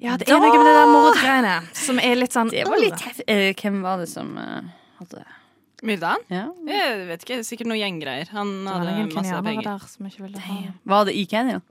[0.04, 3.00] Ja, det er noe med det der mordgreiene som er litt sånn Det var litt
[3.00, 3.22] hef-
[3.62, 4.60] Hvem var det som uh,
[5.00, 5.24] hadde
[5.86, 6.26] Myrda han?
[6.32, 6.44] ja.
[6.68, 8.28] Jeg vet ikke, sikkert noen gjengreier.
[8.36, 9.62] Han hadde masse penger.
[9.62, 10.58] Var, der som ikke ville ha
[10.94, 11.62] Var det i Kenya?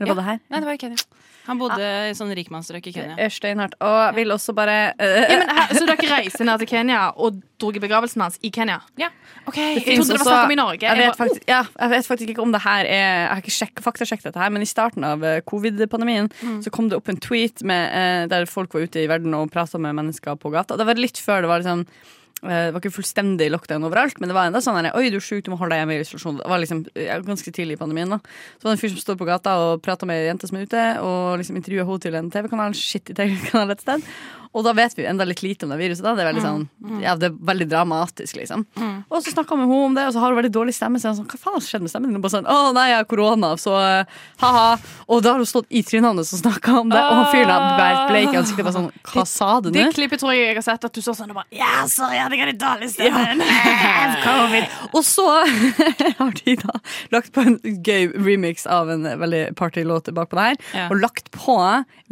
[0.00, 0.42] Eller var det her?
[0.50, 1.22] Nei, det var i Kenya.
[1.44, 3.16] Han bodde i sånn rikmannsstrøk i Kenya.
[3.20, 3.74] Er steinhardt.
[3.84, 7.00] Og jeg vil også bare uh, ja, men, her, Så dere reiser ned til Kenya
[7.20, 8.78] og dro i begravelsen hans i Kenya?
[9.00, 9.10] Ja.
[9.44, 10.88] Ok, Det Jeg trodde det var snakk om i Norge.
[10.88, 13.56] Jeg vet, faktisk, ja, jeg vet faktisk ikke om det her er Jeg har ikke
[13.58, 16.32] sjekk, faktasjekket dette her, men i starten av eh, covid-pandemien
[16.64, 19.52] så kom det opp en tweet med, uh, der folk var ute i verden og
[19.52, 20.80] prata med mennesker på gata.
[20.80, 22.10] Det var litt før det var liksom eh,
[22.44, 25.24] det var ikke fullstendig lockdown overalt, men det var enda sånn her, Oi, du er
[25.24, 26.38] sjuk, du må holde deg hjemme i isolasjon.
[26.42, 26.84] Det var liksom
[27.30, 28.12] ganske tidlig i pandemien.
[28.12, 30.50] da Så var det en fyr som står på gata og prater med ei jente
[30.50, 32.78] som er ute, og liksom intervjuer henne til en TV-kanal.
[32.78, 34.08] Shit i TV-kanal et sted.
[34.54, 36.04] Og da vet vi enda litt lite om det viruset.
[36.04, 38.62] da Det er veldig sånn Ja, det er veldig dramatisk, liksom.
[39.10, 41.00] Og så snakka med henne om det, og så har hun veldig dårlig stemme.
[41.00, 42.18] Så jeg er sånn, hva faen har skjedd med stemmen din?
[42.20, 44.68] Og bare sånn, å nei, jeg har korona, så eh, ha-ha.
[45.10, 47.66] Og da har hun stått i trynet hans og snakka om det, og han fyren
[47.74, 48.62] ble helt bleik i ansiktet.
[48.68, 51.18] Bare sånn, hva sa du Det klippet tror jeg jeg har sett at du står
[51.18, 53.48] sånn og bare Ja, sorry, jeg har en dårlig stemme.
[54.24, 54.78] Covid.
[54.92, 55.26] Og så
[56.20, 56.78] har de da
[57.14, 60.60] lagt på en gøy remix av en veldig partylåt bakpå det her.
[60.74, 60.88] Ja.
[60.90, 61.56] Og lagt på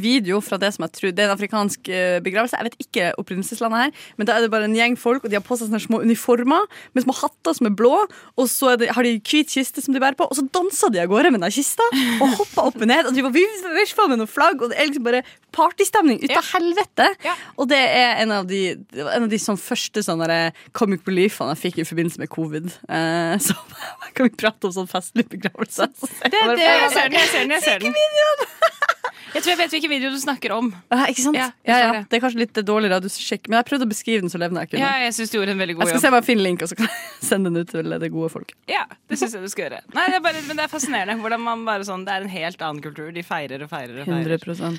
[0.03, 2.59] video fra det som jeg tror Det er en afrikansk eh, begravelse.
[2.59, 5.39] Jeg vet ikke opprinnelseslandet her, men da er det bare en gjeng folk, og de
[5.39, 7.95] har på seg sånne små uniformer med små hatter som er blå,
[8.37, 11.03] og så det, har de hvit kiste som de bærer på, og så danser de
[11.03, 14.31] av gårde med den kista og hopper opp og ned, og driver vifter med noen
[14.31, 15.23] flagg, og det er liksom bare
[15.53, 17.09] partystemning ut av helvete.
[17.27, 17.35] Ja.
[17.61, 18.63] Og det er en av de,
[18.97, 22.67] en av de sånn første sånne der comic reliefene jeg fikk i forbindelse med covid.
[22.89, 23.57] Eh, så
[24.15, 25.89] kan vi prate om sånn festlig begravelse.
[25.97, 27.51] Det, Det, jeg ser den, jeg ser den.
[27.57, 27.95] Jeg ser den.
[29.33, 30.67] Jeg tror jeg vet hvilken video du snakker om.
[30.93, 31.39] Ja, ikke sant?
[31.39, 32.01] Ja, Ja, ja, det.
[32.11, 34.75] Det er kanskje litt dårlig radiosjekk, men jeg prøvde å beskrive den så levende jeg
[34.75, 34.83] kunne.
[34.85, 35.89] Ja, jeg synes du gjorde en veldig god jobb.
[35.89, 36.05] jeg skal jobb.
[36.05, 38.29] se om jeg finner link, og så kan jeg sende den ut til det gode
[38.35, 38.53] folk.
[38.69, 39.81] Ja, det syns jeg du skal gjøre.
[39.97, 42.35] Nei, det er bare, men det er fascinerende hvordan man bare sånn Det er en
[42.35, 43.09] helt annen kultur.
[43.17, 44.37] De feirer og feirer og feirer.
[44.37, 44.79] 100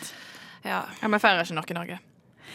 [0.70, 0.84] Ja.
[1.02, 2.00] Ja, Vi feirer ikke noe i Norge.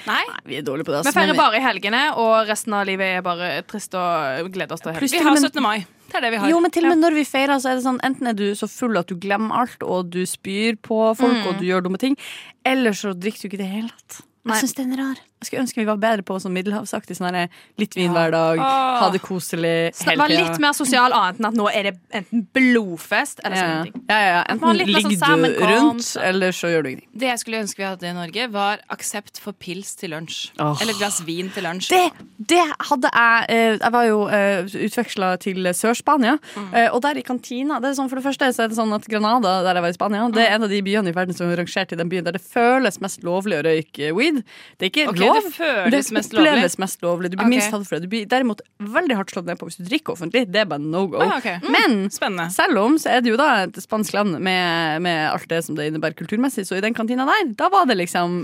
[0.06, 1.02] Nei, Vi er dårlige på det.
[1.02, 4.76] Vi altså, feirer bare i helgene, og resten av livet er bare trist og gleder
[4.76, 5.10] oss til helg.
[5.10, 5.62] Vi har 17.
[5.64, 5.86] mai.
[6.08, 6.50] Det er det vi har.
[6.52, 8.46] Jo, men til og med når vi feirer, så er det sånn enten er du
[8.56, 12.00] så full at du glemmer alt, og du spyr på folk, og du gjør dumme
[12.00, 12.16] ting,
[12.64, 14.22] eller så drikker du ikke i det hele tatt.
[14.48, 15.18] Jeg syns den er rar.
[15.38, 17.16] Jeg skulle ønske vi var bedre på sånn middelhavsaktig.
[17.18, 17.36] Sånn
[17.78, 21.38] litt vin hver dag, ha det koselig Så det hele var litt mer sosial annet
[21.38, 23.66] enn at nå er det enten blodfest eller ja.
[23.66, 24.02] sånne ting.
[24.08, 24.42] Ja, ja, ja.
[24.48, 27.08] Enten sånn ligger du rundt, eller så gjør du ingenting.
[27.18, 30.40] Det jeg skulle ønske vi hadde i Norge, var aksept for pils til lunsj.
[30.58, 30.74] Oh.
[30.82, 31.90] Eller et glass vin til lunsj.
[31.92, 36.36] Det, det hadde jeg eh, Jeg var jo uh, utveksla til Sør-Spania.
[36.56, 36.68] Mm.
[36.74, 38.94] eh, og der i kantina det er sånn, For det første så er det sånn
[38.96, 40.44] at Granada, der jeg var i Spania, det Mm.
[40.44, 42.42] er en av de byene i verden som er rangert i den byen der det
[42.44, 44.42] føles mest lovlig å røyke weed.
[44.78, 45.42] Det er ikke Ok, lov.
[45.48, 46.52] det føles mest lovlig.
[46.52, 47.30] oppleves mest lovlig.
[47.30, 47.54] Du blir okay.
[47.56, 48.08] minst tatt for det.
[48.08, 50.44] Du blir derimot veldig hardt slått ned på hvis du drikker offentlig.
[50.52, 51.22] Det er bare no go.
[51.24, 51.58] Ah, okay.
[51.62, 52.48] Mm, Men Spennende.
[52.54, 55.78] selv om så er det jo da et spansk land med, med alt det som
[55.78, 58.40] det innebærer kulturmessig, så i den kantina der, da var det liksom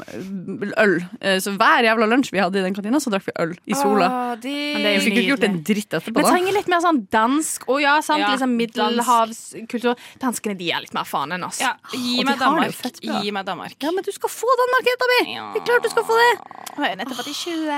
[0.78, 0.96] øl.
[1.20, 3.74] Eh, Så hver jævla lunsj vi hadde i den kantina, så drakk vi øl i
[3.78, 4.10] sola.
[4.34, 7.00] Men det er jo fikk ikke gjort en dritt etterpå, Men trenger litt mer sånn
[7.12, 8.22] dansk Å ja, sant?
[8.22, 9.94] Ja, liksom middelhavskultur.
[10.22, 11.60] Danskene de er litt mer faen enn oss.
[11.62, 12.80] Ja, gi meg det Danmark.
[13.00, 13.76] Gi meg Danmark.
[13.82, 15.20] Ja, men du skal få Danmark, jenta mi!
[15.54, 16.32] Det er klart du skal få det!
[16.74, 17.68] Jeg jo nettopp vært i 20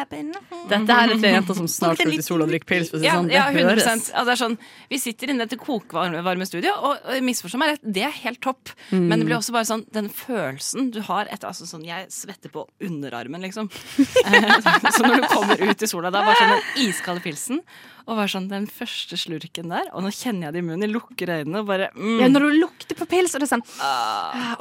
[0.71, 2.93] Dette her er flere jenter som snart skal ut i sola og drikke pils.
[3.05, 3.31] Ja, sånn.
[3.33, 3.89] ja, Det 100 høres.
[3.93, 4.59] altså, det er sånn,
[4.91, 8.41] Vi sitter inne i dette kokvarme studio, og og misforstå meg rett, det er helt
[8.43, 8.73] topp.
[8.91, 9.07] Mm.
[9.09, 12.53] Men det blir også bare sånn den følelsen du har etter altså sånn, Jeg svetter
[12.53, 13.71] på underarmen, liksom.
[14.27, 14.43] Eh,
[14.97, 17.61] så når du kommer ut i sola, da bare sånn den iskalde pilsen,
[18.07, 20.93] og var sånn den første slurken der, og nå kjenner jeg det i munnen, jeg
[20.95, 22.21] lukker øynene og bare mm.
[22.23, 23.65] Ja, når du lukter på pils, og det er sånn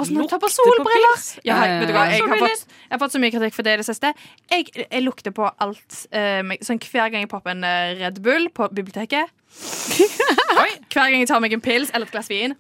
[0.02, 1.46] Åssen når du tar på solbriller på?
[1.46, 3.68] Ja, ja, vet du hva, jeg har, fått, jeg har fått så mye kritikk for
[3.68, 4.12] det i det siste.
[4.52, 6.00] Jeg, jeg lukter på alt.
[6.10, 9.32] Uh, sånn Hver gang jeg popper en eh, Red Bull på biblioteket.
[10.92, 12.58] hver gang jeg tar meg en pils eller et glass vin.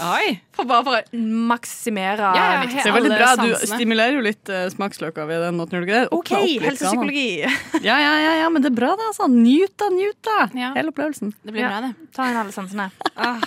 [0.00, 0.40] Oi!
[0.56, 1.20] For bare for å
[1.50, 3.30] maksimere Ja, ja, mitt Det er veldig bra.
[3.36, 3.76] Du sansene.
[3.76, 6.02] stimulerer jo litt uh, smaksløker ved den måten, gjør det?
[6.16, 6.32] OK,
[6.64, 7.26] helsepsykologi.
[7.88, 9.10] Ja, ja, ja, ja, men det er bra, da.
[9.12, 9.28] Altså.
[9.32, 10.38] Nyt da, nyt da.
[10.56, 10.70] Ja.
[10.76, 11.34] Hele opplevelsen.
[11.44, 11.72] Det blir Ja.
[11.74, 12.10] bra, det.
[12.16, 12.90] Ta inn alle sansene.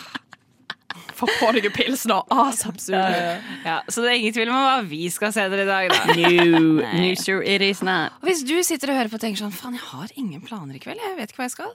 [1.14, 2.20] Få på deg pils nå.
[2.34, 3.40] Asapsule.
[3.66, 6.16] Ja, så det er ingen tvil om hva vi skal se dere i dag, da.
[6.18, 8.16] New, new sure it is not.
[8.22, 10.78] Og hvis du sitter og hører på og tenker sånn Faen, jeg har ingen planer
[10.78, 11.02] i kveld.
[11.02, 11.74] Jeg vet ikke hva jeg skal.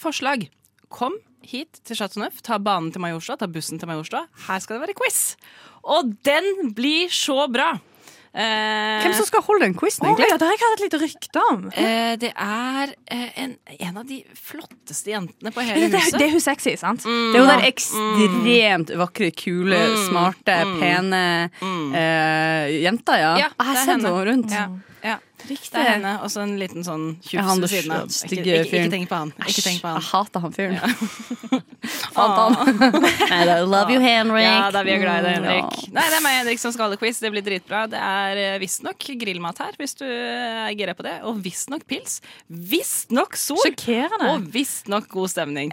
[0.00, 0.48] Forslag.
[0.92, 1.16] Kom
[1.48, 2.40] hit til Chateau Neuf.
[2.44, 3.38] Ta banen til Majorstua.
[3.40, 4.26] Ta bussen til Majorstua.
[4.48, 5.20] Her skal det være quiz.
[5.88, 7.74] Og den blir så bra.
[8.38, 10.26] Eh, Hvem som skal holde den quizen, egentlig?
[10.28, 11.62] Oh, ja, det har jeg hatt et lite rykte om.
[11.72, 16.18] eh, det er eh, en, en av de flotteste jentene på hele det, huset.
[16.20, 17.06] det er hun sexy, sant?
[17.08, 19.96] Det er jo der ekstremt vakre, kule, Mm.
[20.10, 21.22] smarte, pene
[21.96, 23.32] eh, jenter, ja.
[23.40, 24.52] Ja, jeg har det sett henne rundt.
[24.54, 24.68] Ja,
[25.02, 25.16] ja.
[25.46, 28.08] Det er henne, og så en liten sånn tjukk ved siden av.
[28.08, 29.32] Ikke, ikke, ikke tenk på han.
[29.46, 30.96] Ikke tenk på Jeg hater han fyren.
[32.12, 32.78] Fant han.
[33.30, 34.44] Nei da, love you, Henrik.
[34.44, 35.76] Ja, da vi er glad i deg, Henrik.
[35.86, 35.92] Ja.
[35.94, 37.20] Nei, det er meg Henrik som skal holde quiz.
[37.22, 37.84] Det blir dritbra.
[37.90, 41.14] Det er eh, visstnok grillmat her, hvis du er gira på det.
[41.28, 42.18] Og visstnok pils.
[42.48, 43.62] Visstnok sol.
[43.62, 44.32] Sjokkerende.
[44.34, 45.72] Og visstnok god stemning.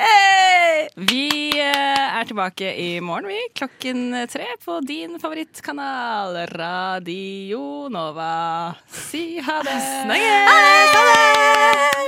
[1.10, 1.26] Vi
[1.58, 3.42] eh, er tilbake i morgen, vi.
[3.58, 8.76] Klokken tre på din favorittkanal Radio Nova.
[8.94, 10.02] Si ha です。
[10.04, 12.06] 投げ